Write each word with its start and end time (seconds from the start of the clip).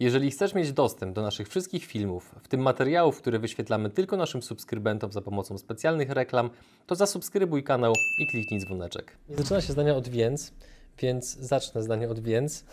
Jeżeli 0.00 0.30
chcesz 0.30 0.54
mieć 0.54 0.72
dostęp 0.72 1.14
do 1.14 1.22
naszych 1.22 1.48
wszystkich 1.48 1.84
filmów, 1.84 2.34
w 2.42 2.48
tym 2.48 2.60
materiałów, 2.60 3.18
które 3.18 3.38
wyświetlamy 3.38 3.90
tylko 3.90 4.16
naszym 4.16 4.42
subskrybentom 4.42 5.12
za 5.12 5.20
pomocą 5.20 5.58
specjalnych 5.58 6.10
reklam, 6.10 6.50
to 6.86 6.94
zasubskrybuj 6.94 7.64
kanał 7.64 7.92
i 8.18 8.26
kliknij 8.26 8.60
dzwoneczek. 8.60 9.16
Zaczyna 9.28 9.60
się 9.60 9.72
zdanie 9.72 9.94
od 9.94 10.08
więc, 10.08 10.52
więc 10.98 11.36
zacznę 11.38 11.82
zdanie 11.82 12.08
od 12.08 12.20
więc. 12.20 12.64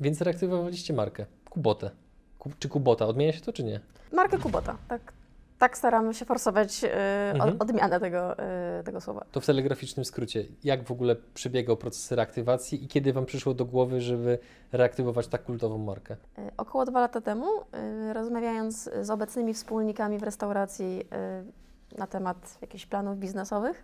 Więc 0.00 0.20
reaktywowaliście 0.20 0.94
markę. 0.94 1.26
Kubotę. 1.50 1.90
Ku, 2.38 2.50
czy 2.58 2.68
Kubota? 2.68 3.06
Odmienia 3.06 3.32
się 3.32 3.40
to, 3.40 3.52
czy 3.52 3.64
nie? 3.64 3.80
Markę 4.12 4.38
Kubota, 4.38 4.76
tak. 4.88 5.12
Tak 5.58 5.78
staramy 5.78 6.14
się 6.14 6.24
forsować 6.24 6.84
y, 6.84 6.88
Mhm. 7.34 7.54
od, 7.54 7.62
odmianę 7.62 8.00
tego, 8.00 8.32
y, 8.80 8.84
tego 8.84 9.00
słowa. 9.00 9.24
To 9.32 9.40
w 9.40 9.46
telegraficznym 9.46 10.04
skrócie, 10.04 10.44
jak 10.64 10.84
w 10.84 10.90
ogóle 10.90 11.16
przebiegał 11.34 11.76
proces 11.76 12.12
reaktywacji 12.12 12.84
i 12.84 12.88
kiedy 12.88 13.12
Wam 13.12 13.26
przyszło 13.26 13.54
do 13.54 13.64
głowy, 13.64 14.00
żeby 14.00 14.38
reaktywować 14.72 15.26
tak 15.28 15.44
kultową 15.44 15.78
markę? 15.78 16.14
Y, 16.38 16.50
Około 16.56 16.84
dwa 16.84 17.00
lata 17.00 17.20
temu, 17.20 17.46
rozmawiając 18.12 18.90
z 19.02 19.10
obecnymi 19.10 19.54
wspólnikami 19.54 20.18
w 20.18 20.22
restauracji 20.22 21.08
na 21.98 22.06
temat 22.06 22.58
jakichś 22.60 22.86
planów 22.86 23.18
biznesowych, 23.18 23.82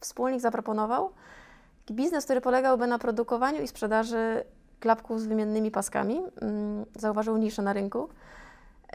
wspólnik 0.00 0.40
zaproponował 0.40 1.10
biznes, 1.90 2.24
który 2.24 2.40
polegałby 2.40 2.86
na 2.86 2.98
produkowaniu 2.98 3.62
i 3.62 3.68
sprzedaży 3.68 4.44
klapków 4.80 5.20
z 5.20 5.26
wymiennymi 5.26 5.70
paskami. 5.70 6.20
Mm, 6.40 6.84
Zauważył 6.96 7.36
niszę 7.36 7.62
na 7.62 7.72
rynku. 7.72 8.08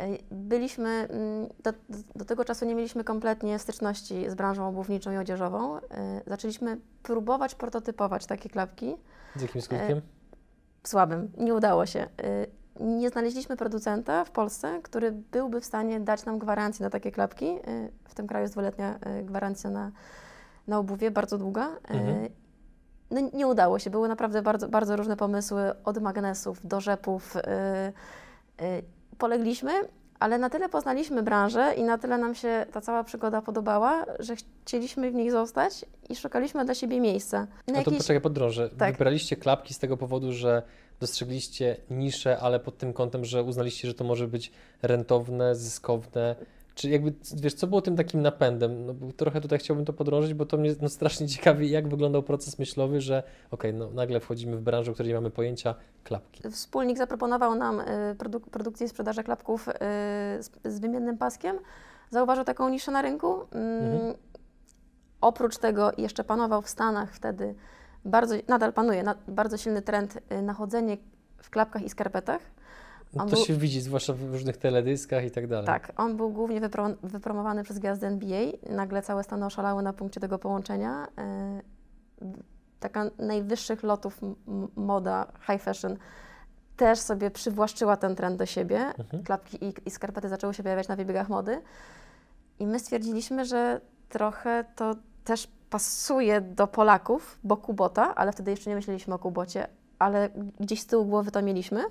Y, 0.02 0.23
Byliśmy, 0.31 0.89
mm, 0.89 1.49
do, 1.63 1.73
do 2.15 2.25
tego 2.25 2.45
czasu 2.45 2.65
nie 2.65 2.75
mieliśmy 2.75 3.03
kompletnie 3.03 3.59
styczności 3.59 4.29
z 4.29 4.35
branżą 4.35 4.67
obuwniczą 4.67 5.11
i 5.11 5.17
odzieżową. 5.17 5.77
Y, 5.77 5.81
Zaczęliśmy 6.27 6.77
próbować 7.03 7.55
prototypować 7.55 8.25
takie 8.25 8.49
klapki 8.49 8.95
Z 9.35 9.41
jakim 9.41 9.61
skutkiem? 9.61 10.02
słabym. 10.83 11.31
Nie 11.38 11.53
udało 11.53 11.85
się. 11.85 12.07
Nie 12.79 13.09
znaleźliśmy 13.09 13.57
producenta 13.57 14.25
w 14.25 14.31
Polsce, 14.31 14.79
który 14.83 15.11
byłby 15.11 15.61
w 15.61 15.66
stanie 15.66 15.99
dać 15.99 16.25
nam 16.25 16.39
gwarancję 16.39 16.83
na 16.83 16.89
takie 16.89 17.11
klapki. 17.11 17.59
W 18.07 18.16
tym 18.16 18.28
kraju 18.28 18.41
jest 18.44 18.53
dwuletnia 18.53 19.00
gwarancja 19.23 19.69
na, 19.69 19.91
na 20.67 20.78
obuwie, 20.80 21.11
bardzo 21.11 21.38
długa. 21.38 21.69
Mhm. 21.88 22.30
No, 23.11 23.30
nie 23.33 23.47
udało 23.47 23.80
się. 23.80 23.89
Były 23.89 24.07
naprawdę 24.07 24.41
bardzo, 24.41 24.69
bardzo 24.69 24.95
różne 24.95 25.17
pomysły, 25.17 25.83
od 25.83 26.02
magnesów 26.02 26.67
do 26.67 26.81
rzepów. 26.81 27.38
Polegliśmy, 29.17 29.72
ale 30.19 30.38
na 30.38 30.50
tyle 30.50 30.69
poznaliśmy 30.69 31.23
branżę 31.23 31.73
i 31.78 31.83
na 31.83 31.97
tyle 31.97 32.17
nam 32.17 32.36
się 32.36 32.66
ta 32.72 32.81
cała 32.81 33.03
przygoda 33.03 33.42
podobała, 33.42 34.06
że 34.19 34.36
chcieliśmy 34.66 35.11
w 35.11 35.14
niej 35.14 35.31
zostać 35.31 35.86
i 36.09 36.16
szukaliśmy 36.16 36.66
dla 36.66 36.75
siebie 36.75 37.00
miejsca. 37.02 37.39
Na 37.39 37.47
No 37.67 37.73
to 37.73 37.80
jakieś- 37.80 37.97
poczekaj, 37.97 38.22
podrążę. 38.22 38.69
Tak. 38.78 38.91
Wybraliście 38.91 39.36
klapki 39.36 39.73
z 39.73 39.80
tego 39.80 39.97
powodu, 39.97 40.31
że 40.34 40.64
dostrzegliście 41.00 41.78
niszę, 41.89 42.38
ale 42.39 42.59
pod 42.59 42.78
tym 42.78 42.94
kątem, 42.94 43.25
że 43.25 43.44
uznaliście, 43.44 43.88
że 43.88 43.94
to 43.94 44.03
może 44.03 44.28
być 44.28 44.52
rentowne, 44.81 45.56
zyskowne. 45.56 46.36
Czy 46.75 46.89
jakby, 46.89 47.13
wiesz, 47.35 47.53
co 47.53 47.67
było 47.67 47.81
tym 47.81 47.95
takim 47.95 48.21
napędem? 48.21 48.85
No, 48.85 48.93
trochę 49.17 49.41
tutaj 49.41 49.59
chciałbym 49.59 49.85
to 49.85 49.93
podrążyć, 49.93 50.33
bo 50.33 50.45
to 50.45 50.57
mnie 50.57 50.75
no, 50.81 50.89
strasznie 50.89 51.27
ciekawi, 51.35 51.69
jak 51.69 51.88
wyglądał 51.88 52.23
proces 52.23 52.59
myślowy, 52.59 53.02
że 53.02 53.23
okej, 53.52 53.73
no 53.73 53.89
nagle 53.91 54.19
wchodzimy 54.19 54.57
w 54.57 54.61
branżę, 54.61 54.91
o 54.91 54.94
której 54.94 55.09
nie 55.09 55.16
mamy 55.16 55.31
pojęcia, 55.31 55.75
klapki. 56.03 56.49
Wspólnik 56.51 56.97
zaproponował 56.97 57.55
nam 57.55 57.79
y, 57.79 57.83
produk- 58.17 58.49
produkcję 58.51 58.85
i 58.85 58.89
sprzedaż 58.89 59.16
klapków 59.25 59.67
y, 59.67 59.73
z, 60.44 60.49
z 60.66 60.79
wymiennym 60.79 61.17
paskiem. 61.17 61.57
Zauważył 62.09 62.44
taką 62.44 62.69
niszę 62.69 62.91
na 62.91 63.01
rynku. 63.01 63.33
Mm, 63.51 63.94
Mhm. 63.94 64.13
Oprócz 65.21 65.57
tego 65.57 65.91
jeszcze 65.97 66.23
panował 66.23 66.61
w 66.61 66.69
Stanach 66.69 67.13
wtedy, 67.13 67.55
bardzo, 68.05 68.35
nadal 68.47 68.73
panuje, 68.73 69.03
na, 69.03 69.16
bardzo 69.27 69.57
silny 69.57 69.81
trend 69.81 70.19
y, 70.31 70.41
na 70.41 70.53
chodzenie 70.53 70.97
w 71.38 71.49
klapkach 71.49 71.81
i 71.83 71.89
skarpetach. 71.89 72.41
No, 73.16 73.23
On 73.23 73.30
to 73.30 73.36
był- 73.36 73.45
się 73.45 73.53
widzi, 73.53 73.81
zwłaszcza 73.81 74.14
w 74.14 74.31
różnych 74.31 74.58
teledyskach 74.58 75.25
i 75.25 75.31
tak 75.31 75.47
dalej. 75.47 75.66
Tak, 75.66 75.92
on 75.97 76.17
był 76.17 76.30
głównie 76.31 76.61
wypro, 76.61 76.89
wypromowany 77.03 77.64
przez 77.64 77.80
gwiazdy 77.80 78.08
NBA. 78.08 78.42
Nagle 78.69 79.02
całe 79.02 79.23
Stany 79.23 79.45
oszalały 79.45 79.83
na 79.83 79.94
punkcie 79.94 80.19
tego 80.19 80.39
połączenia. 80.39 81.07
Y, 82.22 82.53
Taka 82.79 83.03
najwyższych 83.19 83.84
lotów 83.84 84.19
moda, 84.75 85.28
high 85.51 85.62
fashion, 85.62 85.97
też 86.78 87.00
sobie 87.00 87.31
przywłaszczyła 87.31 87.97
ten 87.97 88.16
trend 88.16 88.38
do 88.40 88.46
siebie. 88.46 88.79
Mhm. 89.00 89.24
Klapki 89.24 89.66
i, 89.66 89.74
i 89.85 89.91
skarpety 89.91 90.30
zaczęły 90.30 90.53
się 90.53 90.63
pojawiać 90.63 90.88
na 90.88 90.95
wybiegach 90.95 91.30
mody. 91.30 91.62
I 92.59 92.68
my 92.68 92.80
stwierdziliśmy, 92.80 93.45
że 93.45 93.81
trochę 94.09 94.66
to 94.75 94.95
też 95.24 95.47
pasuje 95.69 96.41
do 96.41 96.68
Polaków, 96.68 97.40
bo 97.44 97.57
Kubota, 97.57 98.16
ale 98.16 98.31
wtedy 98.31 98.51
jeszcze 98.51 98.69
nie 98.69 98.75
myśleliśmy 98.75 99.13
o 99.13 99.19
Kubocie, 99.19 99.68
ale 100.00 100.30
gdzieś 100.59 100.81
z 100.81 100.85
tyłu 100.85 101.06
głowy 101.06 101.31
to 101.31 101.41
mieliśmy, 101.41 101.80
e, 101.81 101.90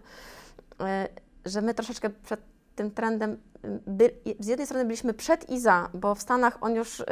że 1.44 1.60
my 1.60 1.74
troszeczkę 1.74 2.10
przed 2.10 2.40
tym 2.76 2.90
trendem, 2.90 3.32
y, 3.64 3.80
by, 3.86 4.10
z 4.40 4.46
jednej 4.46 4.66
strony 4.66 4.84
byliśmy 4.84 5.14
przed 5.14 5.50
i 5.50 5.60
za, 5.60 5.88
bo 5.94 6.14
w 6.14 6.20
Stanach 6.20 6.58
on 6.60 6.74
już 6.74 7.00
y, 7.00 7.04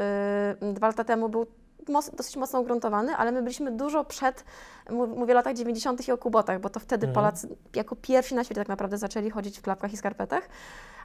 dwa 0.73 0.87
lata 0.87 1.05
temu 1.05 1.29
był 1.29 1.47
moc, 1.89 2.11
dosyć 2.11 2.37
mocno 2.37 2.61
ugruntowany, 2.61 3.17
ale 3.17 3.33
my 3.33 3.43
byliśmy 3.43 3.71
dużo 3.71 4.05
przed, 4.05 4.45
mówię 4.91 5.33
o 5.33 5.35
latach 5.35 5.55
90. 5.55 6.09
i 6.09 6.13
o 6.13 6.19
Kubotach, 6.19 6.61
bo 6.61 6.71
to 6.71 6.81
wtedy 6.81 7.07
Mhm. 7.07 7.15
Polacy 7.15 7.49
jako 7.75 7.97
pierwsi 7.97 8.35
na 8.35 8.45
świecie 8.45 8.61
tak 8.61 8.69
naprawdę 8.69 8.99
zaczęli 8.99 9.31
chodzić 9.31 9.59
w 9.59 9.63
klapkach 9.63 9.93
i 9.93 9.97
skarpetach. 9.97 10.49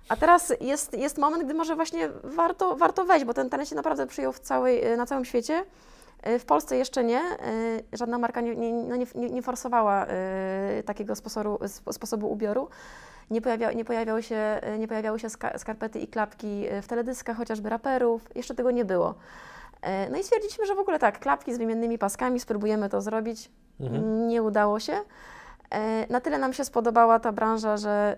A 0.10 0.16
teraz 0.16 0.54
jest, 0.62 0.94
jest 0.94 1.18
moment, 1.18 1.44
gdy 1.44 1.54
może 1.54 1.76
właśnie 1.76 2.10
warto, 2.24 2.76
warto 2.76 3.06
wejść, 3.06 3.26
bo 3.26 3.34
ten 3.34 3.50
trend 3.50 3.70
się 3.70 3.76
naprawdę 3.76 4.08
przyjął 4.08 4.32
w 4.32 4.40
całej, 4.40 4.94
y, 4.94 4.98
na 4.98 5.06
całym 5.06 5.26
świecie. 5.26 5.66
Y, 6.28 6.40
W 6.40 6.46
Polsce 6.46 6.78
jeszcze 6.78 7.04
nie. 7.04 7.22
y, 7.22 7.84
Żadna 7.94 8.18
marka 8.18 8.42
nie, 8.42 8.56
nie, 8.56 8.74
no 8.74 8.96
nie, 8.96 9.06
nie, 9.16 9.42
forsowała 9.42 10.06
y, 10.06 10.84
takiego 10.86 11.16
sposobu, 11.16 11.64
sp- 11.76 11.94
sposobu 11.94 12.32
ubioru. 12.32 12.70
Nie, 13.32 13.42
pojawia, 13.42 13.72
nie, 13.74 13.86
pojawiały 13.86 14.24
się, 14.24 14.62
nie 14.80 14.88
pojawiały 14.88 15.20
się 15.20 15.30
ska, 15.30 15.58
skarpety 15.58 16.00
i 16.00 16.08
klapki 16.08 16.66
w 16.82 16.88
teledyskach, 16.88 17.38
chociażby 17.38 17.70
raperów. 17.70 18.30
Jeszcze 18.36 18.56
tego 18.56 18.72
nie 18.72 18.86
było. 18.86 19.16
No 20.12 20.18
i 20.18 20.24
stwierdziliśmy, 20.24 20.66
że 20.66 20.76
w 20.76 20.80
ogóle 20.80 21.00
tak, 21.00 21.20
klapki 21.20 21.54
z 21.54 21.58
wymiennymi 21.58 21.98
paskami, 21.98 22.40
spróbujemy 22.40 22.90
to 22.90 23.02
zrobić. 23.02 23.52
Mhm. 23.80 24.28
Nie 24.28 24.44
udało 24.44 24.80
się. 24.80 24.94
E, 25.70 26.08
Na 26.14 26.22
tyle 26.22 26.38
nam 26.38 26.54
się 26.54 26.66
spodobała 26.66 27.20
ta 27.20 27.32
branża, 27.32 27.78
że 27.78 28.18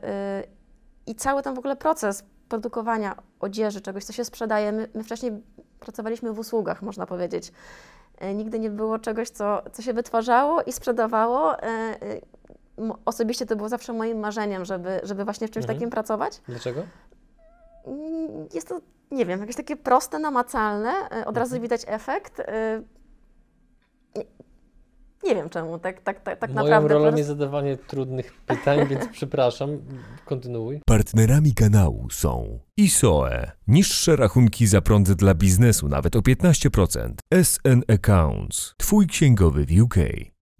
i 1.07 1.15
cały 1.15 1.41
ten 1.43 1.55
w 1.55 1.59
ogóle 1.59 1.75
proces 1.75 2.23
produkowania 2.49 3.15
odzieży, 3.39 3.81
czegoś, 3.81 4.03
co 4.03 4.13
się 4.13 4.25
sprzedaje. 4.25 4.71
My, 4.71 4.87
my 4.93 5.03
wcześniej 5.03 5.31
pracowaliśmy 5.79 6.33
w 6.33 6.39
usługach, 6.39 6.81
można 6.81 7.05
powiedzieć. 7.05 7.51
E, 8.17 8.33
Nigdy 8.33 8.59
nie 8.59 8.69
było 8.69 8.99
czegoś, 8.99 9.29
co, 9.29 9.61
co 9.71 9.81
się 9.81 9.93
wytwarzało 9.93 10.61
i 10.63 10.71
sprzedawało. 10.71 11.59
E, 11.59 11.65
e, 11.65 11.97
Osobiście 13.05 13.45
to 13.45 13.55
było 13.55 13.69
zawsze 13.69 13.93
moim 13.93 14.19
marzeniem, 14.19 14.65
żeby, 14.65 14.99
żeby 15.03 15.23
właśnie 15.25 15.47
w 15.47 15.51
czymś 15.51 15.63
Mhm. 15.63 15.77
takim 15.79 15.89
pracować. 15.89 16.41
Dlaczego? 16.47 16.81
Mm, 17.85 18.47
Jest 18.53 18.67
to, 18.67 18.79
nie 19.11 19.25
wiem, 19.25 19.39
jakieś 19.39 19.55
takie 19.55 19.75
proste, 19.77 20.19
namacalne, 20.19 20.91
od 21.25 21.37
razu 21.37 21.55
Mhm. 21.55 21.61
widać 21.61 21.81
efekt. 21.87 22.41
Nie, 25.23 25.35
wiem 25.35 25.49
czemu, 25.49 25.79
tak, 25.79 26.01
tak, 26.01 26.23
tak, 26.23 26.39
tak 26.39 26.49
Moją 26.49 26.63
naprawdę. 26.63 26.87
po 26.89 26.93
rolą 26.93 27.17
jest 27.17 27.27
zadawanie 27.27 27.77
trudnych 27.77 28.33
pytań, 28.45 28.87
więc 28.87 29.07
przepraszam. 29.17 29.69
Kontynuuj. 30.25 30.81
Partnerami 30.85 31.53
kanału 31.53 32.09
są 32.09 32.59
ISOE, 32.77 33.51
niższe 33.67 34.15
rachunki 34.15 34.67
za 34.67 34.81
prąd 34.81 35.11
dla 35.11 35.33
biznesu 35.33 35.87
nawet 35.87 36.15
o 36.15 36.19
15%, 36.19 37.13
SN 37.43 37.81
Accounts, 37.87 38.73
Twój 38.77 39.07
księgowy 39.07 39.65
w 39.65 39.81
UK, 39.81 39.95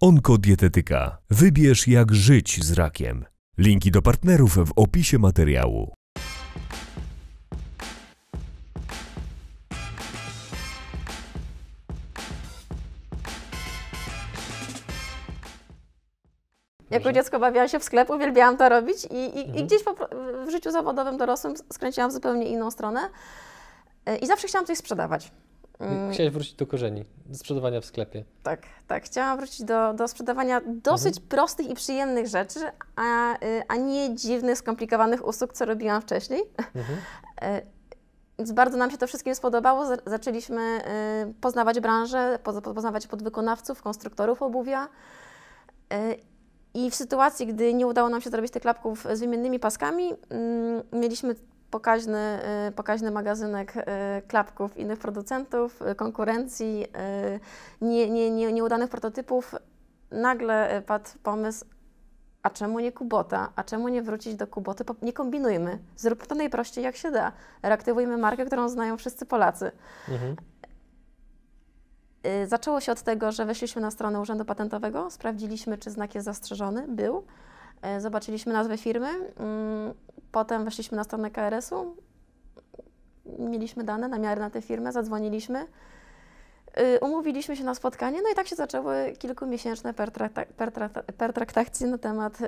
Onkodietetyka, 0.02 1.18
wybierz 1.30 1.88
jak 1.88 2.14
żyć 2.14 2.64
z 2.64 2.72
rakiem. 2.72 3.24
Linki 3.58 3.90
do 3.90 4.02
partnerów 4.02 4.54
w 4.54 4.72
opisie 4.76 5.18
materiału. 5.18 5.97
Jako 16.90 17.04
Dobrze. 17.04 17.20
dziecko 17.20 17.38
bawiłam 17.38 17.68
się 17.68 17.78
w 17.78 17.84
sklepie, 17.84 18.14
uwielbiałam 18.14 18.56
to 18.56 18.68
robić 18.68 19.04
i, 19.04 19.14
i, 19.14 19.38
i 19.38 19.46
Mhm. 19.46 19.66
gdzieś 19.66 19.84
po, 19.84 19.94
pro- 19.94 20.08
w 20.46 20.50
życiu 20.50 20.70
zawodowym 20.70 21.16
dorosłym 21.16 21.54
skręciłam 21.72 22.10
w 22.10 22.12
zupełnie 22.12 22.46
inną 22.46 22.70
stronę 22.70 23.00
E, 24.06 24.16
i 24.16 24.26
zawsze 24.26 24.48
chciałam 24.48 24.66
coś 24.66 24.78
sprzedawać. 24.78 25.32
Mm, 25.78 26.12
Chciałeś 26.12 26.32
wrócić 26.32 26.54
do 26.54 26.66
korzeni, 26.66 27.04
do 27.26 27.38
sprzedawania 27.38 27.80
w 27.80 27.84
sklepie. 27.84 28.24
Tak, 28.42 28.62
tak. 28.86 29.04
Chciałam 29.04 29.38
wrócić 29.38 29.62
do, 29.64 29.92
do 29.94 30.08
sprzedawania 30.08 30.60
dosyć 30.66 31.14
Mhm. 31.16 31.28
prostych 31.28 31.70
i 31.70 31.74
przyjemnych 31.74 32.26
rzeczy, 32.26 32.60
a, 32.96 33.34
y, 33.34 33.62
a 33.68 33.76
nie 33.76 34.14
dziwnych, 34.14 34.58
skomplikowanych 34.58 35.26
usług, 35.26 35.52
co 35.52 35.64
robiłam 35.64 36.02
wcześniej. 36.02 36.42
Mhm. 36.74 36.98
E, 37.42 37.62
Więc 38.38 38.52
bardzo 38.52 38.76
nam 38.78 38.90
się 38.90 38.98
to 38.98 39.06
wszystkim 39.06 39.34
spodobało. 39.34 39.86
Za- 39.86 39.96
Zaczęliśmy 40.06 40.80
y, 41.30 41.34
poznawać 41.40 41.80
branżę, 41.80 42.38
poznawać 42.74 43.06
podwykonawców, 43.06 43.82
konstruktorów 43.82 44.42
obuwia. 44.42 44.88
I 46.74 46.90
w 46.90 46.94
sytuacji, 46.94 47.46
gdy 47.46 47.74
nie 47.74 47.86
udało 47.86 48.08
nam 48.08 48.20
się 48.20 48.30
zrobić 48.30 48.52
tych 48.52 48.62
klapków 48.62 49.06
z 49.12 49.20
wymiennymi 49.20 49.58
paskami, 49.58 50.14
mm, 50.30 50.82
mieliśmy 50.92 51.34
pokaźny, 51.70 52.40
y, 52.68 52.72
pokaźny 52.72 53.10
magazynek 53.10 53.76
y, 53.76 53.82
klapków 54.28 54.76
innych 54.76 54.98
producentów, 54.98 55.82
y, 55.82 55.94
konkurencji, 55.94 56.86
nie, 57.80 58.10
nie, 58.10 58.30
nie, 58.30 58.52
nieudanych 58.52 58.90
prototypów. 58.90 59.54
Nagle 60.10 60.82
padł 60.86 61.10
pomysł, 61.22 61.64
a 62.42 62.50
czemu 62.50 62.80
nie 62.80 62.92
Kubota, 62.92 63.52
a 63.56 63.64
czemu 63.64 63.88
nie 63.88 64.02
wrócić 64.02 64.34
do 64.34 64.46
Kuboty, 64.46 64.84
nie 65.02 65.12
kombinujmy, 65.12 65.78
zrób 65.96 66.26
to 66.26 66.34
najprościej 66.34 66.84
jak 66.84 66.96
się 66.96 67.10
da, 67.10 67.32
reaktywujmy 67.62 68.16
markę, 68.16 68.46
którą 68.46 68.68
znają 68.68 68.96
wszyscy 68.96 69.26
Polacy. 69.26 69.72
Mhm. 70.08 70.36
Y, 72.26 72.46
Zaczęło 72.46 72.80
się 72.80 72.92
od 72.92 73.02
tego, 73.02 73.32
że 73.32 73.44
weszliśmy 73.44 73.82
na 73.82 73.90
stronę 73.90 74.20
Urzędu 74.20 74.44
Patentowego, 74.44 75.10
sprawdziliśmy, 75.10 75.78
czy 75.78 75.90
znak 75.90 76.14
jest 76.14 76.24
zastrzeżony, 76.24 76.84
był, 76.88 77.24
Y, 77.96 78.00
zobaczyliśmy 78.00 78.52
nazwę 78.52 78.78
firmy, 78.78 79.08
mm, 79.08 79.94
potem 80.32 80.64
weszliśmy 80.64 80.96
na 80.96 81.04
stronę 81.04 81.30
KRS-u, 81.30 81.96
mieliśmy 83.38 83.84
dane, 83.84 84.08
namiary 84.08 84.40
na 84.40 84.50
tę 84.50 84.62
firmę, 84.62 84.92
zadzwoniliśmy, 84.92 85.66
umówiliśmy 87.00 87.56
się 87.56 87.64
na 87.64 87.74
spotkanie, 87.74 88.22
no 88.22 88.28
i 88.32 88.34
tak 88.34 88.46
się 88.46 88.56
zaczęły 88.56 89.12
kilkumiesięczne 89.18 89.94
pertrakta- 89.94 90.44
pertrakta- 90.58 91.02
pertraktacje 91.18 91.86
na 91.86 91.98
temat 91.98 92.40
y, 92.40 92.46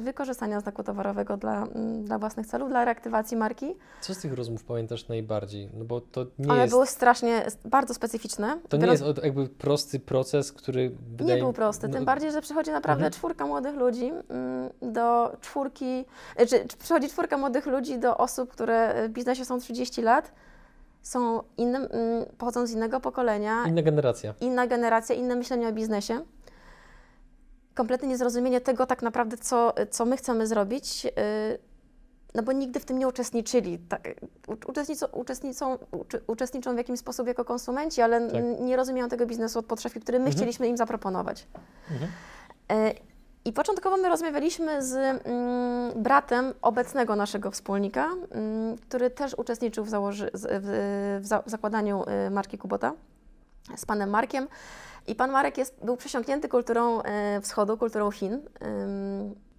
wykorzystania 0.00 0.60
znaku 0.60 0.82
towarowego 0.82 1.36
dla, 1.36 1.62
mm, 1.62 2.04
dla 2.04 2.18
własnych 2.18 2.46
celów, 2.46 2.68
dla 2.68 2.84
reaktywacji 2.84 3.36
marki. 3.36 3.74
Co 4.00 4.14
z 4.14 4.18
tych 4.18 4.32
rozmów 4.34 4.64
pamiętasz 4.64 5.08
najbardziej? 5.08 5.70
No 5.74 5.84
bo 5.84 6.00
to 6.00 6.26
nie 6.38 6.50
One 6.52 6.60
jest, 6.62 6.72
były 6.74 6.86
strasznie, 6.86 7.42
bardzo 7.64 7.94
specyficzne. 7.94 8.58
to 8.68 8.76
nie 8.76 8.86
jest 8.86 9.02
od- 9.02 9.24
jakby 9.24 9.48
prosty 9.48 10.00
proces, 10.00 10.52
który 10.52 10.90
wydaje 11.16 11.34
Nie 11.36 11.42
był 11.42 11.52
prosty, 11.52 11.88
no, 11.88 11.94
tym 11.94 12.04
bardziej, 12.04 12.32
że 12.32 12.40
przychodzi 12.40 12.70
naprawdę 12.70 13.04
Mhm. 13.04 13.12
czwórka 13.12 13.46
młodych 13.46 13.74
ludzi 13.76 14.12
mm, 14.28 14.70
do 14.82 15.36
czwórki, 15.40 16.04
e, 16.36 16.46
czy, 16.46 16.68
czy 16.68 16.76
przychodzi 16.76 17.08
czwórka 17.08 17.36
młodych 17.36 17.66
ludzi 17.66 17.98
do 17.98 18.16
osób, 18.16 18.50
które 18.50 19.08
w 19.08 19.12
biznesie 19.12 19.44
są 19.44 19.58
30 19.58 20.02
lat, 20.02 20.32
są 21.02 21.42
innym, 21.56 21.82
mm, 21.90 22.24
pochodzą 22.38 22.66
z 22.66 22.70
innego 22.70 23.00
pokolenia, 23.00 23.64
Inna 23.66 23.82
generacja. 23.82 24.34
inna 24.40 24.66
generacja, 24.66 25.14
inne 25.14 25.36
myślenie 25.36 25.68
o 25.68 25.72
biznesie. 25.72 26.20
Kompletne 27.74 28.08
niezrozumienie 28.08 28.60
tego 28.60 28.86
tak 28.86 29.02
naprawdę, 29.02 29.36
co, 29.36 29.74
co 29.90 30.04
my 30.04 30.16
chcemy 30.16 30.46
zrobić, 30.46 31.04
yy, 31.04 31.10
no 32.34 32.42
bo 32.42 32.52
nigdy 32.52 32.80
w 32.80 32.84
tym 32.84 32.98
nie 32.98 33.08
uczestniczyli. 33.08 33.78
Tak, 33.78 34.08
uczestniczą, 34.66 35.06
uczestniczą, 35.06 35.78
uczestniczą 36.26 36.74
w 36.74 36.78
jakimś 36.78 36.98
sposób 36.98 37.26
jako 37.26 37.44
konsumenci, 37.44 38.02
ale 38.02 38.30
Tak. 38.30 38.42
nie 38.60 38.76
rozumieją 38.76 39.08
tego 39.08 39.26
biznesu 39.26 39.58
od 39.58 39.66
podszewki, 39.66 40.00
który 40.00 40.18
my 40.18 40.24
Mhm. 40.24 40.36
chcieliśmy 40.36 40.68
im 40.68 40.76
zaproponować. 40.76 41.46
Mhm. 41.90 42.10
I 43.44 43.52
początkowo 43.52 43.96
my 43.96 44.08
rozmawialiśmy 44.08 44.82
z 44.82 44.94
mm, 44.94 46.02
bratem 46.02 46.54
obecnego 46.62 47.16
naszego 47.16 47.50
wspólnika, 47.50 48.08
mm, 48.30 48.76
który 48.76 49.10
też 49.10 49.34
uczestniczył 49.34 49.84
w, 49.84 49.88
założy, 49.88 50.30
w, 50.34 51.20
w, 51.22 51.26
za, 51.26 51.42
w 51.42 51.50
zakładaniu 51.50 52.04
y, 52.26 52.30
marki 52.30 52.58
Kubota 52.58 52.92
z 53.76 53.86
panem 53.86 54.10
Markiem. 54.10 54.48
I 55.06 55.14
pan 55.14 55.30
Marek 55.30 55.58
jest, 55.58 55.84
był 55.84 55.96
przesiąknięty 55.96 56.48
kulturą 56.48 57.02
e, 57.02 57.40
wschodu, 57.40 57.76
kulturą 57.76 58.10
Chin. 58.10 58.40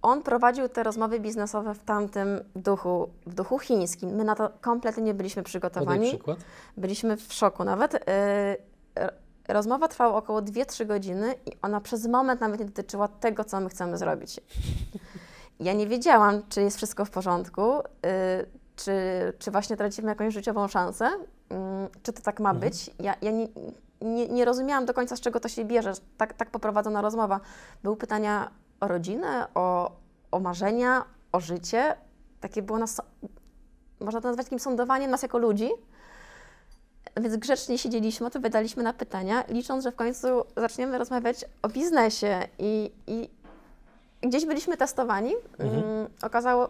On 0.02 0.22
prowadził 0.22 0.68
te 0.68 0.82
rozmowy 0.82 1.20
biznesowe 1.20 1.74
w 1.74 1.78
tamtym 1.78 2.28
duchu, 2.56 3.08
w 3.26 3.34
duchu 3.34 3.58
chińskim. 3.58 4.10
My 4.10 4.24
na 4.24 4.34
to 4.34 4.50
kompletnie 4.60 5.02
nie 5.02 5.14
byliśmy 5.14 5.42
Podaj 5.42 5.50
przygotowani. 5.50 6.08
przykład. 6.08 6.38
Byliśmy 6.76 7.16
w 7.16 7.32
szoku 7.32 7.64
nawet. 7.64 8.04
Rozmowa 9.48 9.88
trwała 9.88 10.14
około 10.16 10.42
2-3 10.42 10.86
godziny 10.86 11.34
i 11.46 11.50
ona 11.62 11.80
przez 11.80 12.06
moment 12.06 12.40
nawet 12.40 12.60
nie 12.60 12.66
dotyczyła 12.66 13.08
tego, 13.08 13.44
co 13.44 13.60
my 13.60 13.68
chcemy 13.68 13.98
zrobić. 13.98 14.40
Ja 15.60 15.72
nie 15.72 15.86
wiedziałam, 15.86 16.42
czy 16.48 16.62
jest 16.62 16.76
wszystko 16.76 17.04
w 17.04 17.10
porządku, 17.10 17.78
y, 17.80 17.82
czy, 18.76 18.92
czy 19.38 19.50
właśnie 19.50 19.76
tracimy 19.76 20.08
jakąś 20.08 20.34
życiową 20.34 20.68
szansę, 20.68 21.10
mm, 21.48 21.88
czy 22.02 22.12
to 22.12 22.22
tak 22.22 22.40
ma 22.40 22.50
Mhm. 22.50 22.70
być. 22.70 22.90
Ja, 23.00 23.14
ja 23.22 23.30
nie, 23.30 23.48
nie, 24.00 24.28
nie 24.28 24.44
rozumiałam 24.44 24.86
do 24.86 24.94
końca, 24.94 25.16
z 25.16 25.20
czego 25.20 25.40
to 25.40 25.48
się 25.48 25.64
bierze. 25.64 25.92
Tak, 26.16 26.32
tak 26.32 26.50
poprowadzona 26.50 27.00
rozmowa. 27.02 27.40
Były 27.82 27.96
pytania 27.96 28.50
o 28.80 28.88
rodzinę, 28.88 29.46
o, 29.54 29.92
o 30.30 30.40
marzenia, 30.40 31.04
o 31.32 31.40
życie. 31.40 31.96
Takie 32.40 32.62
było 32.62 32.78
nas, 32.78 33.00
można 34.00 34.20
to 34.20 34.28
nazwać 34.28 34.46
takim 34.46 34.58
sądowaniem 34.58 35.10
nas 35.10 35.22
jako 35.22 35.38
ludzi. 35.38 35.70
Więc 37.20 37.36
grzecznie 37.36 37.78
siedzieliśmy, 37.78 38.26
odpowiadaliśmy 38.26 38.82
na 38.82 38.92
pytania, 38.92 39.44
licząc, 39.48 39.84
że 39.84 39.92
w 39.92 39.96
końcu 39.96 40.26
zaczniemy 40.56 40.98
rozmawiać 40.98 41.44
o 41.62 41.68
biznesie. 41.68 42.40
I, 42.58 42.90
i 43.06 43.28
gdzieś 44.22 44.46
byliśmy 44.46 44.76
testowani. 44.76 45.34
Mhm. 45.58 45.84
Mm, 45.84 46.08
okazało, 46.22 46.68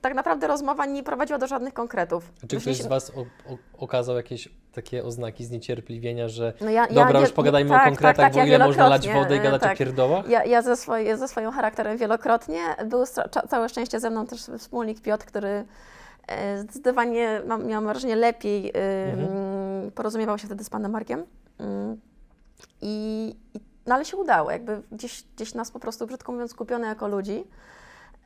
tak 0.00 0.14
naprawdę 0.14 0.46
rozmowa 0.46 0.86
nie 0.86 1.02
prowadziła 1.02 1.38
do 1.38 1.46
żadnych 1.46 1.74
konkretów. 1.74 2.32
Czy 2.48 2.60
ktoś 2.60 2.76
z 2.76 2.86
Was 2.86 3.10
o, 3.10 3.20
o, 3.20 3.56
okazał 3.78 4.16
jakieś 4.16 4.48
takie 4.72 5.04
oznaki 5.04 5.44
zniecierpliwienia, 5.44 6.28
że 6.28 6.52
no 6.60 6.70
ja, 6.70 6.86
dobra, 6.86 7.10
ja, 7.12 7.20
już 7.20 7.32
pogadajmy 7.32 7.70
tak, 7.70 7.82
o 7.82 7.84
konkretach, 7.84 8.16
tak, 8.16 8.26
tak, 8.26 8.32
bo 8.32 8.38
ja 8.38 8.56
ile 8.56 8.66
można 8.66 8.88
lać 8.88 9.08
wodę 9.08 9.36
i 9.36 9.40
gadać 9.40 9.62
tak. 9.62 9.72
o 9.72 9.76
pierdołach? 9.76 10.28
Ja, 10.28 10.44
ja 10.44 10.62
ze, 10.62 10.76
ze 11.16 11.28
swoim 11.28 11.50
charakterem 11.50 11.98
wielokrotnie. 11.98 12.60
Był 12.86 13.04
całe 13.48 13.68
szczęście 13.68 14.00
ze 14.00 14.10
mną 14.10 14.26
też 14.26 14.40
wspólnik 14.58 15.00
Piotr, 15.00 15.26
który 15.26 15.64
e, 16.28 16.58
zdecydowanie, 16.58 17.42
mam, 17.46 17.66
miałam 17.66 17.86
wrażenie, 17.86 18.16
lepiej 18.16 18.72
e, 18.74 19.12
Mhm. 19.12 19.55
Porozumiewał 19.94 20.38
się 20.38 20.46
wtedy 20.46 20.64
z 20.64 20.70
panem 20.70 20.90
Markiem. 20.92 21.24
Mm. 21.58 22.00
I, 22.80 23.34
no 23.86 23.94
ale 23.94 24.04
się 24.04 24.16
udało, 24.16 24.50
jakby 24.50 24.82
gdzieś, 24.92 25.24
gdzieś 25.36 25.54
nas 25.54 25.70
po 25.70 25.78
prostu, 25.80 26.06
brzydko 26.06 26.32
mówiąc, 26.32 26.54
kupione 26.54 26.86
jako 26.86 27.08
ludzi. 27.08 27.44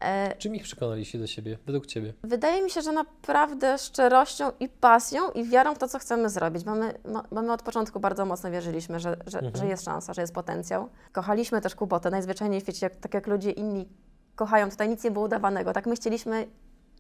E, 0.01 0.37
Czym 0.37 0.55
ich 0.55 0.63
przekonaliście 0.63 1.19
do 1.19 1.27
siebie, 1.27 1.59
według 1.67 1.87
Ciebie? 1.87 2.15
Wydaje 2.23 2.63
mi 2.63 2.71
się, 2.71 2.83
że 2.83 2.93
naprawdę 2.93 3.79
szczerością 3.79 4.53
i 4.61 4.69
pasją 4.69 5.31
i 5.31 5.45
wiarą 5.45 5.75
w 5.75 5.79
to, 5.79 5.89
co 5.89 5.99
chcemy 5.99 6.29
zrobić. 6.29 6.65
Mamy, 6.65 6.95
ma, 7.05 7.25
mamy 7.31 7.53
od 7.53 7.63
początku 7.63 8.01
bardzo 8.01 8.27
mocno 8.27 8.51
wierzyliśmy, 8.51 9.01
że, 9.01 9.17
że, 9.27 9.39
Mhm. 9.39 9.57
że 9.57 9.67
jest 9.67 9.85
szansa, 9.85 10.15
że 10.15 10.21
jest 10.21 10.35
potencjał. 10.35 10.89
Kochaliśmy 11.13 11.61
też 11.61 11.75
Kubotę, 11.75 12.11
najzwyczajniej 12.11 12.61
w 12.61 12.63
świecie, 12.63 12.87
jak, 12.87 12.97
tak 12.97 13.15
jak 13.15 13.27
ludzie 13.27 13.51
inni 13.51 13.89
kochają. 14.37 14.71
Tutaj 14.71 14.89
nic 14.89 15.05
nie 15.05 15.11
było 15.11 15.25
udawanego. 15.25 15.73
Tak 15.73 15.87
my 15.87 15.97
chcieliśmy 15.97 16.47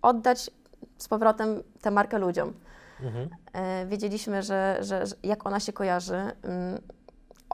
oddać 0.02 0.50
z 0.98 1.08
powrotem 1.08 1.62
tę 1.80 1.90
markę 1.90 2.18
ludziom. 2.18 2.52
Mhm. 3.02 3.28
E, 3.52 3.86
wiedzieliśmy, 3.86 4.42
że, 4.42 4.78
że, 4.80 5.06
że 5.06 5.14
jak 5.22 5.46
ona 5.46 5.60
się 5.60 5.72
kojarzy. 5.72 6.14
Mm, 6.42 6.80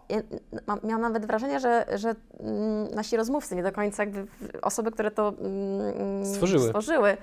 ja, 0.08 0.22
miałam 0.84 1.02
nawet 1.02 1.26
wrażenie, 1.26 1.60
że, 1.60 1.87
że 1.94 2.14
mm, 2.40 2.94
nasi 2.94 3.16
rozmówcy, 3.16 3.56
nie 3.56 3.62
do 3.62 3.72
końca 3.72 4.02
jakby 4.04 4.26
osoby, 4.62 4.90
które 4.90 5.10
to 5.10 5.34
mm, 5.40 6.26
Stworzyły. 6.26 6.66
stworzyły, 6.66 7.16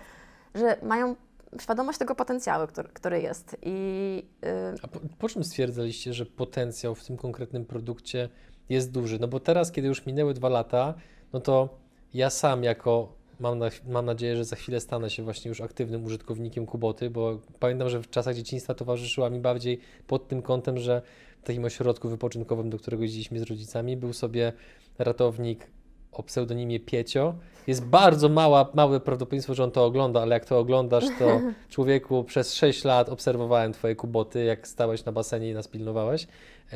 że 0.56 0.78
mają 0.84 1.16
świadomość 1.60 2.00
tego 2.00 2.16
potencjału, 2.16 2.68
który, 2.68 2.90
który 2.90 3.22
jest. 3.22 3.58
I 3.62 4.26
y, 4.46 4.80
A 4.84 4.88
po, 4.88 5.00
po 5.20 5.30
czym 5.30 5.44
stwierdzaliście, 5.44 6.14
że 6.14 6.26
potencjał 6.26 6.96
w 6.96 7.06
tym 7.06 7.18
konkretnym 7.18 7.66
produkcie 7.66 8.30
jest 8.70 8.92
duży? 8.92 9.20
No 9.20 9.28
bo 9.28 9.40
teraz, 9.40 9.72
kiedy 9.72 9.88
już 9.88 10.06
minęły 10.06 10.34
dwa 10.34 10.50
lata, 10.50 10.94
no 11.34 11.40
to 11.40 11.70
ja 12.14 12.30
sam 12.30 12.64
jako, 12.64 13.14
mam, 13.44 13.60
na, 13.60 13.70
mam 13.88 14.06
nadzieję, 14.06 14.38
że 14.38 14.46
za 14.46 14.56
chwilę 14.56 14.80
stanę 14.80 15.10
się 15.10 15.24
właśnie 15.24 15.50
już 15.50 15.62
aktywnym 15.62 16.06
użytkownikiem 16.06 16.66
Kuboty, 16.66 17.10
bo 17.10 17.40
pamiętam, 17.60 17.90
że 17.90 18.02
w 18.02 18.10
czasach 18.10 18.36
dzieciństwa 18.36 18.74
towarzyszyła 18.74 19.30
mi 19.30 19.40
bardziej 19.40 19.80
pod 20.08 20.28
tym 20.28 20.42
kątem, 20.42 20.78
że 20.78 21.02
w 21.42 21.46
takim 21.46 21.66
ośrodku 21.66 22.10
wypoczynkowym, 22.10 22.70
do 22.70 22.78
którego 22.78 23.04
jeździliśmy 23.04 23.40
z 23.40 23.44
rodzicami, 23.44 23.98
był 23.98 24.14
sobie 24.14 24.54
ratownik 25.00 25.68
o 26.12 26.24
pseudonimie 26.24 26.80
Piecio. 26.80 27.36
Jest 27.68 27.86
bardzo 27.86 28.30
mała, 28.30 28.70
małe 28.74 29.00
prawdopodobieństwo, 29.00 29.54
że 29.54 29.64
on 29.64 29.72
to 29.72 29.86
ogląda, 29.86 30.22
ale 30.22 30.34
jak 30.34 30.46
to 30.46 30.60
oglądasz, 30.60 31.06
to 31.20 31.42
człowieku 31.74 32.24
przez 32.24 32.54
6 32.54 32.84
lat 32.84 33.10
obserwowałem 33.10 33.74
Twoje 33.74 33.96
kuboty, 33.96 34.44
jak 34.44 34.68
stałeś 34.68 35.06
na 35.06 35.12
basenie 35.12 35.50
i 35.50 35.54
nas 35.54 35.68
pilnowałeś, 35.68 36.28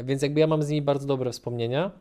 więc 0.04 0.22
jakby 0.22 0.40
ja 0.40 0.48
mam 0.48 0.64
z 0.64 0.70
nimi 0.70 0.82
bardzo 0.82 1.08
dobre 1.08 1.32
wspomnienia. 1.32 1.92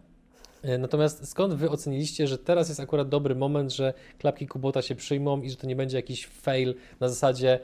E, 0.66 0.78
Natomiast 0.78 1.28
skąd 1.28 1.54
Wy 1.54 1.70
oceniliście, 1.70 2.26
że 2.26 2.38
teraz 2.38 2.68
jest 2.68 2.80
akurat 2.80 3.08
dobry 3.08 3.34
moment, 3.34 3.72
że 3.74 3.94
klapki 4.18 4.46
Kubota 4.46 4.82
się 4.82 4.94
przyjmą 4.94 5.40
i 5.42 5.50
że 5.50 5.56
to 5.56 5.66
nie 5.66 5.76
będzie 5.76 5.96
jakiś 5.96 6.26
fail 6.26 6.74
na 7.00 7.08
zasadzie 7.08 7.60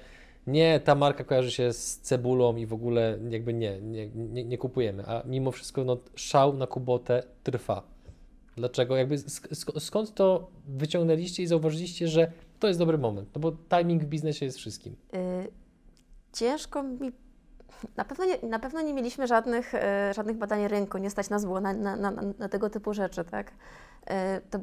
nie, 0.47 0.81
ta 0.81 0.95
marka 0.95 1.25
kojarzy 1.25 1.51
się 1.51 1.73
z 1.73 1.99
cebulą 1.99 2.57
i 2.57 2.67
w 2.67 2.73
ogóle 2.73 3.19
jakby 3.31 3.55
nie, 3.55 3.81
nie, 3.81 4.09
nie, 4.09 4.45
nie 4.45 4.59
kupujemy, 4.59 5.07
a 5.07 5.23
mimo 5.27 5.51
wszystko 5.51 5.85
no, 5.85 5.97
szał 6.15 6.57
na 6.57 6.67
Kubotę 6.67 7.23
trwa. 7.43 7.83
Dlaczego? 8.57 8.97
Jakby 8.97 9.17
sk- 9.17 9.49
sk- 9.49 9.81
skąd 9.81 10.15
to 10.15 10.51
wyciągnęliście 10.69 11.43
i 11.43 11.47
zauważyliście, 11.47 12.09
że 12.09 12.33
to 12.61 12.69
jest 12.69 12.79
dobry 12.79 12.99
moment? 12.99 13.29
No 13.35 13.41
bo 13.41 13.53
timing 13.79 14.03
w 14.03 14.07
biznesie 14.07 14.47
jest 14.47 14.59
wszystkim. 14.59 14.97
y, 15.15 15.19
ciężko 16.33 16.83
mi. 16.83 17.13
Na 17.97 18.05
pewno, 18.05 18.25
nie, 18.25 18.39
na 18.49 18.59
pewno 18.59 18.81
nie 18.81 18.95
mieliśmy 18.95 19.27
żadnych, 19.27 19.75
y, 19.75 19.79
żadnych 20.15 20.37
badań 20.37 20.69
rynku, 20.69 20.99
nie 20.99 21.11
stać 21.11 21.31
nas 21.31 21.45
było 21.45 21.61
na, 21.61 21.73
na, 21.73 21.97
na, 21.97 22.13
na 22.39 22.49
tego 22.49 22.71
typu 22.71 22.95
rzeczy, 22.95 23.25
tak? 23.25 23.51
Y, 23.51 23.55
to 24.51 24.59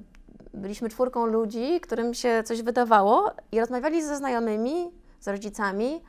byliśmy 0.53 0.89
czwórką 0.89 1.25
ludzi, 1.25 1.79
którym 1.79 2.13
się 2.13 2.43
coś 2.45 2.61
wydawało 2.61 3.31
i 3.51 3.59
rozmawiali 3.59 4.03
ze 4.03 4.17
znajomymi, 4.17 4.91
z 5.19 5.27
rodzicami, 5.27 6.03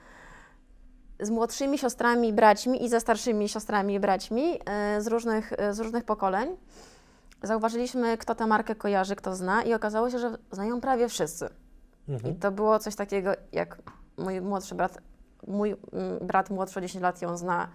z 1.21 1.31
młodszymi 1.31 1.79
siostrami 1.79 2.29
i 2.29 2.33
braćmi 2.33 2.85
i 2.85 2.89
ze 2.89 3.01
starszymi 3.01 3.49
siostrami 3.49 3.95
i 3.95 4.01
braćmi 4.01 4.55
y, 4.99 5.03
z 5.03 5.07
różnych, 5.07 5.53
z 5.71 5.81
różnych 5.81 6.05
pokoleń. 6.05 6.57
Zauważyliśmy, 7.43 8.19
kto 8.19 8.35
tę 8.35 8.47
markę 8.47 8.75
kojarzy, 8.75 9.17
kto 9.17 9.35
zna 9.35 9.63
i 9.63 9.75
okazało 9.75 10.11
się, 10.11 10.19
że 10.19 10.39
znają 10.51 10.81
prawie 10.81 11.09
wszyscy. 11.09 11.49
I 12.09 12.13
Mhm. 12.13 12.39
to 12.39 12.51
było 12.53 12.79
coś 12.79 12.95
takiego, 12.95 13.31
jak 13.53 13.79
mój 14.19 14.41
młodszy 14.41 14.75
brat, 14.75 14.99
mój 15.47 15.71
mm, 15.93 16.19
brat 16.27 16.51
młodszy 16.51 16.79
o 16.79 16.83
10 16.83 17.03
lat 17.03 17.23
ją 17.23 17.37
zna 17.37 17.69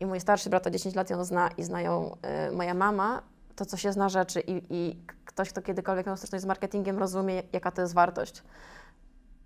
i 0.00 0.06
mój 0.06 0.20
starszy 0.20 0.50
brat 0.50 0.66
o 0.66 0.70
10 0.70 0.94
lat 0.94 1.10
ją 1.10 1.24
zna 1.24 1.48
i 1.58 1.62
znają 1.62 2.16
y, 2.48 2.52
moja 2.56 2.74
mama. 2.74 3.22
to, 3.56 3.66
co 3.66 3.76
się 3.76 3.92
zna 3.92 4.08
rzeczy 4.08 4.40
i, 4.40 4.62
i 4.70 4.96
ktoś, 5.24 5.50
kto 5.50 5.62
kiedykolwiek 5.62 6.06
miał 6.06 6.16
styczność 6.16 6.42
z 6.42 6.46
marketingiem, 6.46 6.98
rozumie, 6.98 7.42
jaka 7.52 7.70
to 7.70 7.82
jest 7.82 7.94
wartość. 7.94 8.42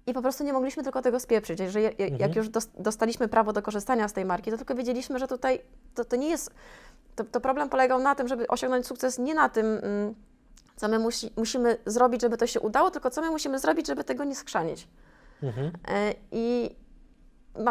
I 0.06 0.12
po 0.14 0.22
prostu 0.22 0.44
nie 0.44 0.52
mogliśmy 0.52 0.82
tylko 0.82 1.02
tego 1.02 1.20
spieprzyć. 1.20 1.60
Jeżeli, 1.60 1.86
Mhm. 1.86 2.16
Jak 2.20 2.36
już 2.36 2.48
dos- 2.48 2.68
dostaliśmy 2.78 3.28
prawo 3.28 3.52
do 3.52 3.62
korzystania 3.62 4.08
z 4.08 4.12
tej 4.12 4.24
marki, 4.24 4.50
to 4.50 4.56
tylko 4.56 4.74
wiedzieliśmy, 4.74 5.18
że 5.18 5.28
tutaj 5.28 5.60
to, 5.94 6.04
to 6.04 6.16
nie 6.16 6.28
jest. 6.28 6.50
To, 7.16 7.24
to 7.24 7.40
problem 7.40 7.68
polegał 7.68 8.00
na 8.00 8.14
tym, 8.14 8.28
żeby 8.28 8.46
osiągnąć 8.46 8.86
sukces 8.86 9.18
nie 9.18 9.34
na 9.34 9.48
tym, 9.48 9.66
mm, 9.66 10.14
co 10.76 10.88
my 10.88 10.98
musi, 10.98 11.30
musimy 11.36 11.78
zrobić, 11.86 12.20
żeby 12.22 12.36
to 12.36 12.46
się 12.46 12.60
udało, 12.60 12.90
tylko 12.90 13.10
co 13.10 13.20
my 13.20 13.30
musimy 13.30 13.58
zrobić, 13.58 13.86
żeby 13.86 14.04
tego 14.04 14.24
nie 14.24 14.34
skrzanić. 14.36 14.88
Mhm. 15.42 15.72
E, 15.88 16.14
I 16.32 16.76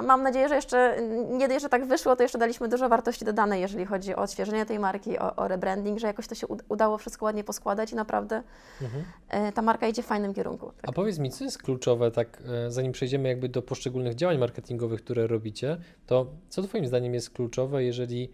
mam 0.04 0.24
nadzieję, 0.24 0.50
że 0.50 0.56
jeszcze 0.56 0.98
nie 1.30 1.48
dość, 1.48 1.62
że 1.62 1.70
tak 1.70 1.86
wyszło, 1.86 2.16
to 2.16 2.24
jeszcze 2.24 2.38
daliśmy 2.38 2.68
dużo 2.68 2.90
wartości 2.90 3.26
dodanej, 3.26 3.62
jeżeli 3.62 3.86
chodzi 3.86 4.16
o 4.16 4.22
odświeżenie 4.22 4.66
tej 4.66 4.80
marki, 4.80 5.20
o, 5.20 5.36
o 5.36 5.48
rebranding, 5.48 6.00
że 6.00 6.08
jakoś 6.08 6.28
to 6.28 6.36
się 6.36 6.48
ud- 6.48 6.64
udało 6.70 6.98
wszystko 6.98 7.26
ładnie 7.26 7.44
poskładać 7.44 7.92
i 7.92 7.96
naprawdę 7.96 8.44
Mhm. 8.82 9.04
e, 9.30 9.52
ta 9.52 9.62
marka 9.62 9.88
idzie 9.88 10.04
w 10.04 10.06
fajnym 10.06 10.34
kierunku. 10.34 10.66
Tak. 10.66 10.90
A 10.90 10.92
powiedz 10.92 11.20
mi, 11.20 11.32
co 11.32 11.44
jest 11.44 11.64
kluczowe, 11.64 12.12
tak 12.12 12.44
e, 12.68 12.72
zanim 12.72 12.92
przejdziemy 12.92 13.30
jakby 13.30 13.50
do 13.50 13.62
poszczególnych 13.62 14.16
działań 14.16 14.38
marketingowych, 14.38 15.02
które 15.04 15.28
robicie, 15.28 15.78
to 16.08 16.26
co 16.50 16.62
Twoim 16.62 16.88
zdaniem 16.88 17.14
jest 17.14 17.30
kluczowe, 17.30 17.84
jeżeli 17.84 18.32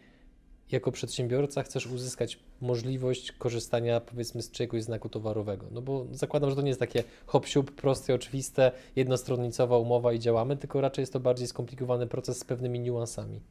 jako 0.72 0.92
przedsiębiorca 0.92 1.64
chcesz 1.64 1.88
uzyskać 1.88 2.40
możliwość 2.62 3.32
korzystania 3.32 4.02
powiedzmy 4.02 4.42
z 4.42 4.52
czegoś 4.52 4.84
znaku 4.84 5.10
towarowego? 5.10 5.66
No 5.72 5.82
bo 5.82 6.06
zakładam, 6.12 6.50
że 6.50 6.56
to 6.56 6.62
nie 6.62 6.68
jest 6.68 6.80
takie 6.80 7.04
hop 7.26 7.46
siup, 7.46 7.72
proste, 7.72 8.14
oczywiste, 8.14 8.72
jednostronnicowa 8.96 9.78
umowa 9.78 10.14
i 10.14 10.20
działamy, 10.20 10.58
tylko 10.58 10.82
raczej 10.82 11.02
jest 11.02 11.14
to 11.14 11.20
bardziej 11.20 11.48
skomplikowany 11.48 12.08
proces 12.08 12.40
z 12.40 12.44
pewnymi 12.44 12.80
niuansami. 12.80 13.42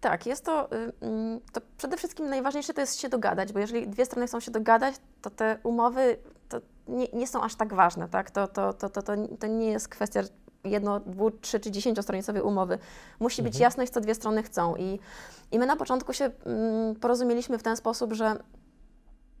Tak, 0.00 0.26
jest 0.26 0.44
to, 0.44 0.72
y, 0.72 0.92
mm, 1.00 1.40
to 1.52 1.60
przede 1.78 1.96
wszystkim 1.96 2.28
najważniejsze 2.28 2.74
to 2.74 2.80
jest 2.80 3.00
się 3.00 3.08
dogadać, 3.08 3.52
bo 3.52 3.58
jeżeli 3.58 3.88
dwie 3.88 4.04
strony 4.04 4.26
chcą 4.26 4.40
się 4.40 4.50
dogadać, 4.50 4.94
to 5.22 5.30
te 5.30 5.58
umowy 5.62 6.16
to 6.48 6.60
nie, 6.88 7.06
nie 7.12 7.26
są 7.26 7.42
aż 7.42 7.54
tak 7.54 7.74
ważne, 7.74 8.08
tak? 8.08 8.30
To, 8.30 8.48
to, 8.48 8.72
to, 8.72 8.88
to, 8.88 9.02
to, 9.02 9.12
to 9.40 9.46
nie 9.46 9.70
jest 9.70 9.88
kwestia 9.88 10.22
jedno, 10.64 11.00
dwu, 11.00 11.30
trzy 11.30 11.60
czy 11.60 11.70
dziesięciostronicowej 11.70 12.42
umowy. 12.42 12.78
Musi 13.20 13.42
być 13.42 13.54
Mhm. 13.54 13.62
jasność, 13.62 13.92
co 13.92 14.00
dwie 14.00 14.14
strony 14.14 14.42
chcą. 14.42 14.76
I, 14.76 15.00
i 15.52 15.58
my 15.58 15.66
na 15.66 15.76
początku 15.76 16.12
się 16.12 16.24
mm, 16.24 16.94
porozumieliśmy 16.96 17.58
w 17.58 17.62
ten 17.62 17.76
sposób, 17.76 18.12
że 18.12 18.36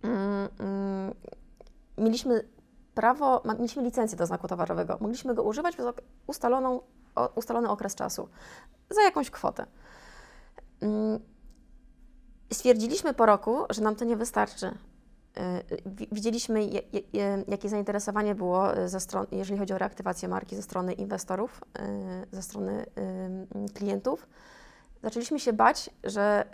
mm, 0.02 0.48
mm, 0.58 1.14
mieliśmy 1.98 2.48
prawo, 2.94 3.42
mieliśmy 3.58 3.82
licencję 3.82 4.18
do 4.18 4.26
znaku 4.26 4.48
towarowego. 4.48 4.98
Mogliśmy 5.00 5.34
go 5.34 5.42
używać 5.42 5.74
przez 5.74 5.86
ustaloną, 6.26 6.80
o, 7.14 7.28
ustalony 7.34 7.68
okres 7.68 7.94
czasu 7.94 8.28
za 8.90 9.02
jakąś 9.02 9.30
kwotę. 9.30 9.66
Stwierdziliśmy 12.52 13.14
po 13.14 13.26
roku, 13.26 13.56
że 13.70 13.82
nam 13.82 13.96
to 13.96 14.04
nie 14.04 14.16
wystarczy. 14.16 14.74
Y, 15.38 15.42
wi- 15.86 16.08
Widzieliśmy, 16.12 16.64
jakie 17.48 17.68
zainteresowanie 17.68 18.34
było 18.34 18.78
y, 18.78 18.88
ze 18.88 18.98
jeżeli 19.32 19.58
chodzi 19.58 19.72
o 19.74 19.78
reaktywację 19.78 20.28
marki 20.28 20.56
ze 20.56 20.62
strony 20.62 20.92
inwestorów, 20.92 21.60
y, 21.78 22.36
ze 22.36 22.42
strony 22.42 22.86
klientów. 23.74 24.26
Zaczęliśmy 25.02 25.40
się 25.40 25.52
bać, 25.52 25.90
że 26.04 26.44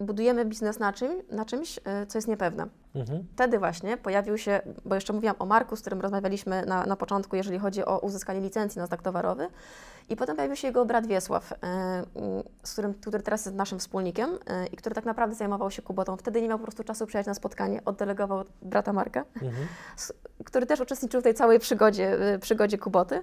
budujemy 0.00 0.44
biznes 0.44 0.78
na, 0.78 0.92
czym, 0.92 1.22
na 1.30 1.44
czymś, 1.44 1.78
y, 1.78 2.06
co 2.08 2.18
jest 2.18 2.28
niepewne. 2.28 2.66
Mhm. 2.94 3.24
Wtedy 3.32 3.58
właśnie 3.58 3.96
pojawił 3.96 4.38
się, 4.38 4.60
bo 4.84 4.94
jeszcze 4.94 5.12
mówiłam 5.12 5.36
o 5.38 5.46
Marku, 5.46 5.76
z 5.76 5.80
którym 5.80 6.00
rozmawialiśmy 6.00 6.66
na, 6.66 6.86
na 6.86 6.96
początku, 6.96 7.36
jeżeli 7.36 7.58
chodzi 7.58 7.84
o 7.84 7.98
uzyskanie 7.98 8.40
licencji 8.40 8.78
na 8.78 8.86
znak 8.86 9.02
towarowy. 9.02 9.48
I 10.08 10.16
potem 10.16 10.36
pojawił 10.36 10.56
się 10.56 10.68
jego 10.68 10.84
brat 10.84 11.06
Wiesław, 11.06 11.52
y, 11.52 11.56
y, 11.56 11.58
z 12.62 12.72
którym, 12.72 12.94
który 12.94 13.22
teraz 13.22 13.44
jest 13.44 13.56
naszym 13.56 13.78
wspólnikiem 13.78 14.30
y, 14.30 14.66
i 14.66 14.76
który 14.76 14.94
tak 14.94 15.04
naprawdę 15.04 15.36
zajmował 15.36 15.70
się 15.70 15.82
Kubotą. 15.82 16.16
Wtedy 16.16 16.42
nie 16.42 16.48
miał 16.48 16.58
po 16.58 16.64
prostu 16.64 16.84
czasu 16.84 17.06
przyjechać 17.06 17.26
na 17.26 17.34
spotkanie, 17.34 17.84
oddelegował 17.84 18.44
brata 18.62 18.92
Marka, 18.92 19.24
Mhm. 19.34 19.66
który 20.44 20.66
też 20.66 20.80
uczestniczył 20.80 21.20
w 21.20 21.24
tej 21.24 21.34
całej 21.34 21.58
przygodzie, 21.58 22.18
przygodzie 22.40 22.78
Kuboty, 22.78 23.22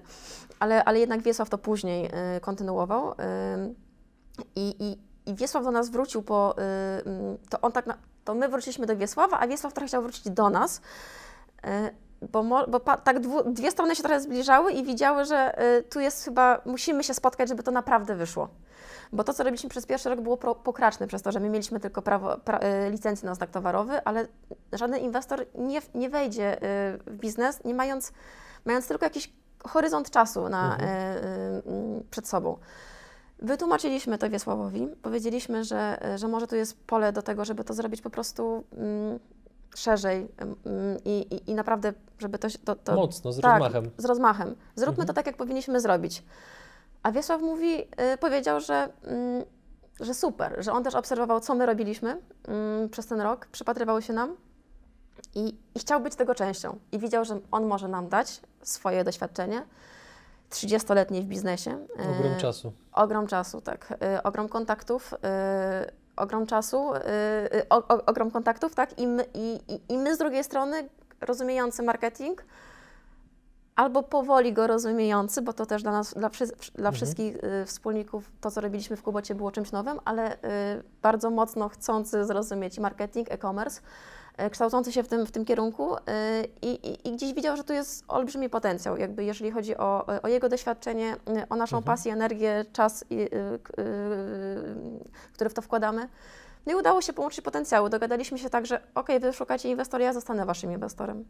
ale, 0.60 0.84
ale 0.84 1.00
jednak 1.00 1.22
Wiesław 1.22 1.50
to 1.50 1.57
później 1.57 2.10
kontynuował. 2.41 3.13
I, 4.55 4.75
i, 4.79 4.98
I 5.27 5.36
Wiesław 5.36 5.63
do 5.63 5.72
nas 5.72 5.89
wrócił 5.89 6.22
po. 6.24 6.55
y, 6.57 6.62
mm, 7.10 7.38
To 7.50 7.62
on 7.62 7.72
tak. 7.72 7.86
Na, 7.88 7.98
to 8.25 8.34
my 8.36 8.50
wróciliśmy 8.50 8.86
do 8.86 8.98
Wiesława, 8.98 9.39
a 9.39 9.48
Wiesław 9.48 9.74
trochę 9.74 9.88
chciał 9.88 10.01
wrócić 10.01 10.29
do 10.29 10.50
nas. 10.50 10.81
y, 11.65 11.69
Bo, 12.31 12.43
mo, 12.43 12.67
bo 12.67 12.79
pa, 12.79 12.98
tak 12.98 13.19
dwu, 13.19 13.43
dwie 13.51 13.72
strony 13.72 13.96
się 13.96 14.03
trochę 14.03 14.22
zbliżały 14.22 14.72
i 14.72 14.84
widziały, 14.84 15.25
że 15.25 15.62
y, 15.79 15.84
tu 15.84 16.00
jest 16.00 16.24
chyba, 16.25 16.62
musimy 16.65 17.03
się 17.03 17.13
spotkać, 17.13 17.50
żeby 17.50 17.63
to 17.63 17.72
naprawdę 17.72 18.15
wyszło. 18.15 18.48
Bo 19.13 19.24
to, 19.24 19.34
co 19.34 19.43
robiliśmy 19.43 19.69
przez 19.69 19.86
pierwszy 19.86 20.10
rok, 20.10 20.22
było 20.22 20.38
pro, 20.38 20.55
pokraczne 20.55 21.07
przez 21.07 21.22
to, 21.22 21.31
że 21.31 21.39
my 21.39 21.50
mieliśmy 21.50 21.79
tylko 21.79 22.01
prawo, 22.01 22.38
pra, 22.38 22.60
licencję 22.89 23.29
na 23.29 23.36
znak 23.36 23.50
towarowy, 23.50 24.03
ale 24.05 24.27
żaden 24.74 25.00
inwestor 25.01 25.46
nie, 25.55 25.81
nie 25.96 26.10
wejdzie 26.10 26.57
w 27.07 27.13
biznes, 27.22 27.63
nie 27.65 27.74
mając, 27.74 28.12
mając 28.65 28.88
tylko 28.88 29.05
jakiś 29.05 29.34
horyzont 29.67 30.10
czasu 30.10 30.50
na, 30.50 30.74
Mhm. 30.74 30.89
y, 32.00 32.03
przed 32.12 32.27
sobą. 32.27 32.57
Wytłumaczyliśmy 33.39 34.17
to 34.17 34.29
Wiesławowi, 34.29 34.88
powiedzieliśmy, 35.01 35.63
że, 35.63 36.00
że 36.15 36.27
może 36.27 36.48
tu 36.48 36.56
jest 36.56 36.84
pole 36.88 37.13
do 37.13 37.22
tego, 37.22 37.46
żeby 37.46 37.63
to 37.63 37.74
zrobić 37.74 38.01
po 38.01 38.10
prostu 38.10 38.63
mm, 38.77 39.20
szerzej 39.75 40.27
mm, 40.38 40.58
i, 41.06 41.41
i, 41.48 41.56
naprawdę, 41.56 41.94
żeby 42.20 42.39
to, 42.39 42.48
to, 42.65 42.75
to 42.75 42.96
Mocno, 42.96 43.32
z 43.34 43.39
tak, 43.39 43.62
rozmachem. 43.62 43.91
z 43.98 44.06
rozmachem. 44.06 44.56
Zróbmy 44.75 44.91
Mhm. 44.91 45.08
to 45.08 45.13
tak, 45.13 45.25
jak 45.25 45.38
powinniśmy 45.38 45.79
zrobić. 45.82 46.24
A 47.03 47.12
Wiesław 47.12 47.41
mówi, 47.41 47.82
y, 48.13 48.17
powiedział, 48.20 48.60
że, 48.62 48.89
mm, 49.03 49.44
że 50.00 50.13
super, 50.13 50.56
że 50.63 50.72
on 50.72 50.84
też 50.84 50.96
obserwował, 50.96 51.39
co 51.39 51.56
my 51.56 51.65
robiliśmy 51.65 52.22
mm, 52.48 52.89
przez 52.89 53.06
ten 53.08 53.22
rok, 53.22 53.46
przypatrywał 53.46 54.01
się 54.01 54.13
nam 54.13 54.36
i, 55.36 55.56
i 55.75 55.79
chciał 55.79 56.01
być 56.01 56.15
tego 56.15 56.36
częścią. 56.36 56.79
I 56.91 57.00
widział, 57.00 57.25
że 57.25 57.39
on 57.51 57.65
może 57.65 57.88
nam 57.88 58.10
dać 58.10 58.41
swoje 58.62 59.03
doświadczenie, 59.03 59.62
30-letnie 60.51 61.22
w 61.22 61.25
biznesie. 61.25 61.88
Ogrom 61.94 62.34
y, 62.34 62.42
czasu. 62.42 62.74
Ogrom 62.94 63.27
czasu, 63.27 63.62
tak. 63.62 63.94
Y, 64.18 64.24
ogrom 64.24 64.50
kontaktów, 64.50 65.13
y, 65.13 65.18
ogrom 66.16 66.46
czasu, 66.46 66.77
o, 67.70 67.75
o, 67.88 68.06
ogrom 68.06 68.32
kontaktów, 68.32 68.75
tak. 68.75 69.00
I 69.00 69.08
my, 69.08 69.25
i, 69.34 69.60
i, 69.89 69.98
my 69.98 70.16
z 70.16 70.18
drugiej 70.18 70.44
strony, 70.44 70.89
rozumiejący 71.22 71.84
marketing, 71.84 72.44
albo 73.75 74.04
powoli 74.04 74.54
go 74.54 74.68
rozumiejący, 74.68 75.42
bo 75.42 75.54
to 75.54 75.66
też 75.66 75.84
dla 75.84 75.92
nas, 75.92 76.13
dla, 76.13 76.30
wszy, 76.30 76.46
dla 76.48 76.56
Mhm. 76.77 76.94
wszystkich 76.96 77.38
wspólników, 77.66 78.32
to 78.42 78.51
co 78.51 78.62
robiliśmy 78.62 78.98
w 78.98 79.04
Kubocie 79.04 79.36
było 79.36 79.51
czymś 79.51 79.72
nowym, 79.72 80.00
ale 80.06 80.38
bardzo 81.01 81.30
mocno 81.30 81.70
chcący 81.70 82.25
zrozumieć 82.25 82.80
marketing, 82.80 83.32
e-commerce, 83.32 83.82
kształcący 84.51 84.91
się 84.91 85.03
w 85.03 85.08
tym, 85.08 85.25
w 85.25 85.32
tym 85.32 85.46
kierunku 85.46 85.96
y, 85.96 86.00
i, 86.62 86.67
i, 86.67 87.08
i 87.08 87.12
gdzieś 87.12 87.34
widział, 87.34 87.58
że 87.58 87.63
tu 87.63 87.74
jest 87.74 88.03
olbrzymi 88.08 88.50
potencjał, 88.50 88.98
jakby 88.98 89.24
jeżeli 89.24 89.51
chodzi 89.51 89.77
o, 89.77 90.06
o 90.24 90.27
jego 90.27 90.50
doświadczenie, 90.50 91.15
o 91.50 91.56
naszą 91.56 91.77
Mhm. 91.77 91.84
pasję, 91.84 92.13
energię, 92.13 92.65
czas, 92.74 93.06
y, 93.12 93.29
który 95.34 95.50
w 95.50 95.53
to 95.53 95.62
wkładamy. 95.62 96.10
No 96.65 96.74
i 96.74 96.75
udało 96.75 97.01
się 97.01 97.13
połączyć 97.13 97.41
potencjały. 97.41 97.89
Dogadaliśmy 97.89 98.38
się 98.38 98.50
tak, 98.50 98.65
że 98.65 98.82
ok, 98.96 99.08
wy 99.22 99.34
szukacie 99.34 99.70
inwestora, 99.70 100.03
ja 100.03 100.13
zostanę 100.13 100.46
waszym 100.46 100.72
inwestorem. 100.72 101.25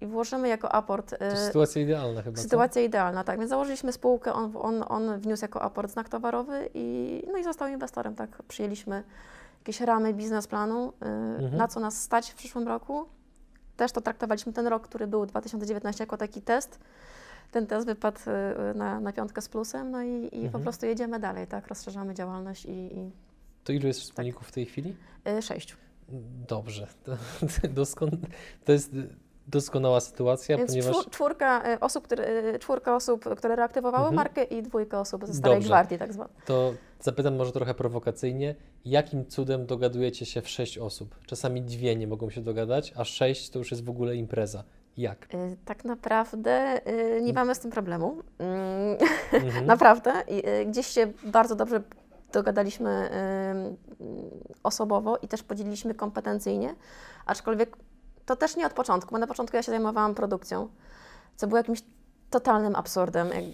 I 0.00 0.06
włożymy 0.06 0.48
jako 0.48 0.72
aport. 0.72 1.14
To 1.18 1.36
sytuacja 1.36 1.82
idealna 1.82 2.22
chyba. 2.22 2.36
co? 2.36 2.42
Sytuacja 2.42 2.82
idealna, 2.82 3.24
tak. 3.24 3.38
Więc 3.38 3.50
założyliśmy 3.50 3.92
spółkę, 3.92 4.32
on, 4.32 4.52
on, 4.58 4.84
on 4.88 5.20
wniósł 5.20 5.44
jako 5.44 5.62
aport 5.62 5.92
znak 5.92 6.08
towarowy 6.08 6.68
i, 6.74 7.22
no 7.32 7.38
i 7.38 7.44
został 7.44 7.68
inwestorem, 7.68 8.14
tak. 8.14 8.42
Przyjęliśmy 8.48 9.02
jakieś 9.58 9.80
ramy 9.80 10.14
biznesplanu, 10.14 10.88
y, 10.88 11.06
Mhm. 11.06 11.56
na 11.56 11.68
co 11.68 11.80
nas 11.80 12.02
stać 12.02 12.30
w 12.30 12.34
przyszłym 12.34 12.68
roku. 12.68 13.04
Też 13.76 13.92
to 13.92 14.00
traktowaliśmy 14.00 14.52
ten 14.52 14.66
rok, 14.66 14.88
który 14.88 15.06
był 15.06 15.26
2019 15.26 16.02
jako 16.04 16.16
taki 16.16 16.42
test. 16.42 16.78
Ten 17.50 17.66
test 17.66 17.86
wypadł 17.86 18.18
y, 18.70 18.74
na, 18.74 19.00
na 19.00 19.12
piątkę 19.12 19.40
z 19.42 19.48
plusem, 19.48 19.90
no 19.90 20.02
i, 20.02 20.26
i 20.26 20.30
po 20.30 20.36
Mhm. 20.46 20.62
prostu 20.62 20.86
jedziemy 20.86 21.18
dalej, 21.20 21.46
tak. 21.46 21.66
Rozszerzamy 21.68 22.14
działalność 22.14 22.64
i, 22.66 22.70
i 22.98 23.10
To 23.64 23.72
ilu 23.72 23.86
jest 23.86 24.00
wspólników 24.00 24.48
w 24.48 24.52
tej 24.52 24.66
chwili? 24.66 24.96
y, 25.38 25.42
sześciu. 25.42 25.76
Dobrze. 26.48 26.86
To, 27.62 27.68
doskon... 27.68 28.10
to 28.64 28.72
jest 28.72 28.90
doskonała 29.48 30.00
sytuacja, 30.00 30.56
Więc 30.56 30.70
ponieważ 30.70 30.92
czwór, 30.92 31.10
czwórka, 31.10 31.72
y, 31.74 31.80
osób, 31.80 32.04
które, 32.04 32.58
czwórka 32.58 32.96
osób, 32.96 33.24
które 33.36 33.56
reaktywowały 33.56 34.08
Mhm. 34.08 34.16
markę 34.16 34.44
i 34.44 34.62
dwójka 34.62 35.00
osób 35.00 35.26
ze 35.26 35.34
starej 35.34 35.56
Dobrze. 35.56 35.68
gwardii 35.68 35.98
tak 35.98 36.12
zwanej. 36.12 36.34
to 36.46 36.72
zapytam 37.00 37.36
może 37.36 37.52
trochę 37.52 37.74
prowokacyjnie, 37.74 38.54
jakim 38.84 39.26
cudem 39.26 39.66
dogadujecie 39.66 40.26
się 40.26 40.42
w 40.42 40.48
sześć 40.48 40.78
osób? 40.78 41.14
Czasami 41.26 41.62
dwie 41.62 41.96
nie 41.96 42.06
mogą 42.06 42.30
się 42.30 42.40
dogadać, 42.40 42.92
a 42.96 43.04
sześć 43.04 43.50
to 43.50 43.58
już 43.58 43.70
jest 43.70 43.84
w 43.84 43.90
ogóle 43.90 44.16
impreza. 44.16 44.64
Jak? 44.96 45.34
Y, 45.34 45.56
Tak 45.64 45.84
naprawdę 45.84 46.80
nie 47.22 47.32
mamy 47.32 47.54
z 47.54 47.58
tym 47.58 47.70
problemu. 47.70 48.22
Mm, 48.38 48.96
Mhm. 49.32 49.66
Naprawdę. 49.72 50.12
Gdzieś 50.66 50.86
się 50.86 51.12
bardzo 51.24 51.54
dobrze 51.56 51.82
dogadaliśmy 52.32 53.10
osobowo 54.62 55.16
i 55.16 55.28
też 55.28 55.42
podzieliliśmy 55.42 55.94
kompetencyjnie, 55.94 56.74
aczkolwiek 57.26 57.76
to 58.28 58.36
też 58.36 58.56
nie 58.56 58.66
od 58.66 58.72
początku, 58.72 59.12
bo 59.12 59.18
na 59.18 59.26
początku 59.26 59.56
ja 59.56 59.62
się 59.62 59.72
zajmowałam 59.72 60.14
produkcją, 60.14 60.68
co 61.36 61.46
było 61.46 61.56
jakimś 61.58 61.82
totalnym 62.30 62.76
absurdem. 62.76 63.28
Jak- 63.28 63.44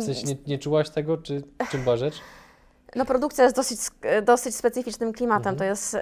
W 0.00 0.04
sensie 0.04 0.26
nie, 0.26 0.36
nie 0.46 0.58
czułaś 0.58 0.90
tego, 0.90 1.16
czy 1.16 1.42
czym 1.70 1.82
była 1.84 1.96
rzecz? 1.96 2.14
No 2.96 3.04
produkcja 3.04 3.44
jest 3.44 3.56
dosyć, 3.56 3.80
dosyć 4.22 4.56
specyficznym 4.56 5.12
klimatem. 5.12 5.52
Mhm. 5.52 5.56
To 5.58 5.64
jest 5.64 5.94
y, 5.94 5.98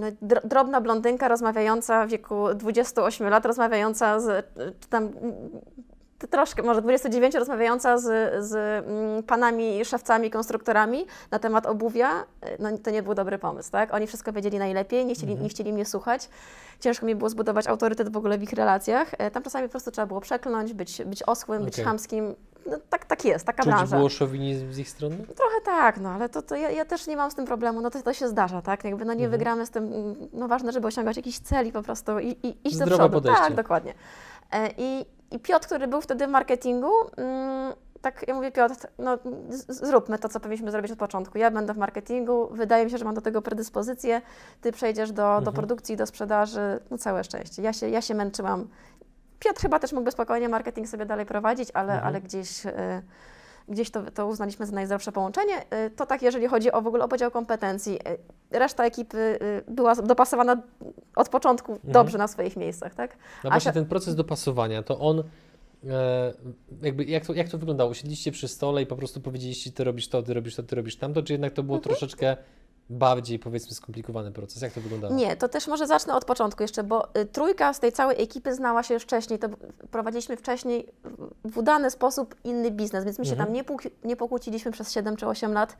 no, 0.00 0.06
dr- 0.22 0.46
drobna 0.48 0.80
blondynka 0.80 1.28
rozmawiająca 1.28 2.06
w 2.06 2.08
wieku 2.10 2.54
28 2.54 3.28
lat, 3.28 3.46
rozmawiająca 3.46 4.20
z, 4.20 4.26
y, 4.28 4.42
czy 4.80 4.88
tam 4.88 5.10
troszkę, 6.30 6.62
może 6.62 6.82
29, 6.82 7.34
rozmawiająca 7.34 7.98
z, 7.98 8.04
z 8.46 8.54
mm, 8.86 9.22
panami, 9.22 9.84
szewcami, 9.84 10.30
konstruktorami 10.30 11.06
na 11.30 11.38
temat 11.38 11.66
obuwia. 11.66 12.22
Y, 12.22 12.56
No 12.58 12.78
to 12.78 12.90
nie 12.90 13.02
był 13.02 13.14
dobry 13.14 13.38
pomysł, 13.38 13.70
tak? 13.70 13.94
Oni 13.94 14.06
wszystko 14.06 14.32
wiedzieli 14.32 14.58
najlepiej, 14.58 15.06
nie 15.06 15.14
chcieli, 15.14 15.32
Mhm. 15.32 15.42
nie 15.44 15.48
chcieli 15.48 15.72
mnie 15.72 15.84
słuchać. 15.84 16.28
Ciężko 16.80 17.06
mi 17.06 17.14
było 17.14 17.30
zbudować 17.30 17.66
autorytet 17.66 18.08
w 18.12 18.16
ogóle 18.16 18.38
w 18.38 18.42
ich 18.42 18.52
relacjach. 18.52 19.10
E, 19.18 19.30
Tam 19.30 19.42
czasami 19.42 19.66
po 19.68 19.70
prostu 19.70 19.90
trzeba 19.90 20.06
było 20.06 20.20
przekląć, 20.20 20.72
być, 20.74 21.02
być 21.04 21.22
oschłym, 21.22 21.64
być 21.64 21.74
Okej. 21.74 21.84
chamskim. 21.84 22.34
No, 22.70 22.76
tak, 22.90 23.04
tak 23.04 23.24
jest, 23.24 23.46
taka 23.46 23.62
Czuć 23.62 23.72
branża. 23.72 23.96
było 23.96 24.08
szowinizm 24.08 24.72
z 24.72 24.78
ich 24.78 24.88
strony? 24.90 25.16
Trochę 25.16 25.60
tak, 25.64 26.00
no 26.00 26.08
ale 26.10 26.28
to, 26.28 26.42
to 26.42 26.56
ja, 26.56 26.70
ja 26.70 26.84
też 26.84 27.06
nie 27.06 27.16
mam 27.16 27.30
z 27.30 27.34
tym 27.34 27.44
problemu, 27.46 27.80
no 27.80 27.90
to, 27.90 28.02
to 28.02 28.12
się 28.12 28.28
zdarza, 28.28 28.62
tak? 28.62 28.84
Jakby 28.84 29.04
no 29.04 29.12
nie 29.14 29.24
Mhm. 29.24 29.30
wygramy 29.30 29.66
z 29.66 29.70
tym, 29.70 30.14
no 30.32 30.48
ważne, 30.48 30.72
żeby 30.72 30.86
osiągać 30.86 31.16
jakiś 31.16 31.38
cel 31.38 31.66
i 31.66 31.72
po 31.72 31.82
prostu 31.82 32.18
i, 32.18 32.28
i 32.28 32.48
iść 32.68 32.76
do 32.78 32.84
Zdrowe 32.84 32.96
przodu. 32.96 33.14
podejście. 33.14 33.42
Tak, 33.44 33.54
dokładnie. 33.54 33.94
E, 34.52 34.70
I, 34.78 35.06
I 35.30 35.38
Piotr, 35.38 35.66
który 35.66 35.88
był 35.88 36.00
wtedy 36.00 36.26
w 36.26 36.30
marketingu, 36.30 36.90
mm, 37.16 37.72
tak 38.00 38.28
ja 38.28 38.34
mówię, 38.34 38.52
Piotr, 38.52 38.74
no 38.98 39.18
zróbmy 39.68 40.18
to, 40.18 40.28
co 40.28 40.40
powinniśmy 40.40 40.70
zrobić 40.70 40.92
od 40.92 40.98
początku. 40.98 41.38
Ja 41.38 41.50
będę 41.50 41.74
w 41.74 41.78
marketingu, 41.78 42.48
wydaje 42.52 42.84
mi 42.84 42.90
się, 42.90 42.98
że 42.98 43.04
mam 43.04 43.14
do 43.14 43.20
tego 43.20 43.42
predyspozycję, 43.42 44.22
ty 44.60 44.72
przejdziesz 44.72 45.12
do, 45.12 45.22
do 45.22 45.36
Mhm. 45.38 45.54
produkcji, 45.56 45.96
do 45.96 46.06
sprzedaży, 46.06 46.80
no 46.90 46.98
całe 46.98 47.24
szczęście. 47.24 47.62
Ja 47.62 47.72
się, 47.72 47.88
ja 47.88 48.02
się 48.02 48.14
męczyłam. 48.14 48.68
Piotr 49.38 49.60
chyba 49.62 49.78
też 49.78 49.92
mógłby 49.92 50.10
spokojnie 50.10 50.48
marketing 50.48 50.88
sobie 50.88 51.06
dalej 51.06 51.26
prowadzić, 51.26 51.68
ale, 51.74 51.92
Mhm. 51.92 52.08
ale 52.08 52.20
gdzieś... 52.20 52.66
E, 52.66 53.02
gdzieś 53.68 53.90
to, 53.90 54.02
to 54.10 54.26
uznaliśmy 54.26 54.66
za 54.66 54.72
najzdrowsze 54.72 55.12
połączenie. 55.12 55.54
Y, 55.86 55.90
To 55.90 56.06
tak, 56.06 56.22
jeżeli 56.22 56.46
chodzi 56.46 56.72
o 56.72 56.82
w 56.82 56.86
ogóle 56.86 57.04
o 57.04 57.08
podział 57.08 57.30
kompetencji. 57.30 57.94
Y, 57.94 58.58
Reszta 58.58 58.84
ekipy 58.84 59.18
y, 59.18 59.38
była 59.70 59.94
dopasowana 59.94 60.62
od 61.16 61.28
początku 61.28 61.72
Mhm. 61.72 61.92
dobrze 61.92 62.18
na 62.18 62.28
swoich 62.28 62.56
miejscach, 62.56 62.94
tak? 62.94 63.16
No 63.44 63.50
właśnie 63.50 63.70
Asia- 63.70 63.74
ten 63.74 63.86
proces 63.86 64.14
dopasowania, 64.14 64.82
to 64.82 64.98
on, 64.98 65.22
e, 65.88 66.32
jakby 66.82 67.04
jak 67.04 67.26
to, 67.26 67.34
jak 67.34 67.48
to 67.48 67.58
wyglądało? 67.58 67.94
Siedliście 67.94 68.32
przy 68.32 68.48
stole 68.48 68.82
i 68.82 68.86
po 68.86 68.96
prostu 68.96 69.20
powiedzieliście, 69.20 69.72
ty 69.72 69.84
robisz 69.84 70.08
to, 70.08 70.22
ty 70.22 70.34
robisz 70.34 70.56
to, 70.56 70.62
ty 70.62 70.76
robisz 70.76 70.96
tamto, 70.96 71.22
czy 71.22 71.32
jednak 71.32 71.52
to 71.52 71.62
było 71.62 71.76
Mhm. 71.78 71.90
troszeczkę 71.96 72.36
bardziej, 72.90 73.38
powiedzmy, 73.38 73.74
skomplikowany 73.74 74.32
proces? 74.32 74.62
Jak 74.62 74.72
to 74.72 74.80
wyglądało? 74.80 75.14
Nie, 75.14 75.36
to 75.36 75.48
też 75.48 75.66
może 75.66 75.86
zacznę 75.86 76.14
od 76.14 76.24
początku 76.24 76.62
jeszcze, 76.62 76.82
bo 76.84 77.08
y, 77.18 77.24
trójka 77.26 77.74
z 77.74 77.80
tej 77.80 77.92
całej 77.92 78.22
ekipy 78.22 78.54
znała 78.54 78.82
się 78.82 78.94
już 78.94 79.02
wcześniej. 79.02 79.38
To 79.38 79.48
prowadziliśmy 79.90 80.36
wcześniej 80.36 80.92
w- 81.44 81.58
udany 81.58 81.90
sposób 81.90 82.34
inny 82.44 82.70
biznes, 82.70 83.04
więc 83.04 83.18
my 83.18 83.24
się 83.24 83.30
Mhm. 83.30 83.46
tam 83.46 83.54
nie, 83.54 83.64
pół- 83.64 83.90
nie 84.04 84.16
pokłóciliśmy 84.16 84.70
przez 84.70 84.92
7 84.92 85.16
czy 85.16 85.26
8 85.26 85.52
lat. 85.52 85.76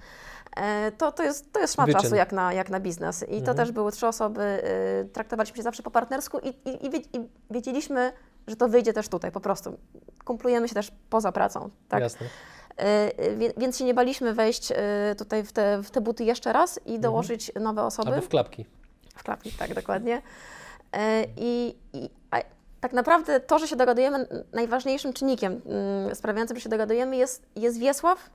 E, 0.56 0.92
to, 0.92 1.12
to, 1.12 1.22
jest, 1.22 1.52
to 1.52 1.60
jest 1.60 1.74
szmat 1.74 1.86
Wyczyn. 1.86 2.02
czasu 2.02 2.14
jak 2.14 2.32
na, 2.32 2.52
jak 2.52 2.70
na 2.70 2.80
biznes. 2.80 3.22
I 3.22 3.26
to 3.26 3.36
Mhm. 3.36 3.56
też 3.56 3.72
były 3.72 3.92
trzy 3.92 4.06
osoby, 4.06 4.42
y, 5.04 5.08
traktowaliśmy 5.12 5.56
się 5.56 5.62
zawsze 5.62 5.82
po 5.82 5.90
partnersku 5.90 6.38
i, 6.38 6.48
i, 6.48 6.86
i 7.16 7.28
wiedzieliśmy, 7.50 8.12
że 8.46 8.56
to 8.56 8.68
wyjdzie 8.68 8.92
też 8.92 9.08
tutaj 9.08 9.32
po 9.32 9.40
prostu. 9.40 9.78
Kumplujemy 10.24 10.68
się 10.68 10.74
też 10.74 10.92
poza 11.10 11.32
pracą. 11.32 11.70
Tak? 11.88 12.00
Jasne. 12.00 12.26
Y, 12.80 13.36
wie- 13.36 13.52
więc 13.56 13.78
się 13.78 13.84
nie 13.84 13.94
baliśmy 13.94 14.34
wejść 14.34 14.70
y, 14.70 14.74
tutaj 15.18 15.44
w 15.44 15.52
te, 15.52 15.82
w 15.82 15.90
te 15.90 16.00
buty 16.00 16.24
jeszcze 16.24 16.52
raz 16.52 16.80
i 16.86 16.98
dołożyć 16.98 17.52
nowe 17.60 17.82
osoby. 17.82 18.08
Albo 18.10 18.22
w 18.22 18.28
klapki. 18.28 18.64
W 19.16 19.22
klapki, 19.22 19.52
tak, 19.52 19.74
dokładnie. 19.74 20.22
I, 21.36 21.76
i 21.92 22.10
a 22.30 22.36
tak 22.80 22.92
naprawdę 22.92 23.40
to, 23.40 23.58
że 23.58 23.68
się 23.68 23.76
dogadujemy, 23.76 24.26
najważniejszym 24.52 25.12
czynnikiem 25.12 25.60
mm, 25.66 26.14
sprawiającym, 26.14 26.56
że 26.56 26.60
się 26.60 26.68
dogadujemy 26.68 27.16
jest, 27.16 27.46
jest 27.56 27.78
Wiesław, 27.78 28.30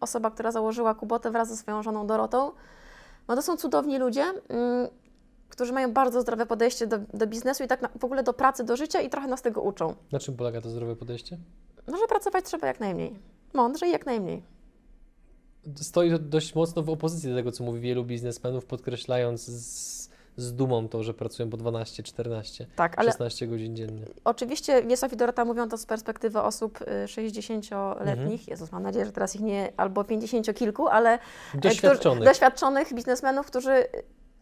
osoba, 0.00 0.30
która 0.30 0.52
założyła 0.52 0.94
Kubotę 0.94 1.30
wraz 1.30 1.48
ze 1.48 1.56
swoją 1.56 1.82
żoną 1.82 2.06
Dorotą. 2.06 2.52
No 3.28 3.36
to 3.36 3.42
są 3.42 3.56
cudowni 3.56 3.98
ludzie, 3.98 4.22
mm, 4.48 4.88
którzy 5.48 5.72
mają 5.72 5.92
bardzo 5.92 6.20
zdrowe 6.20 6.46
podejście 6.46 6.86
do, 6.86 6.98
do 7.14 7.26
biznesu 7.26 7.64
i 7.64 7.66
tak 7.66 7.82
na, 7.82 7.88
w 8.00 8.04
ogóle 8.04 8.22
do 8.22 8.32
pracy, 8.32 8.64
do 8.64 8.76
życia 8.76 9.00
i 9.00 9.10
trochę 9.10 9.28
nas 9.28 9.42
tego 9.42 9.62
uczą. 9.62 9.94
Na 10.12 10.18
czym 10.18 10.36
polega 10.36 10.60
to 10.60 10.70
zdrowe 10.70 10.96
podejście? 10.96 11.38
No, 11.86 11.96
że 11.98 12.06
pracować 12.06 12.44
trzeba 12.44 12.66
jak 12.66 12.80
najmniej. 12.80 13.18
Mądrze 13.54 13.88
i 13.88 13.90
jak 13.90 14.06
najmniej. 14.06 14.42
Stoi 15.76 16.10
to 16.10 16.18
dość 16.18 16.54
mocno 16.54 16.82
w 16.82 16.90
opozycji 16.90 17.30
do 17.30 17.36
tego, 17.36 17.52
co 17.52 17.64
mówi 17.64 17.80
wielu 17.80 18.04
biznesmenów, 18.04 18.64
podkreślając 18.64 19.44
z, 19.46 20.10
z 20.36 20.54
dumą 20.54 20.88
to, 20.88 21.02
że 21.02 21.14
pracują 21.14 21.50
po 21.50 21.56
12, 21.56 22.02
14, 22.02 22.66
Tak, 22.76 22.98
ale 22.98 23.10
16 23.10 23.46
godzin 23.46 23.76
dziennie. 23.76 24.02
Oczywiście 24.24 24.82
Wiesław 24.82 25.12
i 25.12 25.16
Dorota 25.16 25.44
mówią 25.44 25.68
to 25.68 25.78
z 25.78 25.86
perspektywy 25.86 26.40
osób 26.40 26.80
y, 26.80 26.84
60-letnich. 27.06 28.32
Mhm. 28.32 28.38
Jezus, 28.48 28.72
mam 28.72 28.82
nadzieję, 28.82 29.06
że 29.06 29.12
teraz 29.12 29.34
ich 29.34 29.40
nie, 29.40 29.72
albo 29.76 30.04
50 30.04 30.54
kilku, 30.54 30.88
ale 30.88 31.14
e, 31.14 31.18
Doświadczonych. 31.54 32.18
Którzy, 32.18 32.30
doświadczonych 32.30 32.94
biznesmenów, 32.94 33.46
którzy 33.46 33.72
y, 33.72 33.88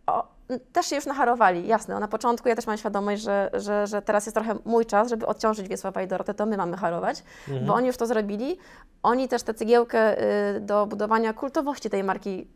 o, 0.07 0.27
też 0.73 0.87
się 0.87 0.97
już 0.97 1.07
nacharowali. 1.07 1.67
Jasne, 1.67 2.01
na 2.01 2.09
początku 2.09 2.49
ja 2.49 2.55
też 2.57 2.67
mam 2.67 2.77
świadomość, 2.77 3.23
że, 3.23 3.51
że, 3.55 3.87
że 3.87 4.03
teraz 4.03 4.27
jest 4.27 4.35
trochę 4.37 4.55
mój 4.65 4.87
czas, 4.87 5.09
żeby 5.09 5.27
odciążyć 5.27 5.69
Wiesława 5.69 6.03
i 6.03 6.07
Dorotę, 6.07 6.35
to 6.35 6.47
my 6.47 6.57
mamy 6.57 6.77
harować, 6.77 7.23
Mhm. 7.49 7.67
bo 7.67 7.75
oni 7.75 7.87
już 7.87 7.97
to 7.97 8.07
zrobili. 8.07 8.59
Oni 9.03 9.29
też 9.29 9.43
tę 9.43 9.55
cegiełkę 9.55 10.23
y, 10.57 10.61
do 10.61 10.87
budowania 10.87 11.33
kultowości 11.33 11.91
tej 11.91 12.05
marki 12.05 12.49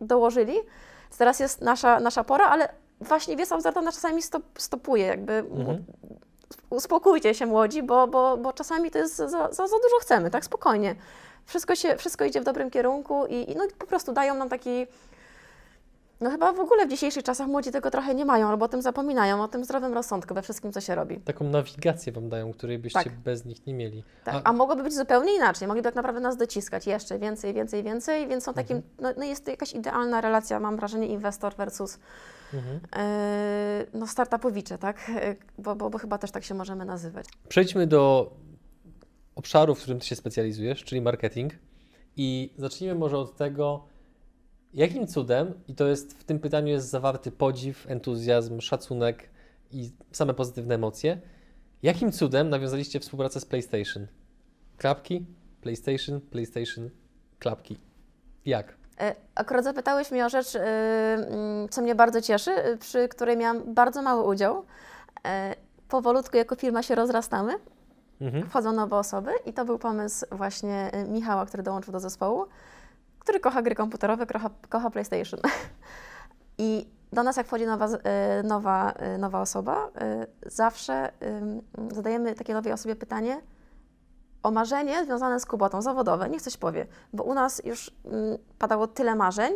dołożyli. 0.00 0.54
Teraz 1.18 1.40
jest 1.40 1.60
nasza, 1.60 2.00
nasza 2.00 2.24
pora, 2.24 2.44
ale 2.46 2.68
właśnie 3.00 3.36
Wiesław 3.36 3.62
Dorota 3.62 3.80
nas 3.82 3.94
czasami 3.94 4.22
stop, 4.22 4.42
stopuje, 4.58 5.06
jakby 5.06 5.32
Mhm. 5.32 5.84
uspokójcie 6.70 7.34
się 7.34 7.46
młodzi, 7.46 7.82
bo, 7.82 8.06
bo, 8.06 8.36
bo 8.36 8.52
czasami 8.52 8.90
to 8.90 8.98
jest 8.98 9.16
za, 9.16 9.28
za, 9.28 9.50
za 9.52 9.64
dużo 9.66 9.98
chcemy, 10.00 10.30
tak 10.30 10.44
spokojnie. 10.44 10.94
Wszystko, 11.46 11.74
się, 11.74 11.96
wszystko 11.96 12.24
idzie 12.24 12.40
w 12.40 12.44
dobrym 12.44 12.70
kierunku 12.70 13.26
i, 13.26 13.50
i 13.52 13.56
no, 13.56 13.64
i 13.64 13.68
po 13.68 13.86
prostu 13.86 14.12
dają 14.12 14.34
nam 14.34 14.48
taki, 14.48 14.86
no 16.20 16.30
chyba 16.30 16.52
w 16.52 16.60
ogóle 16.60 16.86
w 16.86 16.90
dzisiejszych 16.90 17.22
czasach 17.22 17.46
młodzi 17.48 17.70
tego 17.70 17.90
trochę 17.90 18.14
nie 18.14 18.24
mają, 18.24 18.48
albo 18.48 18.64
o 18.64 18.68
tym 18.68 18.82
zapominają, 18.82 19.42
o 19.42 19.48
tym 19.48 19.64
zdrowym 19.64 19.92
rozsądku 19.94 20.34
we 20.34 20.42
wszystkim, 20.42 20.72
co 20.72 20.80
się 20.80 20.94
robi. 20.94 21.20
Taką 21.20 21.44
nawigację 21.44 22.12
Wam 22.12 22.28
dają, 22.28 22.52
której 22.52 22.78
byście 22.78 23.04
Tak. 23.04 23.12
bez 23.18 23.44
nich 23.44 23.66
nie 23.66 23.74
mieli. 23.74 24.04
Tak. 24.24 24.34
A- 24.34 24.42
A, 24.44 24.52
mogłoby 24.52 24.82
być 24.82 24.94
zupełnie 24.94 25.36
inaczej, 25.36 25.68
mogliby 25.68 25.84
tak 25.88 25.94
naprawdę 25.94 26.20
nas 26.20 26.36
dociskać 26.36 26.86
jeszcze 26.86 27.18
więcej, 27.18 27.54
więcej, 27.54 27.82
więcej, 27.82 28.28
więc 28.28 28.44
są 28.44 28.54
takim, 28.54 28.76
Mhm. 28.76 28.94
no, 29.00 29.12
no 29.16 29.24
jest 29.24 29.44
to 29.44 29.50
jakaś 29.50 29.72
idealna 29.72 30.20
relacja, 30.20 30.60
mam 30.60 30.76
wrażenie, 30.76 31.06
inwestor 31.06 31.54
versus 31.56 31.98
Mhm. 32.54 32.74
yy, 32.74 33.86
no 33.94 34.06
startupowicze, 34.06 34.78
tak? 34.78 35.08
Yy, 35.08 35.36
Bo, 35.58 35.76
bo, 35.76 35.90
bo 35.90 35.98
chyba 35.98 36.18
też 36.18 36.30
tak 36.30 36.44
się 36.44 36.54
możemy 36.54 36.84
nazywać. 36.84 37.26
Przejdźmy 37.48 37.86
do 37.86 38.30
obszaru, 39.34 39.74
w 39.74 39.78
którym 39.82 40.00
Ty 40.00 40.06
się 40.06 40.16
specjalizujesz, 40.16 40.84
czyli 40.84 41.00
marketing. 41.00 41.52
I 42.16 42.54
zacznijmy 42.56 42.94
może 42.94 43.18
od 43.18 43.36
tego, 43.36 43.84
jakim 44.78 45.06
cudem, 45.06 45.54
i 45.68 45.74
to 45.74 45.86
jest 45.86 46.18
w 46.18 46.24
tym 46.24 46.38
pytaniu 46.38 46.68
jest 46.68 46.90
zawarty 46.90 47.30
podziw, 47.30 47.90
entuzjazm, 47.90 48.60
szacunek 48.60 49.28
i 49.72 49.90
same 50.12 50.34
pozytywne 50.34 50.74
emocje. 50.74 51.20
Jakim 51.82 52.12
cudem 52.12 52.48
nawiązaliście 52.50 53.00
współpracę 53.00 53.40
z 53.40 53.44
PlayStation? 53.44 54.06
Klapki, 54.76 55.26
PlayStation, 55.60 56.20
PlayStation, 56.20 56.90
klapki. 57.38 57.78
Jak? 58.46 58.74
E, 59.00 59.14
Akurat 59.34 59.64
zapytałeś 59.64 60.10
mnie 60.10 60.26
o 60.26 60.28
rzecz, 60.28 60.54
y, 60.54 60.58
mm, 60.58 61.68
co 61.68 61.82
mnie 61.82 61.94
bardzo 61.94 62.20
cieszy, 62.20 62.50
y, 62.66 62.76
przy 62.76 63.08
której 63.08 63.36
miałam 63.36 63.74
bardzo 63.74 64.02
mały 64.02 64.22
udział. 64.24 64.64
E, 65.26 65.54
Powolutku 65.88 66.36
jako 66.36 66.56
firma 66.56 66.82
się 66.82 66.94
rozrastamy, 66.94 67.52
Mhm. 68.20 68.46
wchodzą 68.48 68.72
nowe 68.72 68.96
osoby 68.96 69.30
i 69.46 69.52
to 69.52 69.64
był 69.64 69.78
pomysł 69.78 70.26
właśnie 70.32 70.90
y, 70.94 71.08
Michała, 71.08 71.46
który 71.46 71.62
dołączył 71.62 71.92
do 71.92 72.00
zespołu, 72.00 72.44
który 73.28 73.40
kocha 73.40 73.62
gry 73.62 73.74
komputerowe, 73.74 74.26
kocha, 74.26 74.50
kocha 74.68 74.90
PlayStation. 74.90 75.40
I 76.58 76.86
do 77.12 77.22
nas 77.22 77.36
jak 77.36 77.46
wchodzi 77.46 77.66
nowa, 77.66 77.86
y, 77.86 78.42
nowa, 78.42 78.92
y, 79.14 79.18
nowa 79.18 79.40
osoba, 79.40 79.88
y, 80.44 80.50
zawsze 80.50 81.12
zadajemy 81.94 82.34
takiej 82.34 82.54
nowej 82.54 82.72
osobie 82.72 82.96
pytanie, 82.96 83.40
o 84.42 84.50
marzenie 84.50 85.04
związane 85.04 85.40
z 85.40 85.46
Kubotą, 85.46 85.82
zawodowe, 85.82 86.28
niech 86.28 86.42
coś 86.42 86.56
powie, 86.56 86.86
bo 87.12 87.24
u 87.24 87.34
nas 87.34 87.62
już 87.64 87.90
mm, 88.04 88.38
padało 88.58 88.86
tyle 88.86 89.14
marzeń 89.14 89.52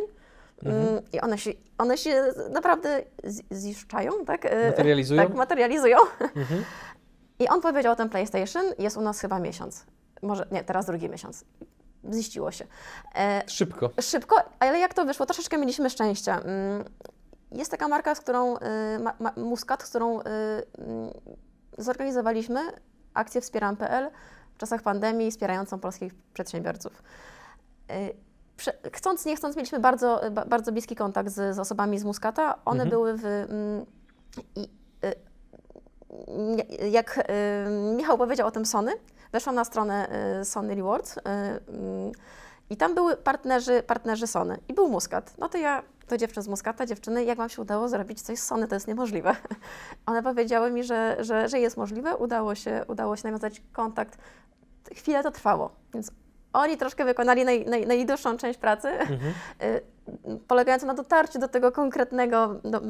mm, 0.65 0.77
Mhm. 0.77 1.01
i 1.13 1.21
one 1.21 1.37
się, 1.37 1.51
one 1.77 1.97
się 1.97 2.23
naprawdę 2.51 3.01
ziszczają, 3.51 4.25
tak? 4.25 4.45
E, 4.45 4.67
Materializują? 4.67 5.23
Tak, 5.23 5.35
materializują. 5.35 5.97
Mhm. 6.19 6.63
I 7.39 7.47
on 7.47 7.61
powiedział 7.61 7.93
o 7.93 7.95
tym 7.95 8.09
PlayStation, 8.09 8.63
jest 8.79 8.97
u 8.97 9.01
nas 9.01 9.19
chyba 9.19 9.39
miesiąc. 9.39 9.85
Może, 10.21 10.47
nie, 10.51 10.63
teraz 10.63 10.85
drugi 10.85 11.09
miesiąc. 11.09 11.45
Ziściło 12.11 12.51
się. 12.51 12.67
E, 13.15 13.43
Szybko. 13.47 13.89
szybko, 14.01 14.35
ale 14.59 14.79
jak 14.79 14.93
to 14.93 15.05
wyszło? 15.05 15.25
Troszeczkę 15.25 15.57
mieliśmy 15.57 15.89
szczęścia. 15.89 16.39
Mm, 16.41 16.83
Jest 17.51 17.71
taka 17.71 17.87
marka, 17.87 18.15
z 18.15 18.19
którą, 18.19 18.57
y, 18.57 18.59
ma, 18.99 19.13
z 19.87 19.89
którą 19.89 20.19
y, 20.19 20.23
mm, 20.23 21.09
zorganizowaliśmy 21.77 22.59
akcję 23.13 23.41
Wspieram.pl 23.41 24.09
w 24.55 24.57
czasach 24.57 24.81
pandemii 24.81 25.31
wspierającą 25.31 25.79
polskich 25.79 26.13
przedsiębiorców. 26.33 27.03
Y, 27.91 28.13
Chcąc, 28.93 29.25
nie 29.25 29.35
chcąc, 29.35 29.55
mieliśmy 29.55 29.79
bardzo, 29.79 30.21
ba- 30.31 30.45
bardzo 30.45 30.71
bliski 30.71 30.95
kontakt 30.95 31.29
z, 31.29 31.55
z 31.55 31.59
osobami 31.59 31.99
z 31.99 32.03
Muscata. 32.03 32.55
One 32.65 32.83
Mhm. 32.83 32.89
były 32.89 33.13
w... 33.17 33.25
mm, 33.25 33.85
I, 34.55 34.69
jak 36.91 37.17
y, 37.17 37.93
Michał 37.95 38.17
powiedział 38.17 38.47
o 38.47 38.51
tym 38.51 38.65
Sony, 38.65 38.91
weszłam 39.31 39.55
na 39.55 39.65
stronę 39.65 40.07
y, 40.41 40.45
Sony 40.45 40.75
Rewards 40.75 41.17
y, 41.17 41.21
mm, 41.25 42.11
I 42.69 42.77
tam 42.77 42.95
były 42.95 43.17
partnerzy, 43.17 43.83
partnerzy 43.87 44.27
Sony 44.27 44.57
i 44.67 44.73
był 44.73 44.89
Muskat. 44.89 45.33
No 45.37 45.49
to 45.49 45.57
ja 45.57 45.83
do 46.09 46.17
dziewczyn 46.17 46.43
z 46.43 46.47
Muskata, 46.47 46.85
dziewczyny, 46.85 47.23
jak 47.23 47.37
Wam 47.37 47.49
się 47.49 47.61
udało 47.61 47.89
zrobić 47.89 48.21
coś 48.21 48.39
z 48.39 48.45
Sony, 48.45 48.67
to 48.67 48.75
jest 48.75 48.87
niemożliwe. 48.87 49.35
One 50.05 50.23
powiedziały 50.23 50.71
mi, 50.71 50.83
że, 50.83 51.17
że, 51.19 51.49
że 51.49 51.59
jest 51.59 51.77
możliwe, 51.77 52.17
udało 52.17 52.55
się, 52.55 52.85
udało 52.87 53.15
się 53.15 53.23
nawiązać 53.23 53.61
kontakt. 53.73 54.17
Chwilę 54.95 55.23
to 55.23 55.31
trwało, 55.31 55.71
więc 55.93 56.11
oni 56.53 56.77
troszkę 56.77 57.05
wykonali 57.05 57.45
naj, 57.45 57.65
naj, 57.65 57.87
najdłuższą 57.87 58.37
część 58.37 58.59
pracy, 58.59 58.87
mhm. 58.87 59.33
polegającą 60.47 60.87
na 60.87 60.93
dotarciu 60.93 61.39
do 61.39 61.47
tego 61.47 61.71
konkretnego 61.71 62.47
do, 62.63 62.81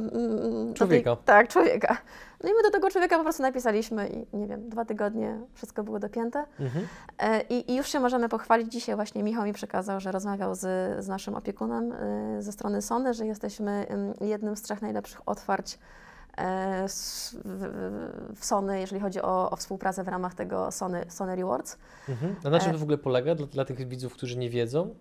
człowieka. 0.73 1.09
Do 1.09 1.15
tej, 1.15 1.25
tak, 1.25 1.47
człowieka. 1.47 1.97
No 2.43 2.49
i 2.49 2.53
my 2.53 2.63
do 2.63 2.71
tego 2.71 2.89
człowieka 2.89 3.17
po 3.17 3.23
prostu 3.23 3.41
napisaliśmy 3.41 4.07
i 4.07 4.37
nie 4.37 4.47
wiem, 4.47 4.69
dwa 4.69 4.85
tygodnie 4.85 5.39
wszystko 5.53 5.83
było 5.83 5.99
dopięte. 5.99 6.45
Mhm. 6.59 6.87
E, 7.19 7.41
I, 7.41 7.71
I, 7.71 7.75
już 7.75 7.89
się 7.89 7.99
możemy 7.99 8.29
pochwalić. 8.29 8.71
Dzisiaj 8.71 8.95
właśnie 8.95 9.23
Michał 9.23 9.45
mi 9.45 9.53
przekazał, 9.53 9.99
że 9.99 10.11
rozmawiał 10.11 10.55
z, 10.55 10.59
z 11.03 11.07
naszym 11.07 11.35
opiekunem 11.35 11.91
e, 11.91 12.41
ze 12.41 12.51
strony 12.51 12.81
Sony, 12.81 13.13
że 13.13 13.25
jesteśmy 13.25 13.85
jednym 14.21 14.55
z 14.55 14.61
trzech 14.61 14.81
najlepszych 14.81 15.21
otwarć 15.25 15.79
w 18.35 18.45
Sony, 18.45 18.79
jeżeli 18.79 19.01
chodzi 19.01 19.21
o, 19.21 19.49
o, 19.49 19.55
współpracę 19.55 20.03
w 20.03 20.07
ramach 20.07 20.33
tego 20.33 20.71
Sony, 20.71 21.05
Sony 21.09 21.35
Rewards. 21.35 21.77
Mhm. 22.09 22.35
A 22.43 22.49
na 22.49 22.59
czym 22.59 22.69
e, 22.69 22.73
to 22.73 22.79
w 22.79 22.83
ogóle 22.83 22.97
polega 22.97 23.35
dla, 23.35 23.47
dla 23.47 23.65
tych 23.65 23.87
widzów, 23.87 24.13
którzy 24.13 24.37
nie 24.37 24.49
wiedzą? 24.49 24.95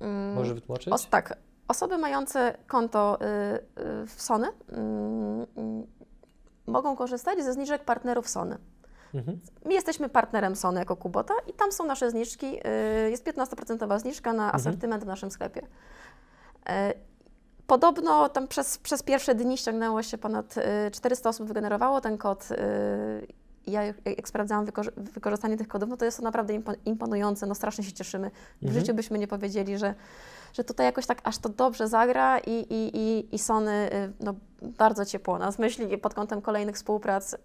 Mm, 0.00 0.34
Może 0.34 0.54
wytłumaczyć? 0.54 0.92
Os, 0.92 1.08
tak. 1.08 1.36
Osoby 1.68 1.98
mające 1.98 2.54
konto 2.66 3.18
y, 3.20 3.24
y, 3.24 4.06
w 4.06 4.22
Sony 4.22 4.48
y, 4.48 4.52
mogą 6.66 6.96
korzystać 6.96 7.44
ze 7.44 7.52
zniżek 7.52 7.84
partnerów 7.84 8.28
Sony. 8.28 8.58
Mhm. 9.14 9.40
My 9.64 9.74
jesteśmy 9.74 10.08
partnerem 10.08 10.56
Sony 10.56 10.78
jako 10.80 10.96
Kubota 10.96 11.34
i 11.46 11.52
tam 11.52 11.72
są 11.72 11.84
nasze 11.84 12.10
zniżki. 12.10 12.46
Y, 13.06 13.10
jest 13.10 13.26
15% 13.26 14.00
zniżka 14.00 14.32
na 14.32 14.44
mhm. 14.44 14.56
asortyment 14.56 15.02
mhm. 15.02 15.02
w 15.02 15.06
naszym 15.06 15.30
sklepie. 15.30 15.62
Podobno 17.66 18.28
tam 18.28 18.48
przez, 18.48 18.78
przez 18.78 19.02
pierwsze 19.02 19.34
dni 19.34 19.58
ściągnęło 19.58 20.02
się 20.02 20.18
ponad 20.18 20.54
400 20.92 21.28
y, 21.28 21.30
osób, 21.30 21.48
wygenerowało 21.48 22.00
ten 22.00 22.18
kod. 22.18 22.48
Y, 22.50 23.26
ja 23.66 23.82
jak 24.04 24.28
sprawdzałam 24.28 24.66
wykorzystanie 24.96 25.56
tych 25.56 25.68
kodów, 25.68 25.88
no 25.88 25.96
to 25.96 26.04
jest 26.04 26.16
to 26.16 26.22
naprawdę 26.22 26.60
imponujące, 26.84 27.46
no 27.46 27.54
strasznie 27.54 27.84
się 27.84 27.92
cieszymy. 27.92 28.30
W 28.30 28.64
mhm. 28.64 28.80
życiu 28.80 28.94
byśmy 28.94 29.18
nie 29.18 29.28
powiedzieli, 29.28 29.78
że, 29.78 29.94
że 30.52 30.64
tutaj 30.64 30.86
jakoś 30.86 31.06
tak 31.06 31.20
aż 31.24 31.38
to 31.38 31.48
dobrze 31.48 31.88
zagra 31.88 32.38
i, 32.38 32.50
i, 32.50 32.96
i, 32.96 33.34
i 33.34 33.38
Sony 33.38 33.90
y, 33.92 34.12
no, 34.20 34.34
bardzo 34.62 35.04
ciepło 35.04 35.38
nas 35.38 35.58
myśli 35.58 35.98
pod 35.98 36.14
kątem 36.14 36.42
kolejnych 36.42 36.76
współprac. 36.76 37.36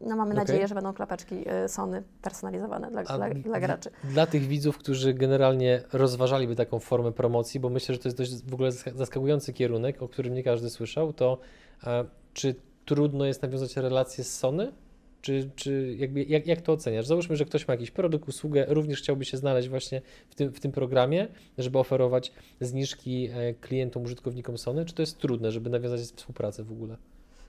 No 0.00 0.16
mamy 0.16 0.32
okay. 0.32 0.44
nadzieję, 0.44 0.68
że 0.68 0.74
będą 0.74 0.92
klapeczki 0.92 1.34
y, 1.64 1.68
Sony 1.68 2.02
personalizowane 2.22 2.90
dla, 2.90 3.02
dla, 3.02 3.30
dla, 3.30 3.60
graczy. 3.60 3.90
Dla 4.04 4.26
tych 4.26 4.42
widzów, 4.42 4.78
którzy 4.78 5.14
generalnie 5.14 5.82
rozważaliby 5.92 6.56
taką 6.56 6.78
formę 6.78 7.12
promocji, 7.12 7.60
bo 7.60 7.68
myślę, 7.68 7.94
że 7.94 8.00
to 8.00 8.08
jest 8.08 8.18
dość 8.18 8.44
w 8.44 8.54
ogóle 8.54 8.72
zaskakujący 8.72 9.52
kierunek, 9.52 10.02
o 10.02 10.08
którym 10.08 10.34
nie 10.34 10.42
każdy 10.42 10.70
słyszał, 10.70 11.12
to 11.12 11.38
e, 11.86 12.04
czy 12.32 12.54
trudno 12.84 13.24
jest 13.24 13.42
nawiązać 13.42 13.76
relacje 13.76 14.24
z 14.24 14.38
Sony? 14.38 14.72
Czy, 15.20 15.50
czy 15.56 15.94
jakby, 15.98 16.24
jak, 16.24 16.46
jak 16.46 16.60
to 16.60 16.72
oceniasz? 16.72 17.06
Załóżmy, 17.06 17.36
że 17.36 17.44
ktoś 17.44 17.68
ma 17.68 17.74
jakiś 17.74 17.90
produkt, 17.90 18.28
usługę, 18.28 18.66
również 18.68 18.98
chciałby 18.98 19.24
się 19.24 19.36
znaleźć 19.36 19.68
właśnie 19.68 20.02
w 20.30 20.34
tym, 20.34 20.52
w 20.52 20.60
tym 20.60 20.72
programie, 20.72 21.28
żeby 21.58 21.78
oferować 21.78 22.32
zniżki 22.60 23.28
e, 23.32 23.54
klientom, 23.54 24.02
użytkownikom 24.02 24.58
Sony. 24.58 24.84
Czy 24.84 24.94
to 24.94 25.02
jest 25.02 25.18
trudne, 25.18 25.52
żeby 25.52 25.70
nawiązać 25.70 26.00
współpracę 26.00 26.64
w 26.64 26.72
ogóle? 26.72 26.96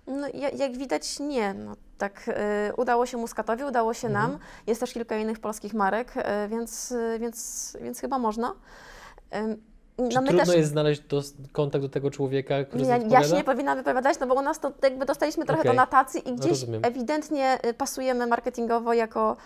No, 0.08 0.28
jak 0.58 0.78
widać 0.78 1.20
nie. 1.20 1.54
No, 1.54 1.76
tak, 1.98 2.28
y, 2.70 2.76
udało 2.76 3.06
się 3.06 3.18
Muskatowi, 3.18 3.64
udało 3.64 3.94
się 3.94 4.08
mhm. 4.08 4.32
nam. 4.32 4.40
Jest 4.68 4.80
też 4.80 4.94
kilka 4.94 5.18
innych 5.18 5.40
polskich 5.40 5.74
marek, 5.74 6.18
y, 6.18 6.48
więc, 6.48 6.92
y, 6.92 7.20
więc, 7.20 7.78
więc 7.82 8.00
chyba 8.00 8.20
można. 8.20 8.54
No, 9.98 10.10
Czy 10.10 10.16
trudno 10.16 10.46
też... 10.46 10.56
jest 10.56 10.70
znaleźć 10.70 11.02
do, 11.02 11.22
kontakt 11.52 11.86
do 11.86 11.90
tego 11.90 12.12
człowieka, 12.12 12.64
który 12.64 12.86
ja, 12.86 12.98
ja 12.98 13.24
się 13.24 13.36
nie 13.36 13.44
powinna 13.44 13.76
wypowiadać, 13.76 14.20
no 14.20 14.28
bo 14.28 14.34
u 14.34 14.42
nas 14.42 14.60
to 14.60 14.72
jakby 14.84 15.06
dostaliśmy 15.06 15.46
trochę 15.46 15.62
okay. 15.62 15.74
do 15.74 15.82
notacji 15.82 16.30
i 16.30 16.36
gdzieś 16.36 16.50
Rozumiem. 16.50 16.82
ewidentnie 16.86 17.60
pasujemy 17.78 18.28
marketingowo 18.28 18.94
jako... 18.94 19.38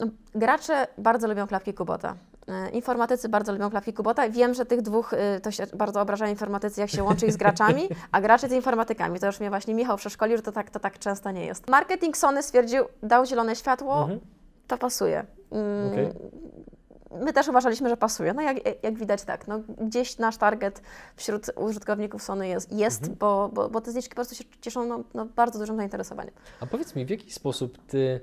No, 0.00 0.06
gracze 0.34 0.86
bardzo 0.98 1.28
lubią 1.28 1.46
klapki 1.46 1.74
Kubota. 1.74 2.16
E, 2.50 2.70
informatycy 2.70 3.28
bardzo 3.28 3.52
lubią 3.52 3.70
klapki 3.70 3.92
Kubota. 3.92 4.28
Wiem, 4.28 4.54
że 4.54 4.66
tych 4.66 4.82
dwóch 4.82 5.12
y, 5.12 5.40
to 5.42 5.50
się 5.50 5.66
bardzo 5.74 6.00
obrażają 6.00 6.30
informatycy, 6.30 6.80
jak 6.80 6.90
się 6.90 7.02
łączy 7.04 7.26
ich 7.26 7.32
z 7.32 7.36
graczami, 7.36 7.88
a 8.12 8.20
gracze 8.20 8.48
z 8.48 8.52
informatykami. 8.52 9.20
To 9.20 9.26
już 9.26 9.40
mnie 9.40 9.50
właśnie 9.50 9.74
Michał 9.74 9.96
przeszkolił, 9.96 10.36
że 10.36 10.42
to 10.42 10.52
tak, 10.52 10.70
to 10.70 10.80
tak 10.80 10.98
często 10.98 11.30
nie 11.30 11.46
jest. 11.46 11.68
Marketing 11.68 12.16
Sony 12.16 12.42
stwierdził, 12.42 12.84
dał 13.02 13.26
zielone 13.26 13.56
światło, 13.56 14.00
mhm. 14.00 14.20
to 14.66 14.78
pasuje. 14.78 15.26
Mm, 15.50 15.92
okay. 15.92 16.14
My 17.24 17.32
też 17.32 17.48
uważaliśmy, 17.48 17.88
że 17.88 17.96
pasuje. 17.96 18.34
No 18.34 18.42
jak, 18.42 18.56
jak 18.82 18.98
widać 18.98 19.22
tak, 19.22 19.48
no, 19.48 19.60
gdzieś 19.80 20.18
nasz 20.18 20.36
target 20.36 20.82
wśród 21.16 21.46
użytkowników 21.56 22.22
Sony 22.22 22.48
jest, 22.48 22.72
jest 22.72 23.00
mhm. 23.00 23.18
bo, 23.18 23.50
bo, 23.54 23.68
bo 23.68 23.80
te 23.80 23.92
zniżki 23.92 24.10
po 24.10 24.14
prostu 24.14 24.34
się 24.34 24.44
cieszą 24.60 24.84
no, 24.84 25.04
no, 25.14 25.26
bardzo 25.26 25.58
dużym 25.58 25.76
zainteresowaniem. 25.76 26.34
A 26.60 26.66
powiedz 26.66 26.94
mi, 26.94 27.06
w 27.06 27.10
jaki 27.10 27.32
sposób 27.32 27.78
Ty 27.86 28.20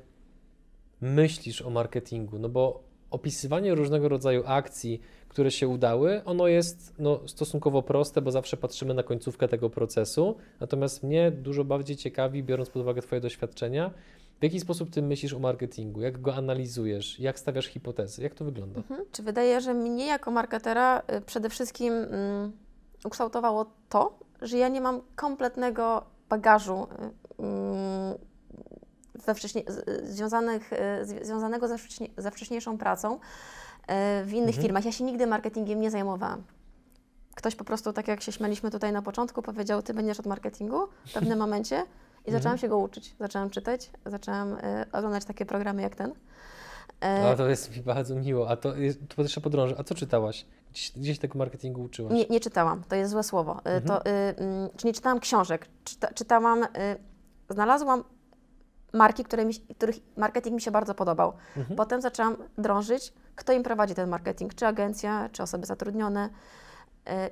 myślisz 1.02 1.62
o 1.62 1.70
marketingu? 1.70 2.40
No 2.40 2.50
bo 2.50 2.87
opisywanie 3.12 3.76
różnego 3.76 4.10
rodzaju 4.10 4.44
akcji, 4.46 5.02
które 5.30 5.52
się 5.52 5.68
udały, 5.68 6.22
ono 6.26 6.48
jest 6.48 6.94
no, 7.00 7.20
stosunkowo 7.28 7.82
proste, 7.82 8.22
bo 8.22 8.32
zawsze 8.32 8.58
patrzymy 8.58 8.94
na 8.94 9.04
końcówkę 9.04 9.48
tego 9.48 9.70
procesu. 9.70 10.36
Natomiast 10.60 11.04
mnie 11.04 11.32
dużo 11.32 11.64
bardziej 11.64 11.96
ciekawi, 11.98 12.44
biorąc 12.44 12.70
pod 12.70 12.82
uwagę 12.82 13.02
Twoje 13.02 13.22
doświadczenia, 13.22 13.92
w 14.40 14.44
jaki 14.44 14.60
sposób 14.60 14.90
Ty 14.90 15.02
myślisz 15.02 15.34
o 15.34 15.40
marketingu? 15.40 16.02
Jak 16.02 16.22
go 16.22 16.36
analizujesz? 16.36 17.20
Jak 17.20 17.40
stawiasz 17.40 17.66
hipotezy? 17.66 18.24
Jak 18.24 18.34
to 18.34 18.46
wygląda? 18.46 18.78
Mhm. 18.78 19.06
Czy 19.12 19.24
wydaje, 19.24 19.62
że 19.62 19.74
mnie 19.74 20.06
jako 20.06 20.32
marketera 20.32 21.02
y, 21.18 21.22
przede 21.22 21.50
wszystkim 21.50 21.94
mm, 21.94 22.52
ukształtowało 23.06 23.66
to, 23.90 24.20
że 24.42 24.58
ja 24.58 24.68
nie 24.68 24.82
mam 24.82 25.02
kompletnego 25.16 26.06
bagażu 26.30 26.88
y, 27.40 27.44
mm, 27.44 28.18
wcześniej, 29.36 29.66
związanych, 30.04 30.74
e, 30.74 31.06
związanego 31.06 31.68
ze, 31.68 31.78
wcześniej, 31.78 32.14
ze 32.18 32.32
wcześniejszą 32.32 32.78
pracą 32.78 33.20
e, 33.88 34.24
w 34.24 34.34
innych 34.34 34.48
mhm. 34.48 34.64
firmach. 34.64 34.86
Ja 34.86 34.92
się 34.92 35.04
nigdy 35.04 35.28
marketingiem 35.28 35.82
nie 35.82 35.92
zajmowałam. 35.92 36.44
Ktoś 37.36 37.56
po 37.56 37.64
prostu, 37.64 37.94
tak 37.94 38.08
jak 38.08 38.22
się 38.22 38.32
śmialiśmy 38.32 38.72
tutaj 38.72 38.94
na 38.94 39.02
początku, 39.02 39.42
powiedział, 39.42 39.82
ty 39.82 39.94
będziesz 39.94 40.20
od 40.20 40.26
marketingu 40.26 40.88
w 41.08 41.14
pewnym 41.14 41.40
momencie 41.40 41.86
i 42.26 42.32
zaczęłam 42.32 42.54
mhm. 42.54 42.58
się 42.58 42.68
go 42.68 42.78
uczyć. 42.78 43.16
Zaczęłam 43.20 43.50
czytać, 43.50 43.92
zaczęłam 44.06 44.54
y, 44.54 44.58
oglądać 44.92 45.26
takie 45.26 45.46
programy 45.46 45.82
jak 45.82 45.96
ten. 45.96 46.14
A 47.02 47.36
to 47.36 47.50
jest 47.50 47.76
mi 47.76 47.84
bardzo 47.84 48.16
miło. 48.16 48.50
A 48.50 48.56
to, 48.56 48.74
to 49.16 49.22
jeszcze 49.22 49.42
podrążę. 49.42 49.76
A 49.78 49.84
co 49.84 49.96
czytałaś? 49.96 50.46
Gdzieś, 50.72 50.92
gdzieś 50.92 51.20
tego 51.20 51.40
marketingu 51.40 51.82
uczyłaś? 51.82 52.14
Nie, 52.14 52.26
nie 52.26 52.40
czytałam. 52.40 52.84
To 52.90 52.96
jest 52.96 53.12
złe 53.12 53.24
słowo. 53.24 53.58
Mhm. 53.58 53.84
To, 53.84 54.06
y, 54.06 54.10
y, 54.10 54.78
czy 54.78 54.88
nie 54.88 54.94
czytałam 54.94 55.20
książek? 55.20 55.68
Czyta, 55.84 56.14
czytałam, 56.14 56.68
znalazłam 57.50 58.04
marki, 58.94 59.24
które 59.24 59.46
mi, 59.46 59.54
których 59.54 59.96
marketing 60.18 60.56
mi 60.56 60.62
się 60.62 60.72
bardzo 60.72 60.96
podobał. 60.96 61.34
Mhm. 61.58 61.76
Potem 61.76 62.02
zaczęłam 62.02 62.38
drążyć, 62.58 63.14
kto 63.36 63.54
im 63.54 63.64
prowadzi 63.64 63.96
ten 63.96 64.10
marketing, 64.10 64.54
czy 64.54 64.68
agencja, 64.68 65.30
czy 65.32 65.44
osoby 65.44 65.66
zatrudnione. 65.66 66.30
E, 67.08 67.30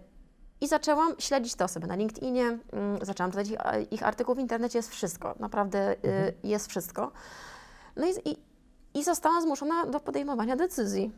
I 0.61 0.67
zaczęłam 0.67 1.13
śledzić 1.19 1.55
te 1.55 1.65
osoby 1.65 1.87
na 1.87 1.95
LinkedInie, 1.95 2.57
mm, 2.71 2.97
zaczęłam 3.01 3.31
czytać 3.31 3.49
ich, 3.49 3.57
ich 3.91 4.03
artykuł 4.03 4.35
w 4.35 4.39
internecie, 4.39 4.79
jest 4.79 4.89
wszystko, 4.89 5.35
naprawdę 5.39 5.79
e, 5.79 5.93
mhm. 5.93 6.33
jest 6.43 6.67
wszystko. 6.67 7.11
No 7.95 8.05
i, 8.07 8.29
i, 8.29 8.37
i 8.99 9.03
zostałam 9.03 9.41
zmuszona 9.41 9.85
do 9.85 9.99
podejmowania 9.99 10.55
decyzji. 10.55 11.11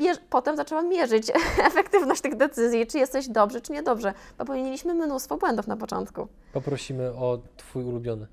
I 0.00 0.08
potem 0.30 0.56
zaczęłam 0.56 0.88
mierzyć 0.88 1.32
efektywność 1.70 2.20
tych 2.20 2.36
decyzji, 2.36 2.86
czy 2.86 2.98
jesteś 2.98 3.28
dobrze, 3.28 3.60
czy 3.60 3.72
niedobrze. 3.72 4.14
Popełniliśmy 4.38 4.94
mnóstwo 4.94 5.36
błędów 5.36 5.66
na 5.66 5.76
początku. 5.76 6.28
Poprosimy 6.52 7.08
o 7.08 7.38
Twój 7.56 7.84
ulubiony. 7.84 8.26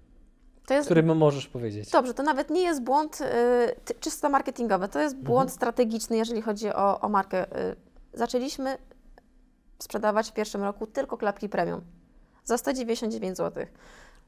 To 0.65 0.73
jest, 0.73 0.87
który 0.87 1.03
możesz 1.03 1.47
powiedzieć. 1.47 1.91
Dobrze, 1.91 2.13
to 2.13 2.23
nawet 2.23 2.49
nie 2.49 2.61
jest 2.61 2.83
błąd 2.83 3.21
y, 3.21 3.95
czysto 3.99 4.29
marketingowy, 4.29 4.87
to 4.87 4.99
jest 4.99 5.13
mhm. 5.13 5.25
błąd 5.25 5.47
mhm. 5.47 5.55
strategiczny, 5.55 6.17
jeżeli 6.17 6.41
chodzi 6.41 6.69
o, 6.69 7.01
o 7.01 7.09
markę. 7.09 7.57
Y, 7.71 7.75
zaczęliśmy 8.13 8.77
sprzedawać 9.79 10.29
w 10.29 10.33
pierwszym 10.33 10.63
roku 10.63 10.87
tylko 10.87 11.17
klapki 11.17 11.49
premium 11.49 11.81
za 12.43 12.57
199 12.57 13.37
zł. 13.37 13.65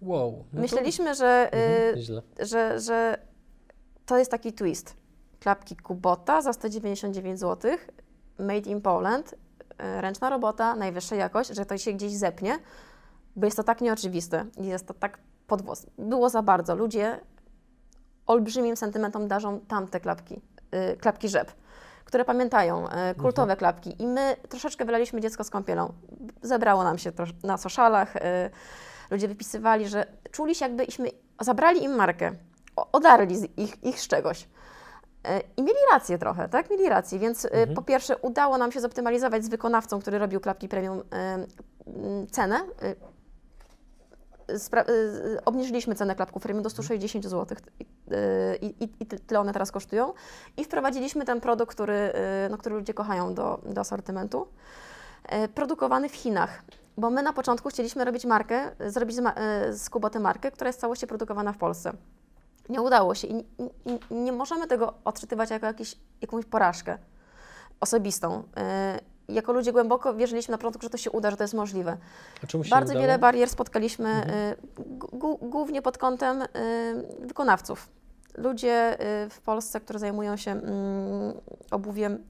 Wow. 0.01 0.45
No 0.53 0.61
Myśleliśmy, 0.61 1.05
to... 1.05 1.15
że, 1.15 1.49
y, 1.53 1.57
mhm, 1.57 2.21
że, 2.39 2.79
że 2.79 3.17
to 4.05 4.17
jest 4.17 4.31
taki 4.31 4.53
twist 4.53 4.98
klapki 5.39 5.75
Kubota 5.75 6.41
za 6.41 6.53
199 6.53 7.39
zł, 7.39 7.71
made 8.39 8.69
in 8.69 8.81
Poland, 8.81 9.35
e, 9.77 10.01
ręczna 10.01 10.29
robota, 10.29 10.75
najwyższa 10.75 11.15
jakość, 11.15 11.49
że 11.55 11.65
to 11.65 11.77
się 11.77 11.93
gdzieś 11.93 12.13
zepnie, 12.13 12.59
bo 13.35 13.45
jest 13.45 13.57
to 13.57 13.63
tak 13.63 13.81
nieoczywiste 13.81 14.45
i 14.57 14.65
jest 14.65 14.87
to 14.87 14.93
tak 14.93 15.19
podwóz. 15.47 15.85
Było 15.97 16.29
za 16.29 16.41
bardzo. 16.41 16.75
Ludzie 16.75 17.19
olbrzymim 18.25 18.75
sentymentom 18.75 19.27
darzą 19.27 19.59
tamte 19.59 19.99
klapki, 19.99 20.41
yy, 20.71 20.97
klapki 20.97 21.29
rzep, 21.29 21.51
które 22.05 22.25
pamiętają, 22.25 22.83
yy, 22.83 23.15
kultowe 23.15 23.53
mhm. 23.53 23.59
klapki 23.59 24.03
i 24.03 24.07
my 24.07 24.35
troszeczkę 24.49 24.85
wylaliśmy 24.85 25.21
dziecko 25.21 25.43
z 25.43 25.49
kąpielą. 25.49 25.93
Zebrało 26.41 26.83
nam 26.83 26.97
się 26.97 27.11
na 27.43 27.57
socialach, 27.57 28.15
yy, 28.15 28.21
ludzie 29.11 29.27
wypisywali, 29.27 29.87
że 29.87 30.05
czuli 30.31 30.55
się 30.55 30.65
jakbyśmy 30.65 31.09
zabrali 31.41 31.83
im 31.83 31.95
markę, 31.95 32.31
odarli 32.91 33.35
ich, 33.57 33.83
ich 33.83 33.99
z 34.01 34.07
czegoś. 34.07 34.47
E, 35.25 35.41
I 35.57 35.63
mieli 35.63 35.79
rację 35.91 36.17
trochę, 36.17 36.49
tak? 36.49 36.69
Mieli 36.69 36.89
rację, 36.89 37.19
więc 37.19 37.45
e, 37.45 37.51
Mhm. 37.51 37.73
po 37.75 37.81
pierwsze 37.81 38.17
udało 38.17 38.57
nam 38.57 38.71
się 38.71 38.81
zoptymalizować 38.81 39.45
z 39.45 39.49
wykonawcą, 39.49 39.99
który 39.99 40.19
robił 40.19 40.39
klapki 40.39 40.69
premium 40.69 41.01
e, 41.13 41.45
cenę. 42.31 42.59
Obniżyliśmy 45.45 45.95
cenę 45.95 46.15
klapków 46.15 46.43
premium 46.43 46.63
do 46.63 46.69
160 46.69 47.25
zł 47.25 47.57
i, 47.79 48.65
i, 48.65 48.89
i 48.99 49.05
ty- 49.05 49.19
tyle 49.19 49.39
one 49.39 49.53
teraz 49.53 49.71
kosztują. 49.71 50.13
I 50.57 50.63
wprowadziliśmy 50.63 51.25
ten 51.25 51.41
produkt, 51.41 51.71
który, 51.75 52.13
no, 52.49 52.57
który 52.57 52.75
ludzie 52.75 52.93
kochają 52.93 53.33
do, 53.33 53.59
do 53.65 53.81
asortymentu, 53.81 54.47
produkowany 55.55 56.09
w 56.09 56.15
Chinach. 56.15 56.63
Bo 56.97 57.09
my 57.09 57.23
na 57.23 57.33
początku 57.33 57.69
chcieliśmy 57.69 58.05
robić 58.05 58.25
markę, 58.25 58.71
zrobić 58.87 59.15
z, 59.15 59.19
ma- 59.19 59.35
z 59.71 59.89
Kuboty 59.89 60.19
markę, 60.19 60.51
która 60.51 60.67
jest 60.69 60.79
całości 60.79 61.07
produkowana 61.07 61.53
w 61.53 61.57
Polsce. 61.57 61.91
Nie 62.69 62.81
udało 62.81 63.15
się 63.15 63.27
i, 63.27 63.45
i 64.11 64.15
nie 64.15 64.31
możemy 64.31 64.67
tego 64.67 64.93
odczytywać 65.05 65.49
jako 65.49 65.65
jakiś, 65.65 65.95
jakąś 66.21 66.45
porażkę 66.45 66.97
osobistą. 67.79 68.43
E, 68.57 68.99
jako 69.29 69.53
ludzie 69.53 69.71
głęboko 69.71 70.13
wierzyliśmy 70.13 70.51
na 70.51 70.57
początku, 70.57 70.81
że 70.83 70.89
to 70.89 70.97
się 70.97 71.11
uda, 71.11 71.31
że 71.31 71.37
to 71.37 71.43
jest 71.43 71.53
możliwe. 71.53 71.97
Bardzo 72.69 72.93
nie 72.93 72.99
wiele 72.99 73.13
udało? 73.13 73.21
barier 73.21 73.49
spotkaliśmy, 73.49 74.09
Mhm. 74.09 74.55
gu- 75.11 75.49
głównie 75.49 75.81
pod 75.81 75.97
kątem 75.97 76.41
e, 76.41 76.47
wykonawców. 77.19 77.89
Ludzie 78.37 78.99
e, 78.99 79.29
w 79.29 79.41
Polsce, 79.41 79.79
którzy 79.81 79.99
zajmują 79.99 80.37
się 80.37 80.51
mm, 80.51 80.63
obuwiem, 81.71 82.23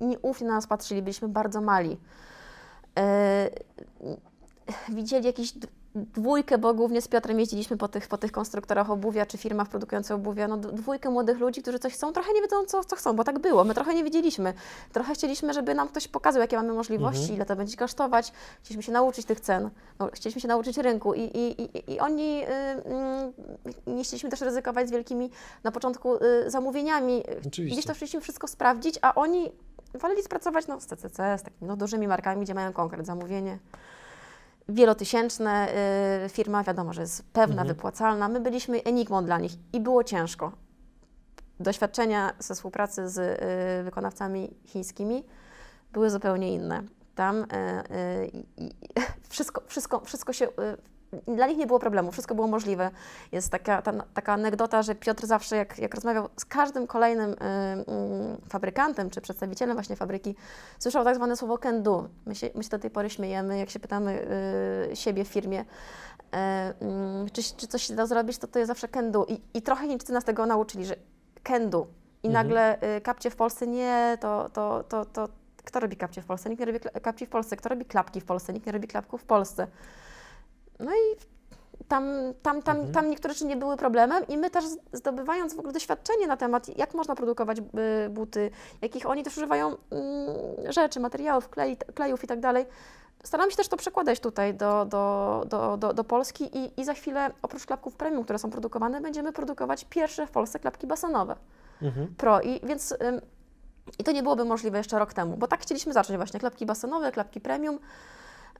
nieufnie 0.00 0.46
na 0.46 0.54
nas 0.54 0.66
patrzyli, 0.66 1.02
byliśmy 1.02 1.28
bardzo 1.28 1.60
mali. 1.60 1.98
E, 2.98 3.50
Widzieli 4.88 5.26
jakiś 5.26 5.52
d- 5.52 5.66
dwójkę, 5.94 6.58
bo 6.58 6.74
głównie 6.74 7.02
z 7.02 7.08
Piotrem 7.08 7.40
jeździliśmy 7.40 7.76
po 7.76 7.88
tych, 7.88 8.08
po 8.08 8.18
tych 8.18 8.32
konstruktorach 8.32 8.90
obuwia 8.90 9.26
czy 9.26 9.38
firmach 9.38 9.68
produkujących 9.68 10.16
obuwia, 10.16 10.48
no 10.48 10.56
dwójkę 10.56 11.10
młodych 11.10 11.38
ludzi, 11.38 11.62
którzy 11.62 11.78
coś 11.78 11.92
chcą, 11.94 12.12
trochę 12.12 12.32
nie 12.32 12.42
wiedzą, 12.42 12.64
co, 12.66 12.84
co 12.84 12.96
chcą, 12.96 13.16
bo 13.16 13.24
tak 13.24 13.38
było. 13.38 13.64
My 13.64 13.74
trochę 13.74 13.94
nie 13.94 14.04
wiedzieliśmy. 14.04 14.54
Trochę 14.92 15.14
chcieliśmy, 15.14 15.54
żeby 15.54 15.74
nam 15.74 15.88
ktoś 15.88 16.08
pokazał, 16.08 16.40
jakie 16.40 16.56
mamy 16.56 16.72
możliwości, 16.72 17.20
Mhm. 17.20 17.36
ile 17.36 17.46
to 17.46 17.56
będzie 17.56 17.76
kosztować. 17.76 18.32
Chcieliśmy 18.62 18.82
się 18.82 18.92
nauczyć 18.92 19.26
tych 19.26 19.40
cen, 19.40 19.70
no, 19.98 20.08
chcieliśmy 20.12 20.40
się 20.40 20.48
nauczyć 20.48 20.78
rynku 20.78 21.14
i, 21.14 21.20
i, 21.20 21.62
i, 21.62 21.92
i 21.92 22.00
oni, 22.00 22.42
y, 22.42 22.48
mm, 22.48 23.32
nie 23.86 24.04
chcieliśmy 24.04 24.30
też 24.30 24.40
ryzykować 24.40 24.88
z 24.88 24.90
wielkimi 24.90 25.30
na 25.64 25.72
początku 25.72 26.16
y, 26.16 26.50
zamówieniami. 26.50 27.22
Oczywiście. 27.46 27.76
Gdzieś 27.76 27.86
to 27.86 27.94
chcieliśmy 27.94 28.20
wszystko 28.20 28.48
sprawdzić, 28.48 28.98
a 29.02 29.14
oni 29.14 29.52
woleli 29.94 30.22
pracować 30.22 30.66
no, 30.66 30.80
z 30.80 30.86
CCC, 30.86 31.38
z 31.38 31.42
takimi 31.42 31.68
no, 31.68 31.76
dużymi 31.76 32.08
markami, 32.08 32.44
gdzie 32.44 32.54
mają 32.54 32.72
konkret 32.72 33.06
zamówienie. 33.06 33.58
Wielotysięczne, 34.72 35.68
y, 36.24 36.28
firma 36.28 36.62
wiadomo, 36.64 36.92
że 36.92 37.00
jest 37.00 37.22
pewna, 37.32 37.62
Mhm. 37.62 37.68
wypłacalna. 37.68 38.28
My 38.28 38.40
byliśmy 38.40 38.82
enigmą 38.82 39.24
dla 39.24 39.38
nich 39.38 39.52
i 39.72 39.80
było 39.80 40.04
ciężko. 40.04 40.52
Doświadczenia 41.60 42.32
ze 42.38 42.54
współpracy 42.54 43.08
z 43.08 43.18
y, 43.18 43.84
wykonawcami 43.84 44.54
chińskimi 44.64 45.24
były 45.92 46.10
zupełnie 46.10 46.52
inne. 46.54 46.82
Tam 47.14 47.36
y, 47.36 47.46
wszystko, 49.28 49.62
wszystko, 49.66 50.00
wszystko 50.00 50.32
się. 50.32 50.48
Y, 51.14 51.34
Dla 51.36 51.46
nich 51.46 51.58
nie 51.58 51.66
było 51.66 51.78
problemu, 51.78 52.12
wszystko 52.12 52.34
było 52.34 52.46
możliwe. 52.46 52.90
Jest 53.32 53.50
taka, 53.50 53.82
ta, 53.82 53.92
taka 54.14 54.32
anegdota, 54.32 54.82
że 54.82 54.94
Piotr 54.94 55.26
zawsze, 55.26 55.56
jak, 55.56 55.78
jak 55.78 55.94
rozmawiał 55.94 56.28
z 56.36 56.44
każdym 56.44 56.86
kolejnym 56.86 57.30
y, 57.30 57.36
mm, 57.40 57.86
fabrykantem 58.48 59.10
czy 59.10 59.20
przedstawicielem 59.20 59.76
właśnie 59.76 59.96
fabryki, 59.96 60.34
słyszał 60.78 61.04
tak 61.04 61.14
zwane 61.14 61.36
słowo 61.36 61.58
can 61.58 61.82
do. 61.82 62.08
My 62.26 62.34
się, 62.34 62.50
my 62.54 62.62
się 62.64 62.70
do 62.70 62.78
tej 62.78 62.90
pory 62.90 63.10
śmiejemy, 63.10 63.58
jak 63.58 63.70
się 63.70 63.80
pytamy 63.80 64.26
y, 64.92 64.96
siebie 64.96 65.24
w 65.24 65.28
firmie, 65.28 65.60
y, 65.60 65.64
mm, 66.80 67.30
czy, 67.32 67.42
czy 67.56 67.66
coś 67.66 67.82
się 67.82 67.94
da 67.94 68.06
zrobić, 68.06 68.38
to 68.38 68.46
to 68.46 68.58
jest 68.58 68.68
zawsze 68.68 68.88
can 68.88 69.10
do. 69.10 69.26
I, 69.26 69.40
I 69.54 69.62
trochę 69.62 69.86
Chińczycy 69.88 70.12
nas 70.12 70.24
tego 70.24 70.46
nauczyli, 70.46 70.84
że 70.84 70.96
can 71.42 71.70
do. 71.70 71.86
I 72.22 72.26
Mhm. 72.28 72.46
nagle 72.46 72.78
y, 72.96 73.00
kapcie 73.00 73.30
w 73.30 73.36
Polsce 73.36 73.66
nie, 73.66 74.18
to, 74.20 74.48
to, 74.52 74.84
to, 74.88 75.04
to 75.04 75.28
kto 75.64 75.80
robi 75.80 75.96
kapcie 75.96 76.22
w 76.22 76.26
Polsce? 76.26 76.50
Nikt 76.50 76.60
nie 76.60 76.66
robi 76.66 76.80
kapci 77.02 77.26
w 77.26 77.28
Polsce. 77.28 77.56
Kto 77.56 77.68
robi 77.68 77.84
klapki 77.84 78.20
w 78.20 78.24
Polsce? 78.24 78.52
Nikt 78.52 78.66
nie 78.66 78.72
robi 78.72 78.88
klapków 78.88 79.20
w 79.22 79.24
Polsce. 79.24 79.66
No 80.82 80.90
i 80.92 81.16
tam, 81.88 82.04
tam, 82.42 82.62
tam, 82.62 82.76
Mhm. 82.76 82.94
tam 82.94 83.10
niektóre 83.10 83.34
rzeczy 83.34 83.46
nie 83.46 83.56
były 83.56 83.76
problemem 83.76 84.26
i 84.28 84.38
my 84.38 84.50
też 84.50 84.64
zdobywając 84.92 85.54
w 85.54 85.58
ogóle 85.58 85.72
doświadczenie 85.72 86.26
na 86.26 86.36
temat, 86.36 86.78
jak 86.78 86.94
można 86.94 87.14
produkować 87.14 87.58
y, 87.58 88.10
buty, 88.10 88.50
jakich 88.82 89.06
oni 89.06 89.22
też 89.22 89.36
używają 89.36 89.66
mm, 89.68 89.76
rzeczy, 90.72 91.00
materiałów, 91.00 91.48
klei, 91.48 91.76
klejów 91.76 92.24
i 92.24 92.26
tak 92.26 92.40
dalej, 92.40 92.66
staram 93.24 93.50
się 93.50 93.56
też 93.56 93.68
to 93.68 93.76
przekładać 93.76 94.20
tutaj 94.20 94.54
do, 94.54 94.84
do, 94.84 95.44
do, 95.46 95.76
do, 95.76 95.92
do 95.92 96.04
Polski 96.04 96.58
i, 96.58 96.80
i 96.80 96.84
za 96.84 96.94
chwilę 96.94 97.30
oprócz 97.42 97.66
klapków 97.66 97.96
premium, 97.96 98.24
które 98.24 98.38
są 98.38 98.50
produkowane, 98.50 99.00
będziemy 99.00 99.32
produkować 99.32 99.86
pierwsze 99.90 100.26
w 100.26 100.30
Polsce 100.30 100.58
klapki 100.58 100.86
basenowe. 100.86 101.36
Mhm. 101.82 102.14
Pro. 102.16 102.40
I 102.40 102.60
więc 102.66 102.94
i 103.98 104.04
to 104.04 104.12
nie 104.12 104.22
byłoby 104.22 104.44
możliwe 104.44 104.78
jeszcze 104.78 104.98
rok 104.98 105.12
temu, 105.12 105.36
bo 105.36 105.46
tak 105.46 105.60
chcieliśmy 105.60 105.92
zacząć 105.92 106.16
właśnie 106.16 106.40
klapki 106.40 106.66
basenowe, 106.66 107.12
klapki 107.12 107.40
premium. 107.40 107.78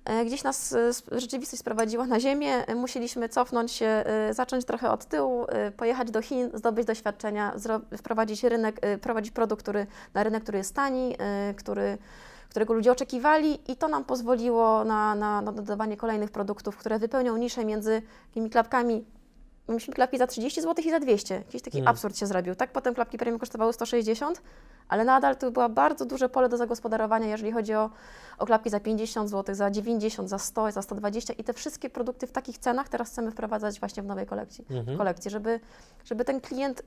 E, 0.04 0.24
Gdzieś 0.24 0.44
nas 0.44 0.72
e, 0.72 1.20
rzeczywistość 1.20 1.60
sprowadziła 1.60 2.06
na 2.06 2.20
ziemię, 2.20 2.66
e, 2.66 2.74
musieliśmy 2.74 3.28
cofnąć 3.28 3.72
się, 3.72 4.04
zacząć 4.30 4.64
trochę 4.64 4.90
od 4.90 5.04
tyłu, 5.04 5.46
pojechać 5.76 6.10
do 6.10 6.22
Chin, 6.22 6.50
zdobyć 6.54 6.86
doświadczenia, 6.86 7.54
wprowadzić 7.96 8.44
rynek, 8.44 8.80
prowadzić 9.00 9.32
produkt 9.32 9.62
który, 9.62 9.86
na 10.14 10.22
rynek, 10.22 10.42
który 10.42 10.58
jest 10.58 10.74
tani, 10.74 11.16
który, 11.56 11.98
którego 12.50 12.74
ludzie 12.74 12.92
oczekiwali 12.92 13.72
i 13.72 13.76
to 13.76 13.88
nam 13.88 14.04
pozwoliło 14.04 14.84
na, 14.84 15.14
na, 15.14 15.42
na 15.42 15.52
dodawanie 15.52 15.96
kolejnych 15.96 16.30
produktów, 16.30 16.76
które 16.76 16.98
wypełnią 16.98 17.36
niszę 17.36 17.64
między 17.64 18.02
tymi 18.34 18.50
klapkami 18.50 19.04
Mieliśmy 19.68 19.94
klapki 19.94 20.18
za 20.18 20.26
30 20.26 20.62
zł 20.62 20.84
i 20.86 20.90
za 20.90 21.00
200. 21.00 21.34
Jakiś 21.34 21.62
taki 21.62 21.78
Mm. 21.78 21.88
absurd 21.88 22.18
się 22.18 22.26
zrobił. 22.26 22.54
Tak, 22.54 22.72
potem 22.72 22.94
klapki 22.94 23.18
premium 23.18 23.38
kosztowały 23.38 23.72
160, 23.72 24.42
ale 24.88 25.04
nadal 25.04 25.36
to 25.36 25.50
było 25.50 25.68
bardzo 25.68 26.04
duże 26.04 26.28
pole 26.28 26.48
do 26.48 26.56
zagospodarowania, 26.56 27.26
jeżeli 27.26 27.52
chodzi 27.52 27.74
o, 27.74 27.90
o 28.38 28.46
klapki 28.46 28.70
za 28.70 28.80
50 28.80 29.30
zł, 29.30 29.54
za 29.54 29.70
90, 29.70 30.28
za 30.28 30.38
100, 30.38 30.70
za 30.72 30.82
120 30.82 31.32
i 31.32 31.44
te 31.44 31.52
wszystkie 31.52 31.90
produkty 31.90 32.26
w 32.26 32.32
takich 32.32 32.58
cenach 32.58 32.88
teraz 32.88 33.08
chcemy 33.10 33.30
wprowadzać 33.30 33.80
właśnie 33.80 34.02
w 34.02 34.06
nowej 34.06 34.26
kolekcji, 34.26 34.64
Mhm. 34.70 34.98
kolekcji 34.98 35.30
żeby, 35.30 35.60
żeby 36.04 36.24
ten 36.24 36.40
klient 36.40 36.82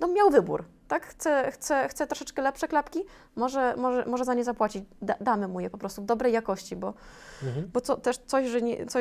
no, 0.00 0.08
miał 0.08 0.30
wybór, 0.30 0.64
tak? 0.88 1.06
Chce, 1.06 1.50
chce, 1.52 1.88
chce 1.88 2.06
troszeczkę 2.06 2.42
lepsze 2.42 2.68
klapki, 2.68 3.00
może, 3.36 3.74
może, 3.76 4.04
może 4.06 4.24
za 4.24 4.34
nie 4.34 4.44
zapłacić. 4.44 4.84
Da, 5.02 5.14
damy 5.20 5.48
mu 5.48 5.60
je 5.60 5.70
po 5.70 5.78
prostu 5.78 6.02
w 6.02 6.04
dobrej 6.06 6.32
jakości, 6.32 6.76
bo, 6.76 6.94
Mhm. 7.42 7.70
bo 7.72 7.80
co, 7.80 7.96
też 7.96 8.18
coś, 8.18 8.46
że 8.48 8.62
nie, 8.62 8.86
co, 8.86 8.98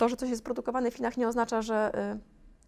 to, 0.00 0.08
że 0.08 0.16
coś 0.16 0.30
jest 0.30 0.44
produkowane 0.44 0.90
w 0.90 0.94
Chinach 0.94 1.16
nie 1.16 1.28
oznacza, 1.28 1.62
że... 1.62 1.92
Y, 2.14 2.18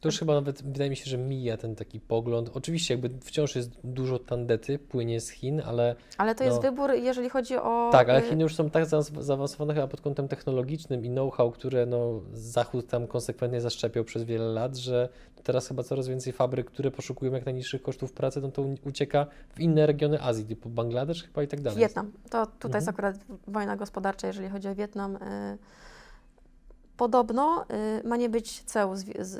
To 0.00 0.08
już 0.08 0.18
chyba 0.18 0.34
nawet 0.34 0.62
wydaje 0.62 0.90
mi 0.90 0.96
się, 0.96 1.10
że 1.10 1.18
mija 1.18 1.56
ten 1.56 1.74
taki 1.76 2.00
pogląd. 2.00 2.50
Oczywiście 2.54 2.94
jakby 2.94 3.10
wciąż 3.20 3.56
jest 3.56 3.70
dużo 3.84 4.18
tandety, 4.18 4.78
płynie 4.78 5.20
z 5.20 5.30
Chin, 5.30 5.62
ale 5.66 5.94
Ale 6.18 6.34
to 6.34 6.44
jest 6.44 6.56
No. 6.56 6.62
wybór, 6.62 6.90
jeżeli 6.94 7.28
chodzi 7.28 7.56
o. 7.56 7.88
tak, 7.92 8.08
ale 8.08 8.18
y, 8.18 8.22
Chiny 8.22 8.42
już 8.42 8.54
są 8.54 8.70
tak 8.70 8.84
zaawansowane 9.20 9.74
chyba 9.74 9.86
pod 9.86 10.00
kątem 10.00 10.28
technologicznym 10.28 11.04
i 11.04 11.08
know-how, 11.10 11.50
które 11.50 11.86
no, 11.86 12.20
Zachód 12.32 12.86
tam 12.88 13.06
konsekwentnie 13.06 13.60
zaszczepiał 13.60 14.04
przez 14.04 14.24
wiele 14.24 14.44
lat, 14.44 14.76
że 14.76 15.08
teraz 15.42 15.68
chyba 15.68 15.82
coraz 15.82 16.08
więcej 16.08 16.32
fabryk, 16.32 16.66
które 16.70 16.90
poszukują 16.90 17.32
jak 17.32 17.44
najniższych 17.44 17.82
kosztów 17.82 18.12
pracy, 18.12 18.40
no 18.40 18.50
to 18.50 18.62
ucieka 18.84 19.26
w 19.54 19.60
inne 19.60 19.86
regiony 19.86 20.22
Azji, 20.22 20.44
typu 20.44 20.68
Bangladesz 20.68 21.22
chyba 21.24 21.42
i 21.42 21.48
tak 21.48 21.60
dalej. 21.60 21.78
Wietnam. 21.78 22.12
To 22.30 22.46
tutaj 22.46 22.68
Mhm. 22.68 22.74
jest 22.74 22.88
akurat 22.88 23.16
wojna 23.46 23.76
gospodarcza, 23.76 24.26
jeżeli 24.26 24.48
chodzi 24.48 24.68
o 24.68 24.74
Wietnam. 24.74 25.16
Y, 25.16 25.18
Podobno 27.02 27.64
y, 28.04 28.08
ma 28.08 28.16
nie 28.16 28.28
być 28.28 28.62
ceł, 28.62 28.96
z, 28.96 29.04
z, 29.04 29.30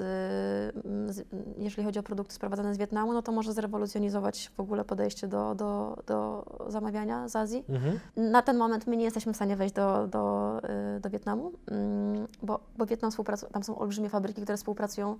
z, 1.15 1.25
jeżeli 1.59 1.85
chodzi 1.85 1.99
o 1.99 2.03
produkty 2.03 2.35
sprowadzane 2.35 2.75
z 2.75 2.79
Wietnamu, 2.79 3.13
no 3.13 3.23
to 3.23 3.33
może 3.33 3.53
zrewolucjonizować 3.53 4.51
w 4.57 4.61
ogóle 4.61 4.85
podejście 4.85 5.29
do, 5.29 5.55
do, 5.55 5.99
do 6.07 6.45
zamawiania 6.69 7.29
z 7.29 7.37
Azji. 7.37 7.65
Mhm. 7.69 8.01
Na 8.17 8.43
ten 8.43 8.57
moment 8.57 8.87
my 8.87 8.97
nie 8.97 9.05
jesteśmy 9.05 9.33
w 9.33 9.37
stanie 9.37 9.57
wejść 9.57 9.75
do, 9.75 10.07
do, 10.07 10.59
y, 10.97 11.01
do 11.01 11.11
Wietnamu, 11.11 11.53
mm, 11.67 12.27
bo, 12.43 12.61
bo 12.77 12.87
Wietnam 12.87 13.11
współpracuje, 13.11 13.53
tam 13.53 13.65
są 13.65 13.79
olbrzymie 13.79 14.09
fabryki, 14.09 14.43
które 14.43 14.57
współpracują 14.57 15.17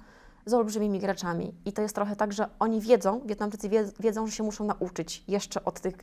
z 0.47 0.55
olbrzymimi 0.55 1.01
graczami. 1.01 1.55
I 1.65 1.73
to 1.73 1.83
jest 1.83 1.95
trochę 1.95 2.17
tak, 2.17 2.33
że 2.33 2.49
oni 2.59 2.81
wiedzą, 2.81 3.21
Wietnamczycy 3.27 3.69
wie, 3.69 3.85
wiedzą, 4.01 4.27
że 4.27 4.33
się 4.33 4.43
muszą 4.43 4.65
nauczyć 4.65 5.25
jeszcze 5.29 5.65
od 5.65 5.81
tych 5.81 5.97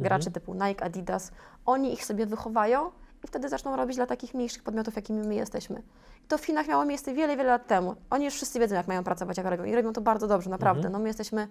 graczy 0.00 0.28
Mhm. 0.28 0.32
typu 0.32 0.54
Nike, 0.54 0.84
Adidas. 0.84 1.32
Oni 1.66 1.92
ich 1.92 2.04
sobie 2.04 2.26
wychowają 2.26 2.90
i 3.24 3.26
wtedy 3.26 3.48
zaczną 3.48 3.76
robić 3.76 3.96
dla 3.96 4.06
takich 4.06 4.34
mniejszych 4.34 4.62
podmiotów, 4.62 4.96
jakimi 4.96 5.28
my 5.28 5.34
jesteśmy. 5.34 5.82
I 6.24 6.28
to 6.28 6.38
w 6.38 6.44
Chinach 6.44 6.68
miało 6.68 6.84
miejsce 6.84 7.14
wiele, 7.14 7.36
wiele 7.36 7.48
lat 7.48 7.66
temu. 7.66 7.94
Oni 8.10 8.24
już 8.24 8.34
wszyscy 8.34 8.58
wiedzą, 8.58 8.74
jak 8.74 8.88
mają 8.88 9.04
pracować, 9.04 9.36
jak 9.36 9.46
robią. 9.46 9.64
I 9.64 9.74
robią 9.74 9.92
to 9.92 10.00
bardzo 10.00 10.26
dobrze, 10.26 10.50
naprawdę. 10.50 10.80
Mhm. 10.80 10.92
No 10.92 10.98
my 10.98 11.08
jesteśmy 11.08 11.48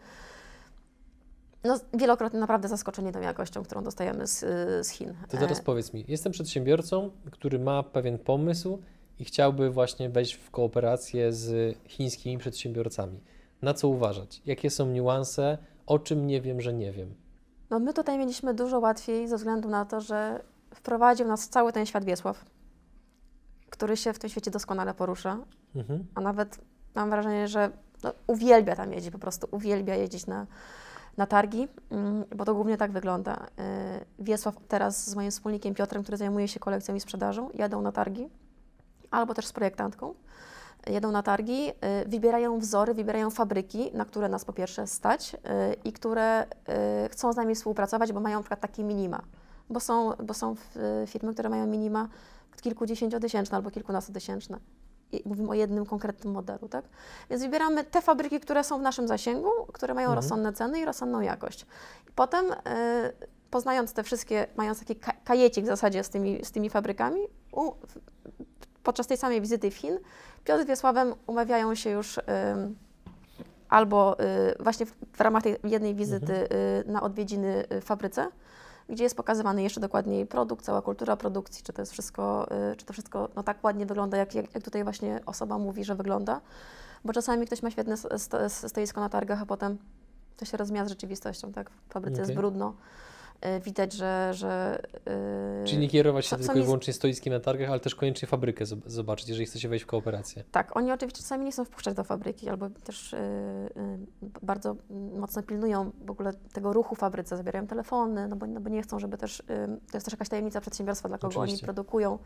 no, 1.63 1.79
wielokrotnie 1.93 2.39
naprawdę 2.39 2.67
zaskoczeni 2.67 3.11
tą 3.11 3.21
jakością, 3.21 3.63
którą 3.63 3.83
dostajemy 3.83 4.27
z, 4.27 4.43
y, 4.43 4.83
z 4.83 4.89
Chin. 4.89 5.13
To 5.29 5.37
teraz 5.37 5.59
E, 5.59 5.63
powiedz 5.63 5.93
mi, 5.93 6.05
jestem 6.07 6.31
przedsiębiorcą, 6.31 7.11
który 7.31 7.59
ma 7.59 7.83
pewien 7.83 8.17
pomysł 8.17 8.79
i 9.19 9.25
chciałby 9.25 9.69
właśnie 9.69 10.09
wejść 10.09 10.33
w 10.33 10.51
kooperację 10.51 11.33
z 11.33 11.77
chińskimi 11.87 12.37
przedsiębiorcami. 12.37 13.19
Na 13.61 13.73
co 13.73 13.87
uważać? 13.87 14.41
Jakie 14.45 14.69
są 14.69 14.85
niuanse? 14.85 15.57
O 15.85 15.99
czym 15.99 16.27
nie 16.27 16.41
wiem, 16.41 16.61
że 16.61 16.73
nie 16.73 16.91
wiem? 16.91 17.13
No 17.69 17.79
my 17.79 17.93
tutaj 17.93 18.17
mieliśmy 18.17 18.53
dużo 18.53 18.79
łatwiej 18.79 19.27
ze 19.27 19.37
względu 19.37 19.69
na 19.69 19.85
to, 19.85 20.01
że 20.01 20.41
wprowadził 20.75 21.27
nas 21.27 21.49
cały 21.49 21.73
ten 21.73 21.85
świat 21.85 22.03
Wiesław, 22.05 22.45
który 23.69 23.97
się 23.97 24.13
w 24.13 24.19
tym 24.19 24.29
świecie 24.29 24.51
doskonale 24.51 24.93
porusza, 24.93 25.37
Mhm. 25.75 26.05
a 26.15 26.21
nawet 26.21 26.59
mam 26.95 27.09
wrażenie, 27.09 27.47
że 27.47 27.71
no, 28.03 28.13
uwielbia 28.27 28.75
tam 28.75 28.93
jeździć, 28.93 29.11
po 29.11 29.19
prostu 29.19 29.47
uwielbia 29.51 29.95
jeździć 29.95 30.27
na, 30.27 30.47
na 31.17 31.25
targi, 31.27 31.67
mm, 31.91 32.25
bo 32.35 32.45
to 32.45 32.53
głównie 32.53 32.77
tak 32.77 32.91
wygląda. 32.91 33.35
Y, 33.35 34.23
Wiesław 34.23 34.55
teraz 34.67 35.09
z 35.09 35.15
moim 35.15 35.31
wspólnikiem 35.31 35.75
Piotrem, 35.75 36.03
który 36.03 36.17
zajmuje 36.17 36.47
się 36.47 36.59
kolekcją 36.59 36.95
i 36.95 36.99
sprzedażą, 36.99 37.49
jadą 37.53 37.81
na 37.81 37.91
targi, 37.91 38.29
albo 39.11 39.33
też 39.33 39.47
z 39.47 39.53
projektantką. 39.53 40.13
Jedą 40.87 41.11
na 41.11 41.23
targi, 41.23 41.69
y, 41.69 42.09
wybierają 42.09 42.59
wzory, 42.59 42.93
wybierają 42.93 43.29
fabryki, 43.29 43.91
na 43.93 44.05
które 44.05 44.29
nas 44.29 44.45
po 44.45 44.53
pierwsze 44.53 44.87
stać 44.87 45.33
y, 45.33 45.37
i 45.83 45.93
które 45.93 46.45
chcą 47.11 47.33
z 47.33 47.35
nami 47.35 47.55
współpracować, 47.55 48.13
bo 48.13 48.19
mają 48.19 48.37
na 48.37 48.43
przykład 48.43 48.59
takie 48.59 48.83
minima. 48.83 49.21
Bo 49.69 49.79
są, 49.79 50.13
bo 50.23 50.33
są 50.33 50.55
firmy, 51.07 51.33
które 51.33 51.49
mają 51.49 51.67
minima 51.67 52.07
kilkudziesięciotysięczne 52.61 53.57
albo 53.57 53.71
kilkunastotysięczne. 53.71 54.59
I 55.11 55.21
mówimy 55.25 55.49
o 55.49 55.53
jednym 55.53 55.85
konkretnym 55.85 56.33
modelu, 56.33 56.67
tak? 56.69 56.85
Więc 57.29 57.43
wybieramy 57.43 57.83
te 57.83 58.01
fabryki, 58.01 58.39
które 58.39 58.63
są 58.63 58.79
w 58.79 58.81
naszym 58.81 59.07
zasięgu, 59.07 59.49
które 59.73 59.93
mają 59.93 60.05
Mhm. 60.07 60.15
rozsądne 60.23 60.53
ceny 60.53 60.79
i 60.79 60.85
rozsądną 60.85 61.21
jakość. 61.21 61.65
I 62.09 62.11
potem, 62.15 62.45
y, 62.51 62.55
poznając 63.51 63.93
te 63.93 64.03
wszystkie, 64.03 64.47
mając 64.55 64.79
taki 64.79 64.95
ka- 64.95 65.13
kajecik 65.23 65.63
w 65.63 65.67
zasadzie 65.67 66.03
z 66.03 66.09
tymi, 66.09 66.45
z 66.45 66.51
tymi 66.51 66.69
fabrykami, 66.69 67.21
u, 67.51 67.71
podczas 68.83 69.07
tej 69.07 69.17
samej 69.17 69.41
wizyty 69.41 69.71
w 69.71 69.75
Chin, 69.75 69.97
Piotr 70.43 70.63
z 70.63 70.67
Wiesławem 70.67 71.13
umawiają 71.27 71.75
się 71.75 71.89
już 71.89 72.17
ym, 72.17 72.23
albo 73.69 74.19
y, 74.19 74.23
właśnie 74.63 74.85
w, 74.85 74.93
w 75.13 75.21
ramach 75.21 75.43
tej 75.43 75.55
jednej 75.63 75.95
wizyty 75.95 76.33
y, 76.33 76.47
na 76.91 77.01
odwiedziny 77.01 77.65
w 77.69 77.83
fabryce, 77.83 78.27
gdzie 78.89 79.03
jest 79.03 79.15
pokazywany 79.15 79.63
jeszcze 79.63 79.79
dokładniej 79.81 80.25
produkt, 80.25 80.65
cała 80.65 80.81
kultura 80.81 81.17
produkcji, 81.17 81.63
czy 81.63 81.73
to 81.73 81.81
jest 81.81 81.91
wszystko, 81.91 82.47
y, 82.71 82.75
czy 82.75 82.85
to 82.85 82.93
wszystko 82.93 83.29
no, 83.35 83.43
tak 83.43 83.63
ładnie 83.63 83.85
wygląda, 83.85 84.17
jak, 84.17 84.35
jak, 84.35 84.63
tutaj 84.63 84.83
właśnie 84.83 85.19
osoba 85.25 85.57
mówi, 85.57 85.83
że 85.83 85.95
wygląda. 85.95 86.41
Bo 87.05 87.13
czasami 87.13 87.45
ktoś 87.45 87.63
ma 87.63 87.71
świetne 87.71 87.97
sto- 87.97 88.19
sto- 88.19 88.49
stoisko 88.49 89.01
na 89.01 89.09
targach, 89.09 89.41
a 89.41 89.45
potem 89.45 89.77
to 90.37 90.45
się 90.45 90.57
rozmija 90.57 90.85
z 90.85 90.89
rzeczywistością, 90.89 91.51
tak? 91.51 91.69
W 91.69 91.93
fabryce 91.93 92.17
jest 92.17 92.29
Okej. 92.29 92.37
brudno. 92.37 92.73
Y, 93.45 93.59
widać, 93.59 93.93
że... 93.93 94.31
że 94.33 94.81
y, 95.61 95.65
Czyli 95.65 95.77
nie 95.77 95.87
kierować 95.89 96.25
się 96.25 96.29
są- 96.29 96.37
tylko 96.37 96.53
są 96.53 96.59
i 96.59 96.63
wyłącznie 96.63 96.93
stoiskiem 96.93 97.33
na 97.33 97.39
targach, 97.39 97.69
ale 97.69 97.79
też 97.79 97.95
koniecznie 97.95 98.27
fabrykę 98.27 98.65
zob- 98.65 98.81
zobaczyć, 98.85 99.29
jeżeli 99.29 99.45
chcecie 99.45 99.69
wejść 99.69 99.85
w 99.85 99.87
kooperację. 99.87 100.43
Tak, 100.51 100.77
oni 100.77 100.91
oczywiście 100.91 101.21
czasami 101.21 101.45
nie 101.45 101.51
chcą 101.51 101.65
wpuszczać 101.65 101.95
do 101.95 102.03
fabryki, 102.03 102.49
albo 102.49 102.69
też 102.69 103.13
y, 103.13 103.19
bardzo 104.41 104.75
mocno 105.19 105.43
pilnują 105.43 105.91
w 106.05 106.11
ogóle 106.11 106.33
tego 106.53 106.73
ruchu 106.73 106.95
w 106.95 106.99
fabryce, 106.99 107.37
zabierają 107.37 107.67
telefony, 107.67 108.27
no 108.27 108.35
bo, 108.35 108.47
no 108.47 108.59
bo 108.61 108.69
nie 108.69 108.81
chcą, 108.81 108.99
żeby 108.99 109.17
też, 109.17 109.43
to 109.91 109.97
jest 109.97 110.05
też 110.05 110.13
jakaś 110.13 110.29
tajemnica 110.29 110.61
przedsiębiorstwa, 110.61 111.09
dla 111.09 111.17
kogo 111.17 111.39
Oczywiście. 111.39 111.55
oni 111.55 111.65
produkują. 111.65 112.19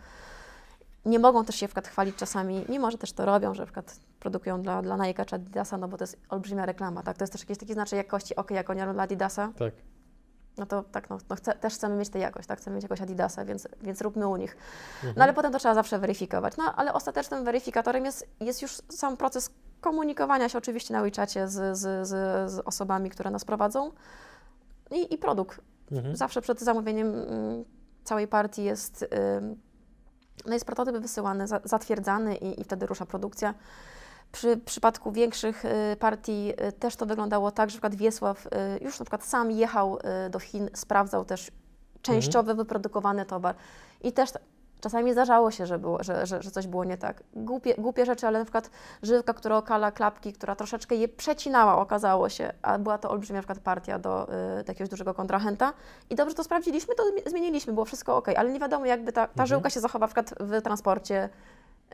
Nie 1.06 1.20
mogą 1.20 1.46
też 1.46 1.56
się 1.56 1.68
przykład 1.68 1.88
chwalić 1.88 2.16
czasami, 2.16 2.66
mimo 2.70 2.92
że 2.92 2.98
też 2.98 3.14
to 3.14 3.26
robią, 3.26 3.54
że 3.54 3.66
na 3.76 3.84
produkują 4.20 4.62
dla, 4.62 4.82
dla 4.82 4.98
Nike 5.08 5.26
czy 5.26 5.36
Adidasa, 5.36 5.78
no 5.78 5.88
bo 5.88 5.98
to 5.98 6.04
jest 6.04 6.18
olbrzymia 6.30 6.66
reklama, 6.66 7.04
tak? 7.04 7.18
To 7.18 7.24
jest 7.24 7.32
też 7.34 7.42
jakiś 7.42 7.58
taki 7.58 7.74
znaczek 7.74 7.98
jakości, 7.98 8.36
ok, 8.36 8.52
jak 8.52 8.70
oni 8.70 8.82
robią 8.82 8.94
dla 8.94 9.04
Adidasa, 9.04 9.52
Tak. 9.60 9.74
No 10.58 10.66
to 10.66 10.84
tak, 10.84 11.10
no, 11.10 11.18
no 11.30 11.36
chce, 11.36 11.54
też 11.54 11.74
chcemy 11.74 11.96
mieć 11.96 12.10
tę 12.10 12.20
jakość, 12.20 12.48
tak? 12.48 12.60
Chcemy 12.60 12.76
mieć 12.76 12.84
jakoś 12.84 13.02
Adidasa, 13.02 13.46
więc, 13.46 13.68
więc 13.82 14.02
róbmy 14.02 14.28
u 14.28 14.38
nich. 14.38 14.58
Mhm. 14.96 15.14
No 15.18 15.24
ale 15.24 15.34
potem 15.34 15.52
to 15.52 15.60
trzeba 15.60 15.76
zawsze 15.76 16.00
weryfikować. 16.00 16.58
No 16.58 16.76
ale 16.76 16.94
ostatecznym 16.94 17.46
weryfikatorem 17.46 18.06
jest, 18.06 18.28
jest 18.40 18.62
już 18.62 18.78
sam 18.90 19.18
proces 19.18 19.50
komunikowania 19.82 20.50
się 20.50 20.58
oczywiście 20.58 20.94
na 20.94 21.02
WeChacie 21.02 21.48
z, 21.48 21.78
z, 21.78 22.08
z, 22.08 22.52
z 22.52 22.60
osobami, 22.60 23.10
które 23.10 23.32
nas 23.32 23.46
prowadzą 23.46 23.92
i, 24.92 25.14
i 25.14 25.18
produkt. 25.18 25.62
Mhm. 25.92 26.16
Zawsze 26.16 26.42
przed 26.42 26.60
zamówieniem 26.60 27.08
mm, 27.08 27.66
całej 28.04 28.28
partii 28.28 28.64
jest, 28.64 29.06
no 30.46 30.54
jest 30.54 30.66
prototyp 30.66 30.98
wysyłany, 30.98 31.48
za, 31.48 31.62
zatwierdzany 31.64 32.36
i, 32.36 32.62
i 32.62 32.64
wtedy 32.64 32.86
rusza 32.86 33.06
produkcja. 33.06 33.54
Przy 34.34 34.58
przypadku 34.58 35.12
większych 35.12 35.66
y, 35.66 35.96
partii 36.00 36.54
y, 36.68 36.72
też 36.72 36.96
to 36.96 37.06
wyglądało 37.06 37.52
tak, 37.52 37.70
że 37.70 37.74
przykład 37.74 37.96
Wiesław 37.96 38.46
y, 38.46 38.50
już 38.82 39.00
na 39.00 39.06
przykład 39.06 39.24
sam 39.24 39.52
jechał 39.52 39.98
do 40.30 40.40
Chin, 40.40 40.70
sprawdzał 40.74 41.26
też 41.26 41.52
częściowy 42.02 42.54
wyprodukowany 42.56 43.26
towar 43.26 43.56
i 44.02 44.12
też 44.12 44.30
czasami 44.82 45.12
zdarzało 45.12 45.52
się, 45.52 45.66
że, 45.66 45.80
było, 45.80 46.04
że, 46.04 46.26
że, 46.26 46.42
że 46.42 46.52
coś 46.52 46.68
było 46.68 46.84
nie 46.84 46.98
tak. 46.98 47.24
Głupie, 47.34 47.76
głupie 47.78 48.06
rzeczy, 48.06 48.28
ale 48.28 48.40
na 48.40 48.46
przykład 48.46 48.70
żywka, 49.04 49.34
która 49.34 49.58
okala 49.58 49.92
klapki, 49.92 50.34
która 50.34 50.56
troszeczkę 50.56 50.96
je 50.96 51.08
przecinała, 51.08 51.78
okazało 51.78 52.30
się, 52.30 52.54
a 52.62 52.78
była 52.80 52.98
to 52.98 53.10
olbrzymia 53.10 53.38
na 53.38 53.42
przykład 53.42 53.60
partia 53.60 54.00
do, 54.00 54.28
do 54.66 54.72
jakiegoś 54.72 54.90
dużego 54.90 55.14
kontrahenta 55.14 55.74
i 56.10 56.16
dobrze 56.16 56.36
to 56.36 56.44
sprawdziliśmy, 56.44 56.96
to 56.96 57.04
zmi- 57.04 57.30
zmieniliśmy, 57.30 57.74
było 57.74 57.86
wszystko 57.86 58.18
ok, 58.18 58.28
ale 58.38 58.52
nie 58.52 58.60
wiadomo 58.60 58.86
jakby 58.86 59.12
ta, 59.12 59.22
ta 59.28 59.32
Mhm. 59.32 59.48
żyłka 59.48 59.70
się 59.70 59.80
zachowa 59.80 60.04
na 60.04 60.08
przykład 60.08 60.34
w 60.40 60.62
transporcie 60.62 61.30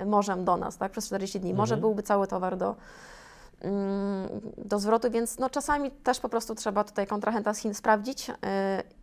morzem 0.05 0.45
do 0.45 0.57
nas, 0.57 0.77
tak, 0.77 0.91
przez 0.91 1.05
40 1.05 1.39
dni. 1.39 1.53
Może 1.53 1.73
Mhm. 1.75 1.81
byłby 1.81 2.03
cały 2.03 2.27
towar 2.27 2.57
do, 2.57 2.75
mm, 3.61 4.29
do 4.57 4.79
zwrotu, 4.79 5.11
więc 5.11 5.39
no 5.39 5.49
czasami 5.49 5.91
też 5.91 6.19
po 6.19 6.29
prostu 6.29 6.55
trzeba 6.55 6.83
tutaj 6.83 7.07
kontrahenta 7.07 7.53
z 7.53 7.57
Chin 7.57 7.73
sprawdzić 7.73 8.29
y, 8.29 8.33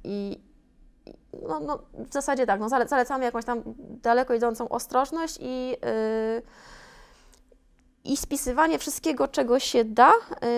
i 0.05 0.41
no, 1.49 1.61
no, 1.61 1.79
w 2.09 2.13
zasadzie 2.13 2.47
tak, 2.47 2.61
no, 2.61 2.69
zale- 2.69 2.89
zalecamy 2.89 3.25
jakąś 3.25 3.45
tam 3.45 3.63
daleko 4.03 4.35
idącą 4.35 4.69
ostrożność 4.69 5.39
i, 5.41 5.69
yy, 5.71 6.43
i 8.05 8.17
spisywanie 8.17 8.79
wszystkiego, 8.79 9.29
czego 9.29 9.59
się 9.59 9.85
da, 9.85 10.13
yy, 10.43 10.49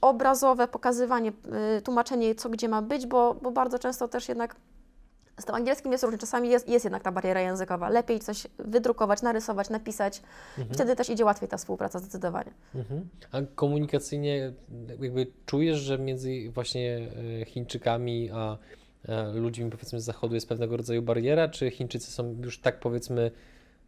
obrazowe 0.00 0.68
pokazywanie, 0.68 1.32
yy, 1.74 1.82
tłumaczenie, 1.82 2.34
co 2.34 2.48
gdzie 2.48 2.68
ma 2.68 2.82
być, 2.82 3.06
bo, 3.06 3.34
bo 3.34 3.50
bardzo 3.50 3.78
często 3.78 4.08
też 4.08 4.28
jednak 4.28 4.56
z 5.40 5.44
tym 5.44 5.54
angielskim 5.54 5.92
jest 5.92 6.04
różnie. 6.04 6.18
Czasami 6.18 6.48
jest, 6.48 6.68
jest 6.68 6.84
jednak 6.84 7.02
ta 7.02 7.12
bariera 7.12 7.40
językowa. 7.40 7.88
Lepiej 7.88 8.20
coś 8.20 8.46
wydrukować, 8.58 9.22
narysować, 9.22 9.70
napisać. 9.70 10.22
Mhm. 10.58 10.74
Wtedy 10.74 10.96
też 10.96 11.10
idzie 11.10 11.24
łatwiej 11.24 11.48
ta 11.48 11.56
współpraca 11.56 11.98
zdecydowanie. 11.98 12.50
Mhm. 12.74 13.08
A 13.32 13.38
komunikacyjnie 13.54 14.52
jakby 15.00 15.26
czujesz, 15.46 15.78
że 15.78 15.98
między 15.98 16.50
właśnie 16.50 17.08
e, 17.40 17.44
Chińczykami 17.44 18.30
a 18.30 18.58
e, 19.08 19.32
ludźmi 19.32 19.70
powiedzmy 19.70 20.00
z 20.00 20.04
zachodu 20.04 20.34
jest 20.34 20.48
pewnego 20.48 20.76
rodzaju 20.76 21.02
bariera, 21.02 21.48
czy 21.48 21.70
Chińczycy 21.70 22.10
są 22.10 22.36
już 22.42 22.60
tak 22.60 22.80
powiedzmy 22.80 23.30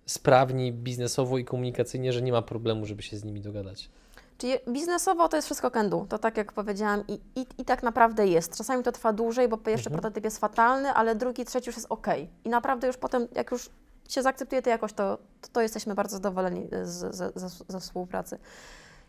sprawni 0.07 0.73
biznesowo 0.73 1.39
i 1.39 1.45
komunikacyjnie, 1.45 2.13
że 2.13 2.23
nie 2.23 2.33
ma 2.33 2.43
problemu, 2.43 2.87
żeby 2.87 3.03
się 3.03 3.17
z 3.17 3.25
nimi 3.25 3.41
dogadać? 3.41 3.91
Czyli 4.39 4.55
biznesowo 4.69 5.29
to 5.29 5.37
jest 5.37 5.49
wszystko 5.49 5.71
kendu, 5.71 6.07
to 6.09 6.19
tak 6.19 6.37
jak 6.37 6.53
powiedziałam 6.53 7.05
i, 7.09 7.21
i, 7.37 7.47
i 7.59 7.65
tak 7.65 7.83
naprawdę 7.83 8.27
jest. 8.27 8.57
Czasami 8.57 8.83
to 8.83 8.93
trwa 8.93 9.13
dłużej, 9.13 9.49
bo 9.49 9.57
pierwszy 9.57 9.89
Mhm. 9.89 10.01
prototyp 10.03 10.25
jest 10.25 10.39
fatalny, 10.39 10.93
ale 10.93 11.15
drugi, 11.15 11.45
trzeci 11.45 11.69
już 11.69 11.77
jest 11.77 11.87
ok. 11.91 12.07
I 12.45 12.49
naprawdę 12.49 12.87
już 12.87 12.97
potem, 12.97 13.27
jak 13.35 13.51
już 13.51 13.71
się 14.09 14.23
zaakceptuje 14.23 14.63
to 14.63 14.71
jakoś, 14.71 14.93
to, 14.93 15.19
to, 15.41 15.49
to 15.53 15.61
jesteśmy 15.61 15.95
bardzo 15.95 16.17
zadowoleni 16.17 16.69
z, 16.83 17.15
z, 17.15 17.33
z, 17.41 17.65
ze 17.69 17.81
współpracy. 17.81 18.39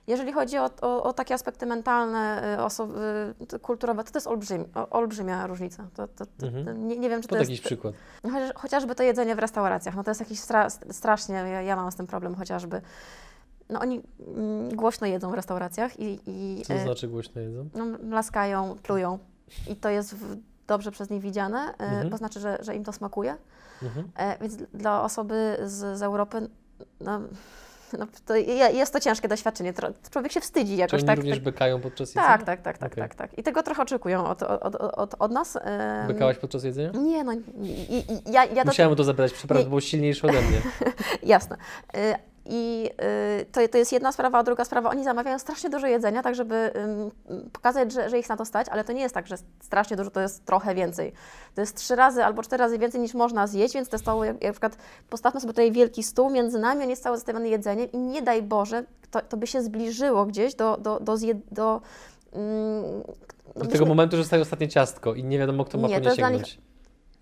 Jeżeli 0.08 0.34
chodzi 0.34 0.58
o, 0.58 0.70
o, 0.82 1.04
o 1.04 1.14
takie 1.14 1.34
aspekty 1.34 1.66
mentalne, 1.66 2.54
y, 2.54 2.58
oso- 2.58 2.90
y, 3.42 3.46
to 3.46 3.60
kulturowe, 3.60 4.04
to 4.04 4.12
to 4.12 4.18
jest 4.18 4.28
olbrzymia, 4.28 4.66
o- 4.76 4.90
olbrzymia 4.90 5.48
różnica. 5.48 5.88
To, 5.96 6.08
to, 6.08 6.26
to, 6.26 6.46
Mhm. 6.48 6.66
to 6.66 6.74
nie, 6.74 6.98
nie 6.98 7.10
wiem, 7.10 7.22
czy 7.22 7.28
to 7.28 7.30
Podaj 7.30 7.42
jest... 7.42 7.50
jakiś 7.52 7.66
przykład. 7.66 7.94
Chociaż, 8.24 8.54
chociażby 8.56 8.96
to 8.96 9.04
jedzenie 9.04 9.36
w 9.36 9.40
restauracjach, 9.40 9.96
no 9.96 10.04
to 10.04 10.12
jest 10.12 10.20
jakiś 10.22 10.40
stra, 10.40 10.70
strasznie, 10.70 11.36
ja, 11.36 11.62
ja 11.62 11.76
mam 11.76 11.92
z 11.92 11.96
tym 11.96 12.08
problem 12.08 12.36
chociażby. 12.36 12.82
No 13.70 13.80
oni 13.80 14.02
mm, 14.38 14.70
głośno 14.76 15.08
jedzą 15.08 15.32
w 15.32 15.34
restauracjach 15.34 16.00
i, 16.00 16.20
i 16.28 16.62
Co 16.62 16.74
to 16.74 16.80
e, 16.80 16.84
znaczy 16.84 17.08
głośno 17.08 17.42
jedzą? 17.42 17.70
no, 17.76 17.86
mlaskają, 17.86 18.76
plują 18.84 19.20
i 19.70 19.76
to 19.76 19.90
jest 19.90 20.16
dobrze 20.68 20.92
przez 20.92 21.10
nich 21.10 21.22
widziane, 21.22 21.58
e, 21.80 21.84
Mhm. 21.84 22.10
bo 22.10 22.18
znaczy, 22.18 22.40
że, 22.40 22.58
że 22.62 22.76
im 22.76 22.84
to 22.84 22.94
smakuje. 22.94 23.36
Mhm. 23.84 24.10
E, 24.18 24.38
więc 24.42 24.56
dla 24.74 25.04
osoby 25.04 25.58
z, 25.66 25.98
z 25.98 26.02
Europy, 26.02 26.50
no, 27.02 27.20
no, 28.00 28.08
to 28.26 28.36
je- 28.36 28.72
jest 28.74 28.94
to 28.94 29.00
ciężkie 29.00 29.28
doświadczenie. 29.28 29.74
Człowiek 30.12 30.32
się 30.32 30.42
wstydzi 30.42 30.72
Czy 30.74 30.78
jakoś 30.80 31.00
oni 31.00 31.08
tak. 31.08 31.18
również 31.18 31.38
tak 31.38 31.44
bekają 31.44 31.82
podczas 31.82 32.10
jedzenia? 32.10 32.28
tak, 32.28 32.44
tak, 32.44 32.62
tak, 32.62 32.78
tak, 32.78 32.92
Okej. 32.92 33.04
tak, 33.04 33.16
tak. 33.16 33.38
I 33.40 33.44
tego 33.44 33.64
trochę 33.64 33.82
oczekują 33.84 34.26
od, 34.28 34.44
od, 34.44 34.76
od, 34.76 35.16
od 35.20 35.32
nas. 35.32 35.56
em, 35.62 36.08
Bekałaś 36.08 36.38
podczas 36.38 36.64
jedzenia? 36.64 36.92
Nie, 36.92 37.24
no 37.24 37.34
i, 37.34 37.40
i, 37.90 38.04
ja, 38.32 38.46
ja 38.46 38.64
Musiałem 38.66 38.94
o 38.94 38.96
to 38.96 39.04
zapytać, 39.04 39.34
przepraszam, 39.34 39.60
Nie. 39.62 39.64
to 39.66 39.70
było 39.70 39.82
silniejsze 39.82 40.28
ode 40.28 40.42
mnie. 40.42 40.62
Jasne. 41.34 41.58
I 42.52 42.90
y, 43.42 43.46
to, 43.46 43.68
to 43.68 43.78
jest 43.78 43.92
jedna 43.92 44.12
sprawa, 44.12 44.40
a 44.40 44.44
druga 44.44 44.66
sprawa, 44.66 44.90
oni 44.90 45.04
zamawiają 45.04 45.40
strasznie 45.40 45.70
dużo 45.70 45.88
jedzenia, 45.88 46.24
tak 46.24 46.36
żeby 46.36 46.72
pokazać, 47.54 47.92
że, 47.92 48.10
że 48.10 48.20
ich 48.20 48.30
na 48.30 48.38
to 48.38 48.46
stać, 48.46 48.68
ale 48.70 48.84
to 48.84 48.94
nie 48.94 49.02
jest 49.02 49.16
tak, 49.16 49.28
że 49.28 49.36
strasznie 49.62 49.98
dużo 49.98 50.10
to 50.10 50.22
jest 50.22 50.46
trochę 50.46 50.76
więcej. 50.76 51.14
To 51.56 51.62
jest 51.62 51.76
trzy 51.76 51.96
razy 51.96 52.24
albo 52.24 52.44
cztery 52.44 52.62
razy 52.64 52.80
więcej 52.80 53.02
niż 53.02 53.14
można 53.14 53.48
zjeść, 53.48 53.74
więc 53.74 53.90
te 53.90 53.98
stoły, 53.98 54.28
jak, 54.28 54.36
jak 54.36 54.44
na 54.44 54.52
przykład 54.52 54.78
postawmy 55.10 55.42
sobie 55.42 55.54
tutaj 55.54 55.72
wielki 55.72 56.04
stół 56.04 56.30
między 56.30 56.60
nami, 56.60 56.84
on 56.84 56.90
jest 56.90 57.04
cały 57.04 57.18
zastawiony 57.18 57.50
jedzeniem 57.50 57.92
i 57.92 57.98
nie 57.98 58.22
daj 58.22 58.44
Boże, 58.44 58.84
to, 59.12 59.22
to 59.22 59.38
by 59.38 59.48
się 59.48 59.62
zbliżyło 59.62 60.26
gdzieś 60.26 60.56
do, 60.56 60.78
do, 60.78 61.00
do, 61.00 61.18
zje, 61.18 61.36
do 61.52 61.82
Do 63.56 63.66
tego 63.66 63.86
momentu, 63.86 64.18
że 64.18 64.24
staje 64.24 64.42
ostatnie 64.42 64.68
ciastko 64.68 65.14
i 65.14 65.24
nie 65.24 65.40
wiadomo, 65.40 65.66
kto 65.66 65.78
ma 65.78 65.88
Nie, 65.88 65.96
po 65.96 66.04
to 66.04 66.10
nie 66.10 66.16
sięgnąć. 66.16 66.60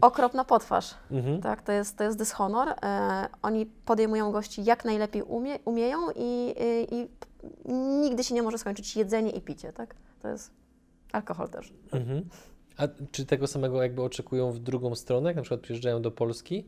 Okropna 0.01 0.43
potwarz. 0.45 0.95
Mhm. 1.11 1.41
Tak, 1.41 1.61
to 1.61 1.71
jest, 1.71 1.97
to 1.97 2.03
jest 2.03 2.17
dyshonor. 2.17 2.69
E, 2.69 3.27
oni 3.41 3.65
podejmują 3.65 4.31
gości 4.31 4.63
jak 4.63 4.85
najlepiej 4.85 5.21
umie, 5.23 5.59
umieją 5.65 5.97
i, 6.15 6.53
i, 6.91 7.07
i 7.65 7.73
nigdy 7.73 8.23
się 8.23 8.35
nie 8.35 8.41
może 8.41 8.57
skończyć 8.57 8.95
jedzenie 8.95 9.31
i 9.31 9.41
picie, 9.41 9.73
tak? 9.73 9.95
To 10.21 10.27
jest 10.27 10.51
alkohol 11.11 11.49
też. 11.49 11.73
Mhm. 11.91 12.23
A 12.77 12.83
czy 13.11 13.25
tego 13.25 13.47
samego 13.47 13.83
jakby 13.83 14.01
oczekują 14.01 14.51
w 14.51 14.59
drugą 14.59 14.95
stronę, 14.95 15.29
jak 15.29 15.35
na 15.35 15.41
przykład 15.41 15.61
przyjeżdżają 15.61 16.01
do 16.01 16.11
Polski? 16.11 16.65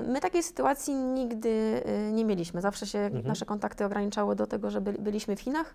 Y, 0.00 0.02
My 0.08 0.20
takiej 0.20 0.42
sytuacji 0.42 0.94
nigdy 0.94 1.48
y, 2.08 2.12
nie 2.12 2.24
mieliśmy. 2.24 2.60
Zawsze 2.60 2.86
się 2.86 2.98
Mhm. 2.98 3.26
nasze 3.26 3.46
kontakty 3.46 3.84
ograniczały 3.84 4.36
do 4.36 4.46
tego, 4.46 4.70
że 4.70 4.80
byli, 4.80 4.98
byliśmy 4.98 5.36
w 5.36 5.40
Chinach. 5.40 5.74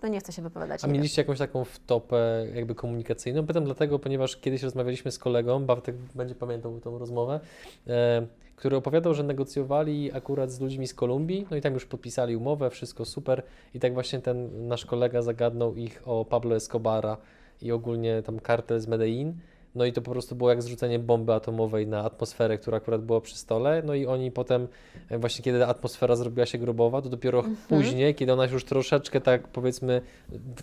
To 0.00 0.08
nie 0.08 0.20
chcę 0.20 0.32
się 0.32 0.42
wypowiadać. 0.42 0.84
A 0.84 0.86
mieliście 0.86 1.22
jakąś 1.22 1.38
taką 1.38 1.64
wtopę 1.64 2.46
jakby 2.54 2.74
komunikacyjną? 2.74 3.46
Pytam 3.46 3.64
dlatego, 3.64 3.98
ponieważ 3.98 4.36
kiedyś 4.36 4.62
rozmawialiśmy 4.62 5.10
z 5.12 5.18
kolegą, 5.18 5.64
Bartek 5.64 5.96
będzie 6.14 6.34
pamiętał 6.34 6.80
tą 6.80 6.98
rozmowę, 6.98 7.40
e, 7.86 8.26
który 8.56 8.76
opowiadał, 8.76 9.14
że 9.14 9.22
negocjowali 9.22 10.12
akurat 10.12 10.50
z 10.50 10.60
ludźmi 10.60 10.86
z 10.86 10.94
Kolumbii, 10.94 11.46
no 11.50 11.56
i 11.56 11.60
tam 11.60 11.74
już 11.74 11.86
podpisali 11.86 12.36
umowę, 12.36 12.70
wszystko 12.70 13.04
super 13.04 13.42
i 13.74 13.80
tak 13.80 13.94
właśnie 13.94 14.20
ten 14.20 14.68
nasz 14.68 14.86
kolega 14.86 15.22
zagadnął 15.22 15.76
ich 15.76 16.02
o 16.04 16.24
Pablo 16.24 16.56
Escobara 16.56 17.16
i 17.62 17.72
ogólnie 17.72 18.22
tam 18.22 18.40
kartel 18.40 18.80
z 18.80 18.86
Medellin, 18.86 19.34
no 19.78 19.84
i 19.84 19.92
to 19.92 20.02
po 20.02 20.10
prostu 20.10 20.36
było 20.36 20.50
jak 20.50 20.62
zrzucenie 20.62 20.98
bomby 20.98 21.32
atomowej 21.32 21.86
na 21.86 22.04
atmosferę, 22.04 22.58
która 22.58 22.76
akurat 22.76 23.02
była 23.02 23.20
przy 23.20 23.36
stole, 23.36 23.82
no 23.84 23.94
i 23.94 24.06
oni 24.06 24.30
potem 24.30 24.68
e, 25.08 25.18
właśnie 25.18 25.44
kiedy 25.44 25.66
atmosfera 25.66 26.16
zrobiła 26.16 26.46
się 26.46 26.58
grobowa, 26.58 27.02
to 27.02 27.08
dopiero 27.08 27.44
później, 27.68 28.14
kiedy 28.14 28.32
ona 28.32 28.46
już 28.46 28.64
troszeczkę 28.64 29.20
tak 29.20 29.48
powiedzmy 29.48 30.00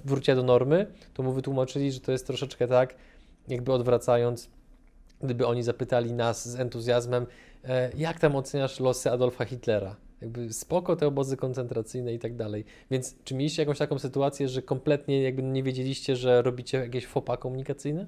wróciła 0.06 0.36
do 0.36 0.44
normy, 0.44 0.88
to 1.14 1.24
mu 1.24 1.32
wytłumaczyli, 1.32 1.92
że 1.92 2.00
to 2.00 2.12
jest 2.12 2.28
troszeczkę 2.28 2.68
tak, 2.68 2.96
jakby 3.48 3.74
odwracając, 3.74 4.50
gdyby 5.22 5.48
oni 5.48 5.64
zapytali 5.64 6.14
nas 6.14 6.50
z 6.50 6.60
entuzjazmem, 6.60 7.26
e, 7.64 7.92
jak 7.98 8.20
tam 8.20 8.36
oceniasz 8.36 8.80
losy 8.80 9.12
Adolfa 9.12 9.46
Hitlera? 9.46 9.96
Jakby 10.22 10.54
spoko 10.54 10.96
te 10.96 11.08
obozy 11.08 11.38
koncentracyjne 11.38 12.14
i 12.14 12.20
tak 12.20 12.36
dalej. 12.36 12.66
Więc 12.92 13.16
czy 13.24 13.36
mieliście 13.36 13.62
jakąś 13.62 13.78
taką 13.78 14.00
sytuację, 14.00 14.48
że 14.48 14.62
kompletnie 14.62 15.22
jakby 15.22 15.44
nie 15.44 15.64
wiedzieliście, 15.64 16.16
że 16.16 16.42
robicie 16.42 16.78
jakieś 16.78 17.06
fopa 17.06 17.38
komunikacyjne? 17.38 18.08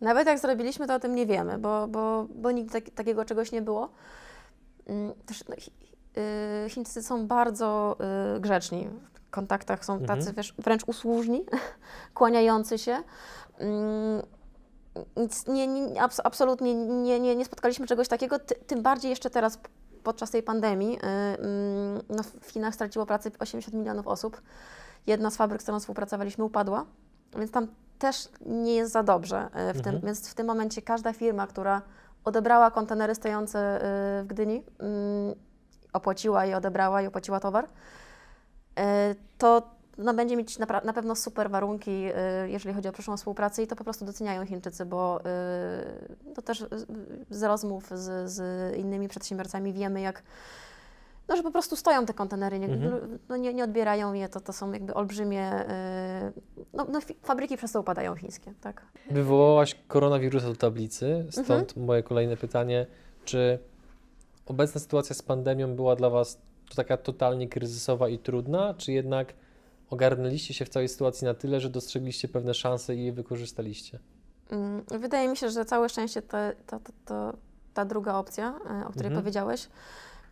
Nawet 0.00 0.26
jak 0.26 0.38
zrobiliśmy, 0.38 0.86
to 0.86 0.94
o 0.94 0.98
tym 1.00 1.14
nie 1.14 1.26
wiemy, 1.26 1.58
bo, 1.58 1.88
bo, 1.88 2.26
bo 2.34 2.50
nigdy 2.50 2.72
tak, 2.72 2.94
takiego 2.94 3.24
czegoś 3.24 3.52
nie 3.52 3.62
było. 3.62 3.88
Mm, 4.86 5.12
Też 5.26 5.44
no, 5.48 5.54
y, 5.56 6.70
Chińczycy 6.70 7.02
są 7.02 7.26
bardzo 7.26 7.96
y, 8.36 8.40
grzeczni. 8.40 8.88
W 9.26 9.30
kontaktach 9.30 9.84
są 9.84 10.00
tacy 10.00 10.18
Mhm. 10.18 10.36
wiesz, 10.36 10.54
wręcz 10.58 10.84
usłużni, 10.86 11.44
kłaniający 12.14 12.78
się. 12.78 13.02
Mm, 13.58 14.22
Nic, 15.16 15.46
nie, 15.46 15.66
nie, 15.66 16.02
abs, 16.02 16.20
absolutnie 16.24 16.74
nie, 16.74 17.20
nie, 17.20 17.36
nie 17.36 17.44
spotkaliśmy 17.44 17.86
czegoś 17.86 18.08
takiego, 18.08 18.38
ty, 18.38 18.54
tym 18.54 18.82
bardziej 18.82 19.10
jeszcze 19.10 19.30
teraz 19.30 19.58
podczas 20.02 20.30
tej 20.30 20.42
pandemii. 20.42 20.96
y, 20.98 21.00
mm, 21.06 22.02
No, 22.08 22.22
w 22.40 22.50
Chinach 22.50 22.74
straciło 22.74 23.06
pracę 23.06 23.30
80 23.38 23.74
milionów 23.74 24.06
osób. 24.08 24.42
Jedna 25.06 25.30
z 25.30 25.36
fabryk, 25.36 25.60
z 25.60 25.64
którą 25.64 25.80
współpracowaliśmy, 25.80 26.44
upadła, 26.44 26.86
więc 27.38 27.50
tam 27.50 27.66
też 27.98 28.28
nie 28.46 28.74
jest 28.74 28.92
za 28.92 29.02
dobrze. 29.02 29.46
y, 29.70 29.72
W 29.74 29.82
tym, 29.82 29.94
Mhm. 29.94 30.00
więc 30.06 30.28
w 30.28 30.34
tym 30.34 30.46
momencie 30.46 30.82
każda 30.82 31.12
firma, 31.12 31.46
która 31.46 31.82
odebrała 32.24 32.70
kontenery 32.70 33.14
stojące 33.14 33.76
y, 34.20 34.24
w 34.24 34.26
Gdyni, 34.26 34.62
mm, 34.78 35.34
opłaciła 35.92 36.44
je, 36.44 36.56
odebrała 36.56 37.02
i 37.02 37.06
opłaciła 37.06 37.40
towar, 37.40 37.64
y, 37.64 38.80
to 39.38 39.62
no, 39.98 40.14
będzie 40.14 40.36
mieć 40.36 40.58
napra- 40.58 40.84
na 40.84 40.92
pewno 40.92 41.14
super 41.14 41.50
warunki, 41.50 42.02
jeżeli 42.46 42.74
chodzi 42.74 42.88
o 42.88 42.92
przyszłą 42.92 43.16
współpracę 43.16 43.62
i 43.62 43.66
to 43.66 43.76
po 43.76 43.84
prostu 43.84 44.04
doceniają 44.04 44.46
Chińczycy, 44.46 44.84
bo 44.86 45.20
to 46.34 46.42
też 46.42 46.64
z 47.30 47.42
rozmów 47.42 47.88
z, 47.90 48.30
z 48.30 48.76
innymi 48.76 49.08
przedsiębiorcami 49.08 49.72
wiemy, 49.72 50.00
jak 50.00 50.22
no, 51.28 51.36
że 51.36 51.42
po 51.42 51.50
prostu 51.50 51.76
stoją 51.76 52.06
te 52.06 52.14
kontenery, 52.14 52.58
nie, 52.58 52.66
Mhm. 52.66 53.18
no, 53.28 53.36
nie, 53.36 53.54
nie 53.54 53.64
odbierają 53.64 54.12
je, 54.12 54.28
to, 54.28 54.40
to 54.40 54.52
są 54.52 54.72
jakby 54.72 54.94
olbrzymie, 54.94 55.64
y, 55.64 56.64
no, 56.72 56.86
no, 56.90 57.00
fabryki 57.22 57.56
przez 57.56 57.72
to 57.72 57.80
upadają 57.80 58.16
chińskie, 58.16 58.54
tak? 58.60 58.82
Wywołałaś 59.10 59.74
koronawirusa 59.88 60.46
do 60.48 60.56
tablicy, 60.56 61.06
Mhm. 61.14 61.32
stąd 61.44 61.76
moje 61.76 62.02
kolejne 62.02 62.36
pytanie, 62.36 62.86
czy 63.24 63.58
obecna 64.46 64.80
sytuacja 64.80 65.14
z 65.14 65.22
pandemią 65.22 65.76
była 65.76 65.96
dla 65.96 66.10
Was 66.10 66.38
to 66.68 66.74
taka 66.74 66.96
totalnie 66.96 67.48
kryzysowa 67.48 68.08
i 68.08 68.18
trudna, 68.18 68.74
czy 68.74 68.92
jednak 68.92 69.34
ogarnęliście 69.90 70.54
się 70.54 70.64
w 70.64 70.68
całej 70.68 70.88
sytuacji 70.88 71.24
na 71.24 71.34
tyle, 71.34 71.60
że 71.60 71.70
dostrzegliście 71.70 72.28
pewne 72.28 72.54
szanse 72.54 72.94
i 72.94 73.04
je 73.04 73.12
wykorzystaliście? 73.12 73.98
Mm, 74.50 74.84
Wydaje 75.00 75.28
mi 75.28 75.36
się, 75.36 75.50
że 75.50 75.64
całe 75.64 75.88
szczęście 75.88 76.22
to, 76.22 76.36
to, 76.66 76.78
to, 76.80 76.92
to 77.04 77.32
ta 77.74 77.84
druga 77.84 78.14
opcja, 78.14 78.48
e, 78.70 78.86
o 78.86 78.90
której 78.90 79.06
Mhm. 79.06 79.22
powiedziałeś, 79.22 79.68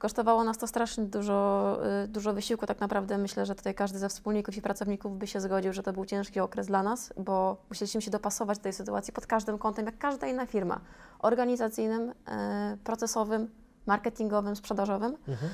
kosztowało 0.02 0.44
nas 0.44 0.58
to 0.58 0.66
strasznie 0.66 1.04
dużo, 1.04 1.78
y, 2.04 2.08
dużo 2.08 2.32
wysiłku. 2.32 2.66
Tak 2.66 2.80
naprawdę 2.80 3.18
myślę, 3.18 3.46
że 3.46 3.54
tutaj 3.54 3.74
każdy 3.74 3.98
ze 3.98 4.08
wspólników 4.08 4.56
i 4.56 4.62
pracowników 4.62 5.18
by 5.18 5.26
się 5.26 5.40
zgodził, 5.40 5.72
że 5.72 5.82
to 5.82 5.92
był 5.92 6.04
ciężki 6.04 6.40
okres 6.40 6.66
dla 6.66 6.82
nas, 6.82 7.12
bo 7.16 7.56
musieliśmy 7.70 8.02
się 8.02 8.10
dopasować 8.10 8.58
do 8.58 8.62
tej 8.62 8.72
sytuacji 8.72 9.12
pod 9.12 9.26
każdym 9.26 9.58
kątem, 9.58 9.86
jak 9.86 9.98
każda 9.98 10.26
inna 10.26 10.46
firma. 10.46 10.80
Organizacyjnym, 11.18 12.12
e, 12.28 12.76
procesowym, 12.84 13.50
marketingowym, 13.86 14.56
sprzedażowym. 14.56 15.16
Mhm. 15.28 15.50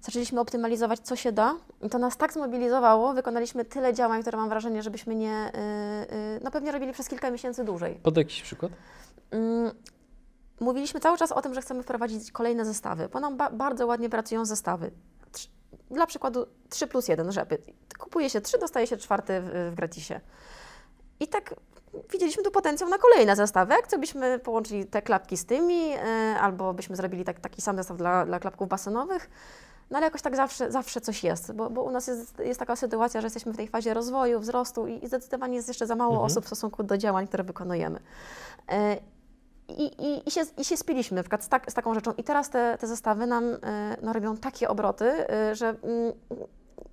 Zaczęliśmy 0.00 0.40
optymalizować, 0.40 1.00
co 1.00 1.16
się 1.16 1.32
da. 1.32 1.54
I 1.82 1.90
to 1.90 1.98
nas 1.98 2.16
tak 2.16 2.32
zmobilizowało, 2.32 3.14
wykonaliśmy 3.14 3.64
tyle 3.64 3.94
działań, 3.94 4.22
które 4.22 4.38
mam 4.38 4.48
wrażenie, 4.48 4.82
żebyśmy 4.82 5.14
nie, 5.14 5.52
y, 5.54 6.14
y, 6.14 6.40
no 6.44 6.50
pewnie 6.50 6.72
robili 6.72 6.92
przez 6.92 7.08
kilka 7.08 7.30
miesięcy 7.30 7.64
dłużej. 7.64 7.94
Podaj 8.02 8.24
jakiś 8.24 8.42
przykład? 8.42 8.72
Mówiliśmy 10.60 11.00
cały 11.00 11.18
czas 11.18 11.32
o 11.32 11.42
tym, 11.42 11.54
że 11.54 11.60
chcemy 11.62 11.82
wprowadzić 11.82 12.32
kolejne 12.32 12.64
zestawy, 12.64 13.08
bo 13.12 13.20
nam 13.20 13.36
ba- 13.36 13.50
bardzo 13.50 13.86
ładnie 13.86 14.08
pracują 14.10 14.44
zestawy. 14.44 14.90
Dla 15.90 16.06
przykładu 16.06 16.46
3 16.70 16.86
plus 16.86 17.08
1 17.08 17.32
rzepy. 17.32 17.58
Kupuje 17.98 18.30
się 18.30 18.40
3, 18.40 18.58
dostaje 18.58 18.86
się 18.86 18.96
czwarty 18.96 19.40
w, 19.40 19.70
w 19.72 19.74
gratisie. 19.74 20.20
I 21.20 21.28
tak 21.28 21.54
widzieliśmy 22.12 22.42
tu 22.42 22.50
potencjał 22.50 22.90
na 22.90 22.98
kolejne 22.98 23.36
zestawy. 23.36 23.74
Jak 23.74 23.86
co 23.88 23.98
byśmy 23.98 24.38
połączyli 24.38 24.86
te 24.86 25.02
klapki 25.02 25.36
z 25.36 25.44
tymi, 25.46 25.94
y, 25.94 25.98
albo 26.40 26.74
byśmy 26.74 26.96
zrobili 26.96 27.24
tak, 27.24 27.40
taki 27.40 27.62
sam 27.62 27.76
zestaw 27.76 27.96
dla, 27.96 28.26
dla 28.26 28.40
klapków 28.40 28.68
basenowych. 28.68 29.30
No 29.90 29.96
ale 29.96 30.06
jakoś 30.06 30.22
tak 30.22 30.36
zawsze, 30.36 30.72
zawsze 30.72 31.00
coś 31.00 31.24
jest, 31.24 31.52
bo, 31.52 31.70
bo 31.70 31.82
u 31.82 31.90
nas 31.90 32.06
jest, 32.06 32.38
jest 32.38 32.60
taka 32.60 32.76
sytuacja, 32.76 33.20
że 33.20 33.26
jesteśmy 33.26 33.52
w 33.52 33.56
tej 33.56 33.68
fazie 33.68 33.94
rozwoju, 33.94 34.40
wzrostu 34.40 34.86
i, 34.86 35.04
i 35.04 35.08
zdecydowanie 35.08 35.56
jest 35.56 35.68
jeszcze 35.68 35.86
za 35.86 35.96
mało 35.96 36.10
Mhm. 36.12 36.26
osób 36.26 36.44
w 36.44 36.46
stosunku 36.46 36.82
do 36.82 36.96
działań, 36.98 37.26
które 37.28 37.44
wykonujemy. 37.44 38.00
E, 38.70 38.96
I, 39.68 39.82
i, 39.82 40.28
i, 40.28 40.30
się, 40.30 40.40
I 40.58 40.64
się 40.64 40.76
spiliśmy 40.76 41.14
na 41.14 41.22
przykład 41.22 41.44
z, 41.44 41.48
tak, 41.48 41.70
z 41.70 41.74
taką 41.74 41.94
rzeczą. 41.94 42.12
I 42.12 42.24
teraz 42.24 42.50
te, 42.50 42.78
te 42.80 42.86
zestawy 42.86 43.26
nam 43.26 43.44
e, 43.44 43.96
no, 44.02 44.12
robią 44.12 44.36
takie 44.36 44.68
obroty, 44.68 45.30
e, 45.30 45.54
że 45.54 45.68
mm, 45.68 46.12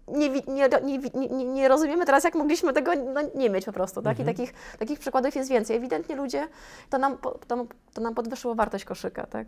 nie, 0.07 0.30
nie, 0.30 0.69
nie, 1.30 1.45
nie, 1.45 1.67
rozumiemy 1.67 2.05
teraz, 2.05 2.23
jak 2.23 2.36
mogliśmy 2.36 2.73
tego 2.73 2.91
no, 3.13 3.21
nie 3.36 3.49
mieć 3.49 3.65
po 3.65 3.71
prostu. 3.71 4.01
Tak? 4.01 4.19
Mhm. 4.19 4.30
I 4.30 4.34
takich, 4.34 4.53
takich 4.80 4.99
przykładów 4.99 5.36
jest 5.36 5.49
więcej. 5.49 5.78
Ewidentnie 5.78 6.15
ludzie, 6.15 6.47
to 6.89 6.97
nam, 6.97 7.17
to, 7.47 7.65
to 7.93 8.01
nam 8.01 8.15
podwyższyło 8.15 8.55
wartość 8.55 8.86
koszyka, 8.86 9.28
tak? 9.28 9.47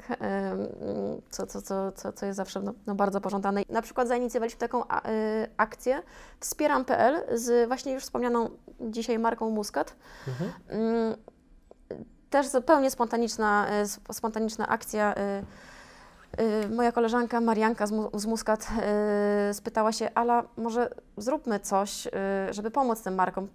Co, 1.30 1.48
co, 1.48 1.62
co, 1.62 1.92
co, 1.92 2.14
co 2.14 2.26
jest 2.26 2.38
zawsze 2.38 2.62
no, 2.62 2.74
no, 2.88 2.96
bardzo 2.96 3.22
pożądane. 3.22 3.62
Na 3.70 3.82
przykład 3.82 4.08
zainicjowaliśmy 4.08 4.60
taką 4.60 4.84
y, 4.84 4.86
akcję 5.58 6.02
Wspieram.pl 6.40 7.24
z 7.34 7.68
właśnie 7.68 7.94
już 7.94 8.04
wspomnianą 8.04 8.50
dzisiaj 8.82 9.20
marką 9.20 9.50
Muscat. 9.50 9.96
Mhm. 10.28 11.16
Też 12.30 12.48
zupełnie 12.48 12.92
spontaniczna, 12.92 13.68
e, 13.70 13.82
sp- 13.94 14.14
spontaniczna 14.14 14.68
akcja. 14.68 15.16
e, 15.16 15.44
e, 16.38 16.70
Moja 16.70 16.92
koleżanka 16.92 17.42
Marianka 17.42 17.88
z, 17.88 17.92
Mu- 17.92 18.20
z 18.20 18.26
Muscat 18.26 18.68
e, 18.82 19.54
spytała 19.54 19.92
się, 19.92 20.10
Ala, 20.16 20.44
może 20.58 20.90
zróbmy 21.18 21.60
coś, 21.60 22.08
żeby 22.52 22.72
pomóc 22.72 23.02
tym 23.02 23.16
markom, 23.16 23.48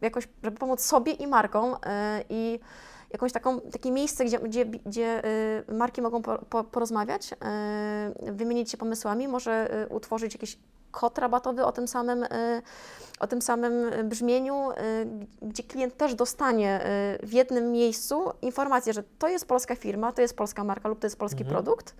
jakoś, 0.00 0.28
żeby 0.42 0.58
pomóc 0.58 0.80
sobie 0.80 1.12
i 1.12 1.26
markom 1.26 1.76
i 2.30 2.60
jakąś 3.10 3.32
taką, 3.32 3.60
takie 3.60 3.90
miejsce, 3.90 4.24
gdzie, 4.24 4.38
gdzie, 4.38 4.64
gdzie 4.64 5.22
marki 5.72 6.02
mogą 6.02 6.22
po, 6.22 6.38
po, 6.38 6.64
porozmawiać, 6.64 7.34
wymienić 8.22 8.70
się 8.70 8.76
pomysłami, 8.76 9.28
może 9.28 9.86
utworzyć 9.90 10.34
jakiś 10.34 10.58
kod 10.92 11.18
rabatowy 11.18 11.64
o 11.64 11.72
tym 11.72 11.88
samym, 11.88 12.22
e, 12.22 12.62
o 13.20 13.26
tym 13.26 13.42
samym 13.42 14.08
brzmieniu, 14.08 14.70
y, 14.70 14.74
gdzie 15.42 15.62
klient 15.62 15.96
też 15.96 16.14
dostanie 16.14 16.80
y, 17.22 17.26
w 17.26 17.32
jednym 17.32 17.72
miejscu 17.72 18.30
informację, 18.42 18.92
że 18.92 19.02
to 19.18 19.28
jest 19.28 19.46
polska 19.48 19.76
firma, 19.76 20.12
to 20.12 20.22
jest 20.22 20.36
polska 20.36 20.64
marka 20.64 20.88
lub 20.88 20.98
to 20.98 21.06
jest 21.06 21.16
polski 21.18 21.42
Mhm. 21.42 21.54
produkt 21.64 21.94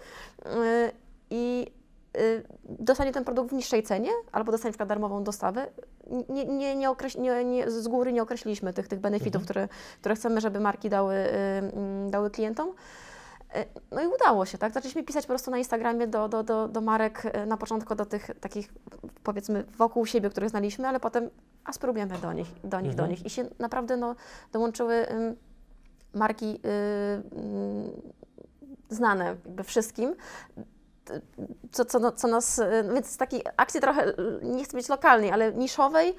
y, 0.47 0.93
i 1.31 1.67
y, 2.17 2.43
dostanie 2.65 3.13
ten 3.13 3.25
produkt 3.25 3.51
w 3.51 3.53
niższej 3.53 3.83
cenie 3.83 4.11
albo 4.33 4.53
dostanie 4.53 4.69
na 4.69 4.73
przykład 4.73 4.89
darmową 4.89 5.25
dostawę. 5.25 5.67
Nie, 6.29 6.45
nie, 6.45 6.77
nie, 6.77 6.91
okreś, 6.91 7.17
nie, 7.17 7.45
nie, 7.45 7.71
z 7.71 7.89
góry 7.89 8.13
nie 8.13 8.23
określiliśmy 8.23 8.73
tych, 8.73 8.89
tych 8.89 9.01
benefitów, 9.01 9.43
Mhm. 9.43 9.45
które, 9.45 9.69
które 10.01 10.15
chcemy, 10.15 10.41
żeby 10.41 10.61
marki 10.61 10.89
dały, 10.91 11.15
y, 11.15 11.29
mm, 11.29 12.11
dały 12.11 12.31
klientom. 12.31 12.73
Y, 13.57 13.65
No 13.91 14.03
i 14.03 14.07
udało 14.07 14.47
się, 14.47 14.59
tak? 14.59 14.73
Zaczęliśmy 14.73 15.03
pisać 15.03 15.25
po 15.25 15.29
prostu 15.29 15.51
na 15.51 15.59
Instagramie 15.59 16.07
do, 16.07 16.29
do, 16.29 16.43
do, 16.43 16.69
do 16.69 16.81
marek, 16.81 17.25
y, 17.25 17.47
na 17.47 17.57
początku 17.57 17.95
do 17.95 18.07
tych 18.07 18.31
takich, 18.41 18.73
powiedzmy, 19.23 19.65
wokół 19.79 20.07
siebie, 20.07 20.31
których 20.31 20.51
znaliśmy, 20.51 20.89
ale 20.89 21.01
potem, 21.01 21.31
a 21.65 21.73
spróbujemy 21.73 22.19
do 22.19 22.33
nich, 22.33 22.49
do 22.65 22.81
nich, 22.81 22.95
do 22.95 23.03
Mhm. 23.03 23.11
nich. 23.11 23.27
I 23.27 23.31
się 23.31 23.45
naprawdę 23.59 23.97
no, 23.97 24.15
dołączyły 24.53 25.09
ym, 25.11 25.37
marki 26.15 26.61
y, 26.65 27.39
ym, 27.39 28.13
znane 28.91 29.25
jakby 29.25 29.65
wszystkim. 29.65 30.15
co, 31.73 31.85
co, 31.85 31.99
no, 31.99 32.13
co 32.13 32.29
nas, 32.29 32.59
y, 32.59 32.65
więc 32.95 33.07
z 33.11 33.17
takiej 33.17 33.43
akcji 33.57 33.81
trochę, 33.81 34.09
y, 34.09 34.15
nie 34.43 34.65
chcę 34.65 34.77
być 34.77 34.89
lokalnej, 34.89 35.31
ale 35.31 35.53
niszowej, 35.53 36.15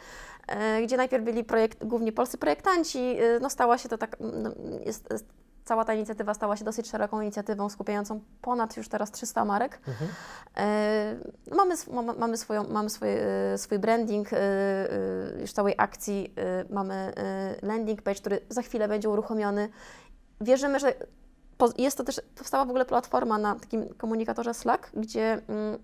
e, 0.47 0.81
gdzie 0.81 0.97
najpierw 0.97 1.23
byli 1.23 1.43
projekt, 1.43 1.85
głównie 1.85 2.11
polscy 2.11 2.37
projektanci, 2.37 2.99
y, 3.21 3.39
no 3.41 3.49
stała 3.49 3.77
się 3.77 3.89
to 3.89 3.97
tak, 3.97 4.17
no, 4.19 4.49
jest, 4.85 5.07
jest, 5.11 5.25
cała 5.65 5.85
ta 5.85 5.93
inicjatywa 5.93 6.33
stała 6.33 6.57
się 6.57 6.65
dosyć 6.65 6.89
szeroką 6.89 7.21
inicjatywą 7.21 7.69
skupiającą 7.69 8.21
ponad 8.41 8.77
już 8.77 8.87
teraz 8.87 9.11
300 9.11 9.45
marek. 9.45 9.79
Mhm. 9.87 10.09
E, 10.57 11.55
mamy, 11.55 11.75
mamy, 12.19 12.37
swoją, 12.37 12.67
mamy 12.67 12.89
swój, 12.89 13.07
e, 13.09 13.57
swój 13.57 13.79
branding 13.79 14.33
e, 14.33 14.37
e, 14.37 15.41
już 15.41 15.53
całej 15.53 15.75
akcji, 15.77 16.33
mamy 16.69 17.13
landing 17.61 18.01
page, 18.01 18.19
który 18.19 18.39
za 18.49 18.61
chwilę 18.61 18.87
będzie 18.87 19.09
uruchomiony. 19.09 19.69
Wierzymy, 20.41 20.79
że 20.79 20.93
po, 21.57 21.69
jest 21.77 21.97
to 21.97 22.03
też, 22.03 22.21
powstała 22.35 22.65
w 22.65 22.69
ogóle 22.69 22.85
platforma 22.85 23.37
na 23.37 23.55
takim 23.55 23.93
komunikatorze 23.93 24.53
Slack, 24.53 24.91
gdzie 24.93 25.41
mm, 25.47 25.79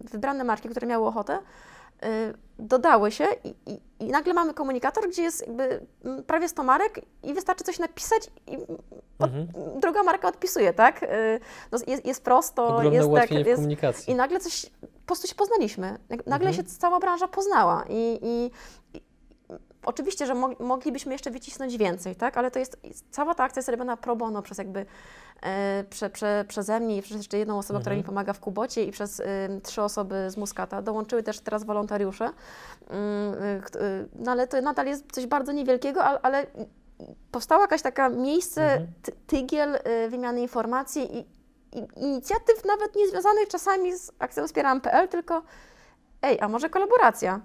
wybrane 0.00 0.44
marki, 0.44 0.68
które 0.68 0.86
miały 0.86 1.06
ochotę, 1.06 1.38
dodały 2.58 3.10
się 3.12 3.26
i, 3.44 3.54
i, 3.66 3.80
i 4.00 4.06
nagle 4.10 4.34
mamy 4.34 4.54
komunikator, 4.54 5.08
gdzie 5.08 5.22
jest 5.22 5.46
jakby 5.46 5.86
mm, 6.04 6.24
prawie 6.24 6.48
100 6.48 6.62
marek 6.62 7.00
i 7.22 7.34
wystarczy 7.34 7.64
coś 7.64 7.78
napisać 7.78 8.30
i 8.46 8.56
od, 9.18 9.30
Mhm. 9.30 9.48
druga 9.80 10.02
marka 10.02 10.28
odpisuje, 10.28 10.72
tak? 10.72 11.02
Y, 11.02 11.40
No, 11.72 11.78
jest, 11.86 12.06
jest 12.06 12.24
prosto, 12.24 12.66
Ogromne 12.66 12.94
jest 12.96 13.08
tak, 13.14 13.28
w 13.28 13.32
jest, 13.46 13.54
komunikacji. 13.54 14.12
i 14.12 14.16
nagle 14.16 14.40
coś, 14.40 14.66
po 14.80 15.06
prostu 15.06 15.26
się 15.28 15.34
poznaliśmy. 15.34 15.98
Nagle 16.26 16.48
Mhm. 16.48 16.54
się 16.54 16.64
cała 16.64 16.98
branża 17.00 17.28
poznała 17.28 17.84
i, 17.88 18.18
i 18.22 18.50
oczywiście, 19.84 20.26
że 20.26 20.34
mo, 20.34 20.48
moglibyśmy 20.60 21.12
jeszcze 21.12 21.30
wycisnąć 21.30 21.76
więcej, 21.76 22.16
tak? 22.16 22.36
Ale 22.36 22.50
to 22.50 22.58
jest, 22.58 22.80
cała 23.10 23.34
ta 23.34 23.44
akcja 23.44 23.60
jest 23.60 23.68
robiona 23.68 23.96
pro 23.96 24.16
bono 24.16 24.42
przez 24.42 24.58
jakby 24.58 24.86
e, 25.42 25.84
prze, 25.90 26.10
prze, 26.10 26.44
przeze 26.48 26.80
mnie 26.80 26.96
i 26.96 27.02
przez 27.02 27.16
jeszcze 27.16 27.38
jedną 27.38 27.58
osobę, 27.58 27.80
która 27.80 27.92
Mhm. 27.92 27.98
mi 27.98 28.04
pomaga 28.06 28.32
w 28.32 28.40
Kubocie 28.40 28.84
i 28.84 28.92
przez 28.92 29.20
y, 29.20 29.24
trzy 29.62 29.82
osoby 29.82 30.30
z 30.30 30.36
Muskata. 30.36 30.82
Dołączyły 30.82 31.22
też 31.22 31.40
teraz 31.40 31.64
wolontariusze. 31.64 32.24
Mm, 32.90 33.34
y, 33.34 33.62
y, 33.80 34.08
no 34.18 34.30
ale 34.32 34.46
to 34.46 34.60
nadal 34.60 34.86
jest 34.86 35.12
coś 35.12 35.26
bardzo 35.26 35.52
niewielkiego, 35.52 36.04
ale, 36.04 36.20
ale 36.22 36.46
powstała 37.30 37.62
jakaś 37.62 37.82
taka 37.82 38.08
miejsce, 38.08 38.62
Mhm. 38.62 38.86
ty, 39.02 39.12
tygiel 39.26 39.78
wymiany 40.10 40.40
informacji 40.40 41.18
i, 41.18 41.26
i 41.72 41.86
inicjatyw 41.96 42.64
nawet 42.64 42.96
nie 42.96 43.08
związanych 43.08 43.48
czasami 43.48 43.98
z 43.98 44.12
akcją 44.18 44.46
Wspieram.pl, 44.46 45.08
tylko 45.08 45.42
ej, 46.22 46.40
a 46.40 46.48
może 46.48 46.70
kolaboracja, 46.70 47.40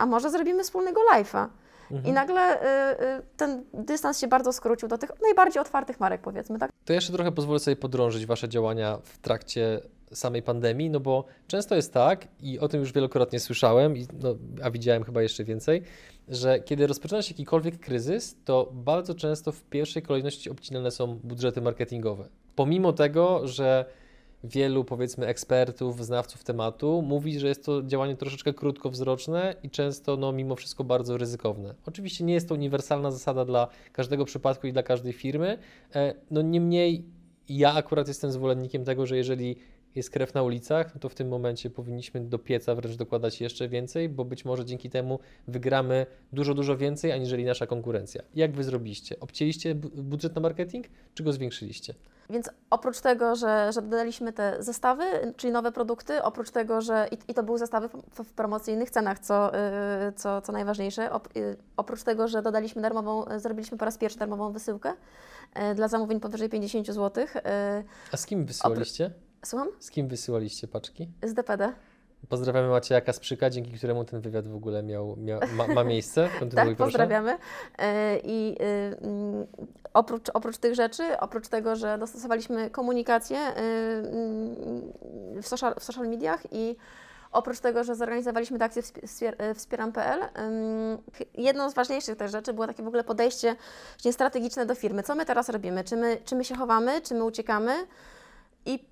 a 0.00 0.06
może 0.06 0.30
zrobimy 0.30 0.64
wspólnego 0.64 1.00
live'a. 1.14 1.46
I 1.90 1.94
Mhm. 1.94 2.14
nagle 2.14 2.62
y, 2.62 3.18
y, 3.18 3.22
ten 3.36 3.64
dystans 3.74 4.18
się 4.20 4.28
bardzo 4.28 4.52
skrócił 4.52 4.88
do 4.88 4.98
tych 4.98 5.10
najbardziej 5.22 5.60
otwartych 5.60 6.00
marek, 6.00 6.20
powiedzmy, 6.20 6.58
tak? 6.58 6.70
To 6.84 6.92
jeszcze 6.92 7.12
trochę 7.12 7.32
pozwolę 7.32 7.58
sobie 7.58 7.76
podrążyć 7.76 8.26
Wasze 8.26 8.48
działania 8.48 8.98
w 9.04 9.18
trakcie 9.18 9.80
samej 10.12 10.42
pandemii, 10.42 10.90
no 10.90 11.00
bo 11.00 11.24
często 11.46 11.76
jest 11.76 11.92
tak, 11.92 12.28
i 12.40 12.58
o 12.58 12.68
tym 12.68 12.80
już 12.80 12.92
wielokrotnie 12.92 13.40
słyszałem, 13.40 13.96
i 13.96 14.06
no, 14.22 14.34
a 14.62 14.70
widziałem 14.70 15.04
chyba 15.04 15.22
jeszcze 15.22 15.44
więcej, 15.44 15.82
że 16.28 16.60
kiedy 16.60 16.86
rozpoczyna 16.86 17.22
się 17.22 17.32
jakikolwiek 17.34 17.80
kryzys, 17.80 18.36
to 18.44 18.68
bardzo 18.72 19.14
często 19.14 19.52
w 19.52 19.62
pierwszej 19.64 20.02
kolejności 20.02 20.50
obcinane 20.50 20.90
są 20.90 21.06
budżety 21.24 21.60
marketingowe. 21.60 22.28
Pomimo 22.56 22.92
tego, 22.92 23.48
że 23.48 23.84
wielu 24.44 24.84
powiedzmy 24.84 25.26
ekspertów, 25.26 26.06
znawców 26.06 26.44
tematu 26.44 27.02
mówi, 27.02 27.38
że 27.38 27.48
jest 27.48 27.64
to 27.64 27.82
działanie 27.82 28.16
troszeczkę 28.16 28.54
krótkowzroczne 28.54 29.54
i 29.62 29.70
często 29.70 30.16
no, 30.16 30.32
mimo 30.32 30.56
wszystko 30.56 30.84
bardzo 30.84 31.18
ryzykowne. 31.18 31.74
Oczywiście 31.86 32.24
nie 32.24 32.34
jest 32.34 32.48
to 32.48 32.54
uniwersalna 32.54 33.10
zasada 33.10 33.44
dla 33.44 33.68
każdego 33.92 34.24
przypadku 34.24 34.66
i 34.66 34.72
dla 34.72 34.82
każdej 34.82 35.12
firmy, 35.12 35.58
e, 35.94 36.14
no 36.30 36.42
niemniej 36.42 37.04
ja 37.48 37.74
akurat 37.74 38.08
jestem 38.08 38.32
zwolennikiem 38.32 38.84
tego, 38.84 39.06
że 39.06 39.16
jeżeli 39.16 39.56
jest 39.94 40.10
krew 40.10 40.34
na 40.34 40.42
ulicach, 40.42 40.94
no 40.94 41.00
to 41.00 41.08
w 41.08 41.14
tym 41.14 41.28
momencie 41.28 41.70
powinniśmy 41.70 42.20
do 42.20 42.38
pieca 42.38 42.74
wręcz 42.74 42.96
dokładać 42.96 43.40
jeszcze 43.40 43.68
więcej, 43.68 44.08
bo 44.08 44.24
być 44.24 44.44
może 44.44 44.64
dzięki 44.64 44.90
temu 44.90 45.18
wygramy 45.48 46.06
dużo, 46.32 46.54
dużo 46.54 46.76
więcej 46.76 47.12
aniżeli 47.12 47.44
nasza 47.44 47.66
konkurencja. 47.66 48.22
Jak 48.34 48.52
wy 48.52 48.64
zrobiliście? 48.64 49.20
Obcięliście 49.20 49.74
bu- 49.74 50.02
budżet 50.02 50.34
na 50.34 50.40
marketing, 50.40 50.86
czy 51.14 51.22
go 51.22 51.32
zwiększyliście? 51.32 51.94
Więc 52.30 52.50
oprócz 52.70 53.00
tego, 53.00 53.36
że, 53.36 53.70
że 53.74 53.82
dodaliśmy 53.82 54.32
te 54.32 54.56
zestawy, 54.62 55.04
czyli 55.36 55.52
nowe 55.52 55.72
produkty, 55.72 56.22
oprócz 56.22 56.50
tego, 56.50 56.80
że 56.80 57.08
i, 57.12 57.30
i 57.30 57.34
to 57.34 57.42
były 57.42 57.58
zestawy 57.58 57.88
w, 57.88 58.24
w 58.24 58.32
promocyjnych 58.32 58.90
cenach, 58.90 59.18
co, 59.18 59.54
y, 59.54 59.58
co, 60.16 60.40
co 60.42 60.52
najważniejsze, 60.52 61.12
op, 61.12 61.28
y, 61.36 61.56
oprócz 61.76 62.02
tego, 62.02 62.28
że 62.28 62.42
dodaliśmy 62.42 62.82
darmową, 62.82 63.24
zrobiliśmy 63.36 63.78
po 63.78 63.84
raz 63.84 63.98
pierwszy 63.98 64.18
darmową 64.18 64.52
wysyłkę 64.52 64.92
y, 65.72 65.74
dla 65.74 65.88
zamówień 65.88 66.20
powyżej 66.20 66.48
50 66.48 66.86
zł. 66.86 67.24
Y, 67.24 67.28
A 68.12 68.16
z 68.16 68.26
kim 68.26 68.44
wysyłaliście? 68.46 69.10
Słucham? 69.44 69.68
Z 69.78 69.90
kim 69.90 70.08
wysyłaliście 70.08 70.68
paczki? 70.68 71.08
Z 71.22 71.34
DPD. 71.34 71.72
Pozdrawiamy 72.28 72.68
Macieja 72.68 73.12
Sprzyka, 73.12 73.50
dzięki 73.50 73.72
któremu 73.72 74.04
ten 74.04 74.20
wywiad 74.20 74.48
w 74.48 74.54
ogóle 74.54 74.82
miał, 74.82 75.16
miał, 75.16 75.40
ma, 75.54 75.66
ma 75.66 75.84
miejsce. 75.84 76.28
Tak, 76.54 76.76
pozdrawiamy. 76.76 77.38
E, 77.78 78.18
I 78.18 78.56
y, 78.62 78.96
oprócz, 79.94 80.28
oprócz 80.34 80.58
tych 80.58 80.74
rzeczy, 80.74 81.20
oprócz 81.20 81.48
tego, 81.48 81.76
że 81.76 81.98
dostosowaliśmy 81.98 82.70
komunikację 82.70 83.38
y, 83.38 83.60
mm, 83.60 84.92
w 85.42 85.48
social, 85.48 85.74
w 85.80 85.84
social 85.84 86.08
mediach 86.08 86.42
i 86.52 86.76
oprócz 87.32 87.60
tego, 87.60 87.84
że 87.84 87.94
zorganizowaliśmy 87.94 88.58
tę 88.58 88.64
akcję 88.64 88.82
wspi- 88.82 89.02
wspier- 89.06 89.54
Wspieram.pl, 89.54 90.20
jedną 91.34 91.70
z 91.70 91.74
ważniejszych 91.74 92.16
też 92.16 92.32
rzeczy 92.32 92.52
było 92.52 92.66
takie 92.66 92.82
w 92.82 92.86
ogóle 92.86 93.04
podejście 93.04 93.56
strategiczne 94.12 94.66
do 94.66 94.74
firmy. 94.74 95.02
Co 95.02 95.14
my 95.14 95.24
teraz 95.26 95.48
robimy? 95.48 95.84
Czy 95.84 95.96
my, 95.96 96.18
czy 96.24 96.36
my 96.36 96.44
się 96.44 96.54
chowamy, 96.54 97.00
czy 97.00 97.14
my 97.14 97.24
uciekamy? 97.24 97.74
I 98.66 98.84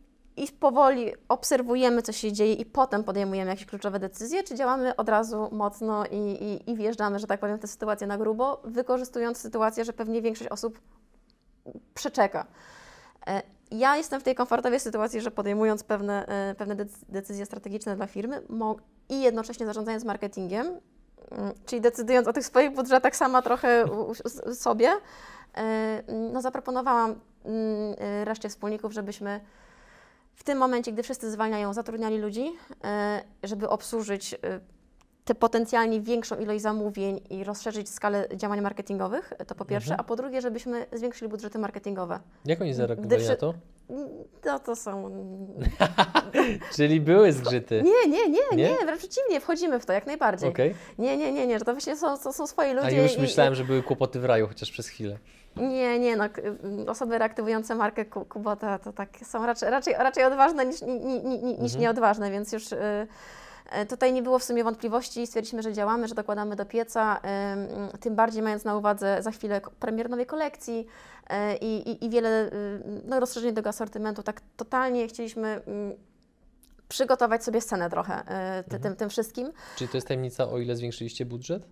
i 0.44 0.48
powoli 0.52 1.12
obserwujemy, 1.28 2.02
co 2.02 2.12
się 2.12 2.32
dzieje, 2.32 2.52
i 2.54 2.64
potem 2.64 3.04
podejmujemy 3.04 3.50
jakieś 3.50 3.66
kluczowe 3.66 3.98
decyzje, 3.98 4.42
czy 4.44 4.54
działamy 4.54 4.96
od 4.96 5.08
razu 5.08 5.48
mocno 5.52 6.04
i, 6.06 6.16
i, 6.16 6.70
i 6.70 6.76
wjeżdżamy, 6.76 7.18
że 7.18 7.26
tak 7.26 7.40
powiem, 7.40 7.58
tę 7.58 7.66
sytuację 7.66 8.06
na 8.06 8.18
grubo, 8.18 8.60
wykorzystując 8.64 9.38
sytuację, 9.38 9.84
że 9.84 9.92
pewnie 9.92 10.22
większość 10.22 10.50
osób 10.50 10.80
przeczeka. 11.94 12.46
E, 13.26 13.42
Ja 13.70 13.96
jestem 13.96 14.20
w 14.20 14.24
tej 14.24 14.34
komfortowej 14.34 14.80
sytuacji, 14.80 15.20
że 15.20 15.30
podejmując 15.30 15.84
pewne, 15.84 16.26
e, 16.26 16.54
pewne 16.54 16.76
dec- 16.76 17.04
decyzje 17.08 17.46
strategiczne 17.46 17.96
dla 17.96 18.06
firmy 18.06 18.42
i 19.08 19.20
jednocześnie 19.22 19.66
zarządzając 19.66 20.04
marketingiem, 20.04 20.66
mm, 20.66 21.52
czyli 21.66 21.80
decydując 21.80 22.28
o 22.28 22.32
tych 22.32 22.46
swoich 22.46 22.74
budżetach 22.74 23.16
sama 23.16 23.42
trochę 23.42 23.84
sobie, 24.54 24.90
e, 25.56 26.02
no 26.32 26.42
zaproponowałam 26.42 27.10
mm, 27.44 27.94
reszcie 28.24 28.48
wspólników, 28.48 28.92
żebyśmy 28.92 29.40
w 30.38 30.44
tym 30.44 30.58
momencie, 30.58 30.92
gdy 30.92 31.02
wszyscy 31.02 31.30
zwalniają, 31.30 31.72
zatrudniali 31.72 32.18
ludzi, 32.18 32.52
e, 32.84 33.22
żeby 33.42 33.68
obsłużyć 33.68 34.34
e, 35.30 35.34
tę 35.34 35.34
potencjalnie 35.34 36.00
większą 36.00 36.36
ilość 36.38 36.62
zamówień 36.62 37.20
i 37.30 37.44
rozszerzyć 37.44 37.88
skalę 37.90 38.28
działań 38.34 38.60
marketingowych, 38.60 39.32
to 39.46 39.54
po 39.54 39.64
pierwsze, 39.64 39.90
Mhm. 39.90 40.00
a 40.00 40.04
po 40.08 40.16
drugie, 40.16 40.40
żebyśmy 40.40 40.86
zwiększyli 40.92 41.28
budżety 41.30 41.58
marketingowe. 41.58 42.20
Jak 42.44 42.60
oni 42.60 42.74
zareagowali 42.74 43.16
Gdy 43.16 43.28
na 43.28 43.36
to? 43.36 43.54
No 44.44 44.58
to 44.58 44.76
są... 44.76 45.10
Czyli 46.76 47.00
były 47.00 47.32
zgrzyty. 47.32 47.82
Nie, 47.82 48.10
nie, 48.12 48.28
nie, 48.28 48.38
Nie? 48.52 48.70
nie, 48.70 48.76
wręcz 48.86 48.98
przeciwnie, 48.98 49.40
wchodzimy 49.40 49.80
w 49.80 49.86
to 49.86 49.92
jak 49.92 50.06
najbardziej. 50.06 50.48
Okej. 50.48 50.74
Nie, 50.98 51.16
nie, 51.16 51.32
nie, 51.32 51.46
nie, 51.46 51.58
że 51.58 51.64
to 51.64 51.72
właśnie 51.72 51.96
są, 51.96 52.18
to 52.18 52.32
są 52.32 52.46
swoi 52.46 52.74
ludzie. 52.74 52.86
A 52.86 52.90
już 52.90 53.16
i- 53.16 53.20
myślałem, 53.20 53.54
że 53.54 53.64
były 53.64 53.82
kłopoty 53.82 54.20
w 54.20 54.24
raju, 54.24 54.48
chociaż 54.48 54.70
przez 54.70 54.88
chwilę. 54.88 55.18
Nie, 55.56 55.98
nie, 55.98 56.16
no, 56.16 56.24
y, 56.24 56.90
osoby 56.90 57.18
reaktywujące 57.18 57.74
markę 57.74 58.04
Ku- 58.04 58.24
Kubota 58.24 58.78
to 58.78 58.92
tak 58.92 59.08
są 59.24 59.46
raczej, 59.46 59.70
raczej, 59.70 59.94
raczej 59.98 60.24
odważne 60.24 60.66
niż, 60.66 60.82
ni, 60.82 61.00
ni, 61.00 61.20
ni, 61.24 61.38
niż 61.44 61.58
Mhm. 61.62 61.80
nieodważne, 61.80 62.30
więc 62.30 62.52
już 62.52 62.72
y, 62.72 63.06
tutaj 63.88 64.12
nie 64.12 64.22
było 64.22 64.38
w 64.38 64.44
sumie 64.44 64.64
wątpliwości, 64.64 65.26
stwierdziliśmy, 65.26 65.62
że 65.62 65.72
działamy, 65.72 66.08
że 66.08 66.14
dokładamy 66.14 66.56
do 66.56 66.66
pieca, 66.66 67.20
tym 68.00 68.16
bardziej 68.16 68.42
mając 68.42 68.64
na 68.64 68.76
uwadze 68.76 69.22
za 69.22 69.30
chwilę 69.30 69.60
premier 69.80 70.10
nowej 70.10 70.26
kolekcji 70.26 70.86
y, 71.30 71.56
i, 71.60 71.90
i, 71.90 72.04
i 72.04 72.10
wiele 72.10 72.46
y, 72.52 73.02
no, 73.04 73.20
rozszerzeń 73.20 73.54
tego 73.54 73.68
asortymentu, 73.68 74.22
tak 74.22 74.40
totalnie 74.56 75.08
chcieliśmy 75.08 75.48
mm, 75.66 75.96
przygotować 76.88 77.44
sobie 77.44 77.60
scenę 77.60 77.90
trochę 77.90 78.20
y, 78.20 78.24
ty, 78.64 78.76
Mhm. 78.76 78.82
tym, 78.82 78.96
tym 78.96 79.08
wszystkim 79.10 79.52
Czyli 79.76 79.88
to 79.90 79.96
jest 79.96 80.06
tajemnica, 80.08 80.48
o 80.48 80.58
ile 80.58 80.76
zwiększyliście 80.76 81.26
budżet? 81.26 81.66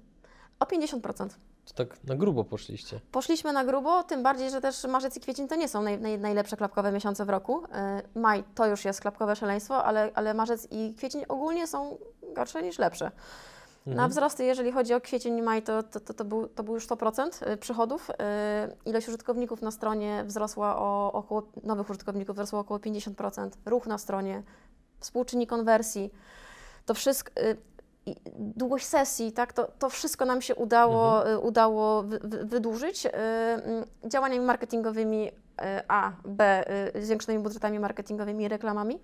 o 0.60 0.64
50%. 0.64 1.28
To 1.66 1.74
tak 1.74 2.04
na 2.04 2.14
grubo 2.16 2.44
poszliście. 2.44 3.00
Poszliśmy 3.12 3.52
na 3.52 3.64
grubo, 3.64 4.02
tym 4.02 4.22
bardziej, 4.22 4.50
że 4.50 4.60
też 4.60 4.84
marzec 4.84 5.16
i 5.16 5.20
kwiecień 5.20 5.48
to 5.48 5.54
nie 5.56 5.68
są 5.68 5.82
naj, 5.82 6.00
naj, 6.00 6.18
najlepsze 6.18 6.56
klapkowe 6.56 6.92
miesiące 6.92 7.24
w 7.24 7.28
roku. 7.30 7.64
Y, 7.64 8.18
Maj 8.20 8.44
to 8.54 8.66
już 8.66 8.84
jest 8.84 9.00
klapkowe 9.00 9.36
szaleństwo, 9.36 9.84
ale, 9.84 10.10
ale 10.14 10.34
marzec 10.34 10.68
i 10.70 10.94
kwiecień 10.94 11.24
ogólnie 11.28 11.66
są 11.66 11.98
gorsze 12.34 12.62
niż 12.62 12.78
lepsze. 12.78 13.10
Na 13.86 13.92
Mhm. 13.92 14.10
wzrosty, 14.10 14.44
jeżeli 14.44 14.72
chodzi 14.72 14.94
o 14.94 15.00
kwiecień 15.00 15.38
i 15.38 15.42
maj, 15.42 15.62
to, 15.62 15.82
to, 15.82 16.00
to, 16.00 16.14
to, 16.14 16.24
był, 16.24 16.46
to 16.48 16.62
był 16.62 16.74
już 16.74 16.86
100% 16.88 17.50
y, 17.52 17.56
przychodów. 17.56 18.10
Y, 18.10 18.14
Ilość 18.84 19.08
użytkowników 19.08 19.62
na 19.62 19.70
stronie 19.70 20.24
wzrosła 20.24 20.76
o 20.78 21.12
około, 21.12 21.42
nowych 21.62 21.90
użytkowników 21.90 22.36
wzrosło 22.36 22.58
około 22.58 22.80
50%. 22.80 23.50
Ruch 23.66 23.86
na 23.86 23.98
stronie, 23.98 24.42
współczynnik 25.00 25.50
konwersji, 25.50 26.10
to 26.86 26.94
wszystko, 26.94 27.32
y, 27.40 27.56
i 27.56 27.75
długość 28.38 28.86
sesji, 28.86 29.32
tak, 29.32 29.52
to, 29.52 29.68
to 29.78 29.88
wszystko 29.88 30.24
nam 30.24 30.42
się 30.42 30.54
udało, 30.54 31.30
y, 31.30 31.38
udało 31.38 32.02
wy, 32.02 32.18
wy, 32.18 32.44
wydłużyć 32.44 33.06
y, 33.06 33.10
mm, 33.10 33.84
działaniami 34.04 34.46
marketingowymi 34.46 35.28
y, 35.28 35.32
A, 35.88 36.12
B, 36.24 36.64
zwiększonymi 37.00 37.44
budżetami 37.44 37.78
marketingowymi 37.78 38.44
i 38.44 38.48
reklamami. 38.48 39.02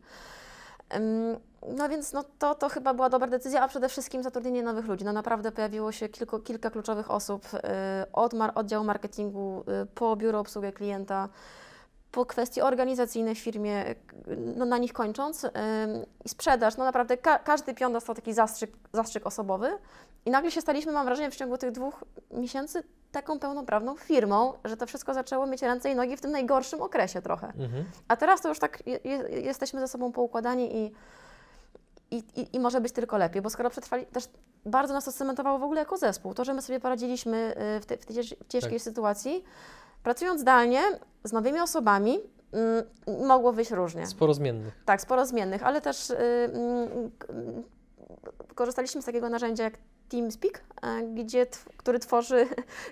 No 1.76 1.88
więc 1.88 2.12
no 2.12 2.24
to, 2.38 2.54
to 2.54 2.68
chyba 2.68 2.94
była 2.94 3.08
dobra 3.08 3.28
decyzja, 3.28 3.62
a 3.62 3.68
przede 3.68 3.88
wszystkim 3.88 4.22
zatrudnienie 4.22 4.62
nowych 4.62 4.86
ludzi. 4.86 5.04
No 5.04 5.12
naprawdę 5.12 5.52
pojawiło 5.52 5.92
się 5.92 6.08
kilku, 6.08 6.38
kilka 6.38 6.70
kluczowych 6.70 7.10
osób 7.10 7.46
od 8.12 8.34
mar- 8.34 8.52
oddziału 8.54 8.84
marketingu 8.84 9.64
po 9.94 10.16
biuro 10.16 10.40
obsługę 10.40 10.72
klienta, 10.72 11.28
po 12.12 12.26
kwestie 12.26 12.64
organizacyjne 12.64 13.34
w 13.34 13.38
firmie, 13.38 13.84
no 14.56 14.64
na 14.64 14.78
nich 14.78 14.92
kończąc. 14.92 15.46
I 16.24 16.28
sprzedaż, 16.28 16.76
no 16.76 16.84
naprawdę 16.84 17.16
ka- 17.16 17.38
każdy 17.38 17.74
pion 17.74 17.92
dostał 17.92 18.14
taki 18.14 18.32
zastrzyk, 18.34 18.70
zastrzyk 18.92 19.26
osobowy 19.26 19.78
i 20.26 20.30
nagle 20.30 20.50
się 20.50 20.60
staliśmy, 20.60 20.92
mam 20.92 21.06
wrażenie, 21.06 21.30
w 21.30 21.36
ciągu 21.36 21.58
tych 21.58 21.70
dwóch 21.72 22.04
miesięcy 22.30 22.82
taką 23.12 23.38
pełnoprawną 23.38 23.96
firmą, 23.96 24.52
że 24.64 24.76
to 24.76 24.86
wszystko 24.86 25.14
zaczęło 25.14 25.46
mieć 25.46 25.62
ręce 25.62 25.90
i 25.90 25.94
nogi 25.94 26.16
w 26.16 26.20
tym 26.20 26.30
najgorszym 26.30 26.82
okresie 26.82 27.22
trochę. 27.22 27.46
Mhm. 27.46 27.84
A 28.08 28.16
teraz 28.16 28.40
to 28.40 28.48
już 28.48 28.58
tak 28.58 28.86
je, 28.86 28.98
je, 29.04 29.16
jesteśmy 29.40 29.80
ze 29.80 29.88
sobą 29.88 30.12
poukładani 30.12 30.76
i, 30.76 30.92
i, 32.10 32.16
i, 32.40 32.56
i 32.56 32.60
może 32.60 32.80
być 32.80 32.92
tylko 32.92 33.18
lepiej, 33.18 33.42
bo 33.42 33.50
skoro 33.50 33.70
przetrwali, 33.70 34.06
też 34.06 34.24
bardzo 34.64 34.94
nas 34.94 35.04
to 35.04 35.12
cementowało 35.12 35.58
w 35.58 35.62
ogóle 35.62 35.78
jako 35.80 35.96
zespół. 35.96 36.34
To, 36.34 36.44
że 36.44 36.54
my 36.54 36.62
sobie 36.62 36.80
poradziliśmy 36.80 37.54
y, 37.76 37.80
w, 37.80 37.86
te, 37.86 37.96
w 37.96 38.06
tej 38.06 38.16
cięż- 38.16 38.36
ciężkiej 38.48 38.72
Tak. 38.78 38.82
sytuacji, 38.82 39.44
pracując 40.02 40.40
zdalnie, 40.40 40.82
z 41.24 41.32
nowymi 41.32 41.60
osobami, 41.60 42.20
mm, 42.52 43.26
mogło 43.26 43.52
wyjść 43.52 43.70
różnie. 43.70 44.06
Sporo 44.06 44.34
zmiennych. 44.34 44.82
Tak, 44.84 45.00
sporo 45.00 45.26
zmiennych, 45.26 45.62
ale 45.62 45.80
też 45.80 46.10
y, 46.10 46.16
mm, 46.16 47.10
mm, 47.28 47.62
korzystaliśmy 48.54 49.02
z 49.02 49.04
takiego 49.04 49.28
narzędzia 49.28 49.64
jak 49.64 49.78
TeamSpeak, 50.16 50.60
e, 50.82 51.02
gdzie, 51.14 51.46
który 51.76 51.98
tworzy, 51.98 52.46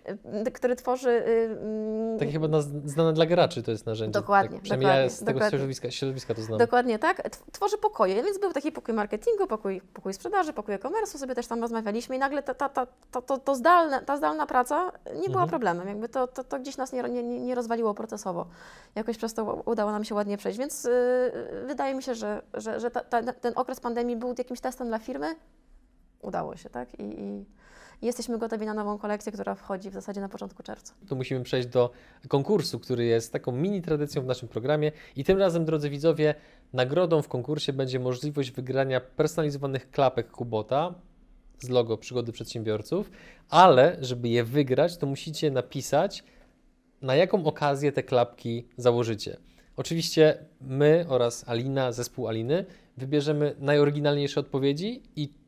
który 0.59 0.77
tworzy 0.77 1.11
y, 1.11 1.59
mm, 1.63 2.19
Takie 2.19 2.33
chyba 2.33 2.61
znane 2.85 3.13
dla 3.13 3.27
graczy 3.27 3.63
to 3.63 3.71
jest 3.71 3.87
narzędzie. 3.87 4.21
Dokładnie, 4.21 4.57
Tak, 4.57 4.63
przynajmniej 4.63 4.87
ja 4.89 4.93
dokładnie, 4.95 5.11
z 5.11 5.19
tego 5.19 5.33
dokładnie. 5.33 5.51
środowiska, 5.59 5.91
środowiska 5.91 6.35
to 6.35 6.43
znam. 6.43 6.59
Dokładnie 6.59 6.99
tak. 6.99 7.23
Tw- 7.31 7.43
Tworzy 7.53 7.79
pokoje, 7.79 8.23
więc 8.23 8.39
był 8.39 8.53
taki 8.53 8.73
pokój 8.73 8.95
marketingu, 8.95 9.47
pokój, 9.47 9.81
pokój 9.95 10.15
sprzedaży, 10.15 10.53
pokój 10.53 10.75
e-commerce, 10.75 11.19
sobie 11.19 11.35
też 11.35 11.47
tam 11.47 11.61
rozmawialiśmy 11.61 12.17
i 12.17 12.19
nagle 12.19 12.43
ta, 12.43 12.55
ta, 12.55 12.69
ta, 12.69 12.87
ta, 13.11 13.23
to, 13.23 13.39
to 13.39 13.55
zdalne, 13.55 14.03
ta 14.03 14.17
zdalna 14.17 14.47
praca 14.47 14.93
nie 15.07 15.29
była 15.29 15.43
Mhm. 15.43 15.49
problemem. 15.49 15.89
Jakby 15.89 16.09
to, 16.09 16.27
to, 16.27 16.45
to 16.45 16.59
gdzieś 16.61 16.77
nas 16.77 16.93
nie, 16.93 17.03
nie, 17.03 17.23
nie 17.23 17.55
rozwaliło 17.55 17.95
procesowo. 17.95 18.47
Jakoś 18.95 19.17
przez 19.17 19.35
to 19.35 19.63
udało 19.65 19.91
nam 19.93 20.05
się 20.05 20.15
ładnie 20.15 20.37
przejść, 20.37 20.59
więc 20.59 20.85
yy, 20.85 20.91
wydaje 21.67 21.95
mi 21.95 22.03
się, 22.03 22.15
że, 22.15 22.43
że, 22.55 22.81
że 22.81 22.91
ta, 22.91 23.01
ta, 23.01 23.33
ten 23.33 23.53
okres 23.57 23.81
pandemii 23.81 24.17
był 24.17 24.35
jakimś 24.39 24.61
testem 24.61 24.89
dla 24.89 24.99
firmy. 24.99 25.35
Udało 26.23 26.57
się, 26.57 26.71
tak? 26.71 27.01
I, 27.01 27.03
i, 27.03 27.45
jesteśmy 28.03 28.39
gotowi 28.39 28.67
na 28.67 28.75
nową 28.75 28.99
kolekcję, 28.99 29.33
która 29.33 29.55
wchodzi 29.55 29.91
w 29.91 29.93
zasadzie 29.93 30.21
na 30.21 30.29
początku 30.29 30.63
czerwca. 30.63 30.95
to 31.09 31.15
musimy 31.15 31.45
przejść 31.45 31.69
do 31.69 31.91
konkursu, 32.29 32.81
który 32.81 33.05
jest 33.05 33.33
taką 33.33 33.53
mini 33.53 33.83
tradycją 33.83 34.23
w 34.23 34.27
naszym 34.27 34.49
programie. 34.49 34.93
I 35.17 35.25
tym 35.25 35.39
razem, 35.39 35.65
drodzy 35.65 35.91
widzowie, 35.91 36.35
nagrodą 36.73 37.23
w 37.23 37.29
konkursie 37.29 37.73
będzie 37.73 38.01
możliwość 38.01 38.51
wygrania 38.51 39.01
personalizowanych 39.01 39.91
klapek 39.91 40.31
Kubota 40.31 40.95
z 41.59 41.69
logo 41.69 41.97
Przygody 41.99 42.33
Przedsiębiorców, 42.33 43.11
ale 43.49 43.97
żeby 44.01 44.29
je 44.29 44.45
wygrać, 44.45 44.97
to 44.97 45.07
musicie 45.07 45.51
napisać, 45.51 46.25
na 47.03 47.15
jaką 47.15 47.45
okazję 47.45 47.93
te 47.93 48.03
klapki 48.03 48.69
założycie. 48.77 49.37
Oczywiście 49.77 50.47
my 50.61 51.05
oraz 51.09 51.49
Alina, 51.49 51.93
zespół 51.93 52.29
Aliny, 52.29 52.65
wybierzemy 52.97 53.55
najoryginalniejsze 53.59 54.41
odpowiedzi 54.41 55.03
i 55.17 55.40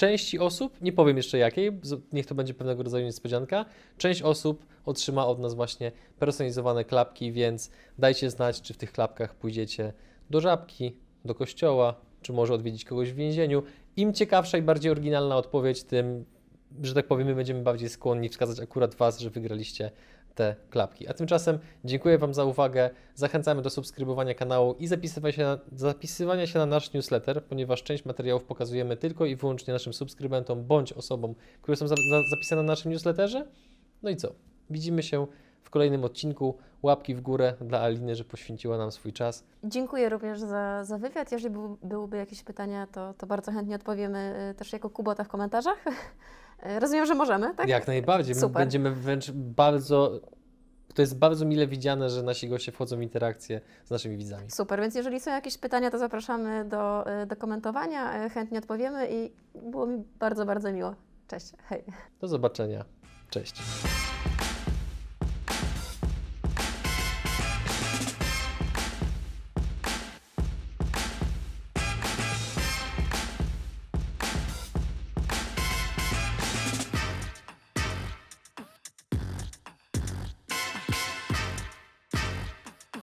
części 0.00 0.38
osób, 0.38 0.80
nie 0.80 0.92
powiem 0.92 1.16
jeszcze 1.16 1.38
jakiej, 1.38 1.70
niech 2.12 2.26
to 2.26 2.34
będzie 2.34 2.54
pewnego 2.54 2.82
rodzaju 2.82 3.06
niespodzianka, 3.06 3.64
część 3.98 4.22
osób 4.22 4.66
otrzyma 4.84 5.26
od 5.26 5.38
nas 5.38 5.54
właśnie 5.54 5.92
personalizowane 6.18 6.84
klapki, 6.84 7.32
więc 7.32 7.70
dajcie 7.98 8.30
znać, 8.30 8.62
czy 8.62 8.74
w 8.74 8.76
tych 8.76 8.92
klapkach 8.92 9.34
pójdziecie 9.34 9.92
do 10.30 10.40
żabki, 10.40 10.96
do 11.24 11.34
kościoła, 11.34 11.94
czy 12.22 12.32
może 12.32 12.54
odwiedzić 12.54 12.84
kogoś 12.84 13.12
w 13.12 13.14
więzieniu. 13.14 13.62
Im 13.96 14.14
ciekawsza 14.14 14.58
i 14.58 14.62
bardziej 14.62 14.92
oryginalna 14.92 15.36
odpowiedź, 15.36 15.82
tym, 15.82 16.24
że 16.82 16.94
tak 16.94 17.06
powiem, 17.06 17.26
my 17.26 17.34
będziemy 17.34 17.62
bardziej 17.62 17.88
skłonni 17.88 18.28
wskazać 18.28 18.60
akurat 18.60 18.94
Was, 18.94 19.18
że 19.18 19.30
wygraliście 19.30 19.90
te 20.34 20.56
klapki. 20.70 21.08
A 21.08 21.14
tymczasem 21.14 21.58
dziękuję 21.84 22.18
Wam 22.18 22.34
za 22.34 22.44
uwagę. 22.44 22.90
Zachęcamy 23.14 23.62
do 23.62 23.70
subskrybowania 23.70 24.34
kanału 24.34 24.74
i 24.78 24.86
zapisywania 24.86 25.32
się 25.32 25.42
na, 25.42 25.58
zapisywania 25.72 26.46
się 26.46 26.58
na 26.58 26.66
nasz 26.66 26.92
newsletter, 26.92 27.44
ponieważ 27.44 27.82
część 27.82 28.04
materiałów 28.04 28.44
pokazujemy 28.44 28.96
tylko 28.96 29.26
i 29.26 29.36
wyłącznie 29.36 29.72
naszym 29.72 29.92
subskrybentom 29.92 30.64
bądź 30.64 30.92
osobom, 30.92 31.34
które 31.62 31.76
są 31.76 31.88
za, 31.88 31.94
za, 32.10 32.22
zapisane 32.30 32.62
na 32.62 32.72
naszym 32.72 32.90
newsletterze. 32.92 33.46
No 34.02 34.10
i 34.10 34.16
co? 34.16 34.32
Widzimy 34.70 35.02
się 35.02 35.26
w 35.62 35.70
kolejnym 35.70 36.04
odcinku. 36.04 36.58
Łapki 36.82 37.14
w 37.14 37.20
górę 37.20 37.54
dla 37.60 37.80
Aliny, 37.80 38.16
że 38.16 38.24
poświęciła 38.24 38.78
nam 38.78 38.92
swój 38.92 39.12
czas. 39.12 39.44
Dziękuję 39.64 40.08
również 40.08 40.40
za, 40.40 40.84
za 40.84 40.98
wywiad. 40.98 41.32
Jeżeli 41.32 41.54
był, 41.54 41.78
byłyby 41.82 42.16
jakieś 42.16 42.42
pytania, 42.42 42.86
to, 42.86 43.14
to 43.14 43.26
bardzo 43.26 43.52
chętnie 43.52 43.76
odpowiemy 43.76 44.50
y, 44.50 44.54
też 44.54 44.72
jako 44.72 44.90
Kubota 44.90 45.24
w 45.24 45.28
komentarzach. 45.28 45.84
Y, 46.66 46.80
Rozumiem, 46.80 47.06
że 47.06 47.14
możemy, 47.14 47.54
tak? 47.54 47.68
Jak 47.68 47.86
najbardziej. 47.86 48.34
My 48.34 48.40
Super. 48.40 48.62
będziemy 48.62 48.90
wręcz 48.90 49.30
bardzo. 49.30 50.20
To 50.94 51.02
jest 51.02 51.18
bardzo 51.18 51.44
mile 51.44 51.66
widziane, 51.66 52.10
że 52.10 52.22
nasi 52.22 52.48
goście 52.48 52.72
wchodzą 52.72 52.96
w 52.96 53.02
interakcję 53.02 53.60
z 53.84 53.90
naszymi 53.90 54.16
widzami. 54.16 54.50
Super, 54.50 54.80
więc 54.80 54.94
jeżeli 54.94 55.20
są 55.20 55.30
jakieś 55.30 55.58
pytania, 55.58 55.90
to 55.90 55.98
zapraszamy 55.98 56.64
do, 56.64 57.04
y, 57.22 57.26
do 57.26 57.36
komentowania. 57.36 58.26
Y, 58.26 58.30
Chętnie 58.30 58.58
odpowiemy 58.58 59.08
i 59.10 59.32
było 59.54 59.86
mi 59.86 60.04
bardzo, 60.18 60.46
bardzo 60.46 60.72
miło. 60.72 60.94
Cześć, 61.28 61.52
hej. 61.68 61.84
Do 62.20 62.28
zobaczenia. 62.28 62.84
Cześć. 63.30 63.62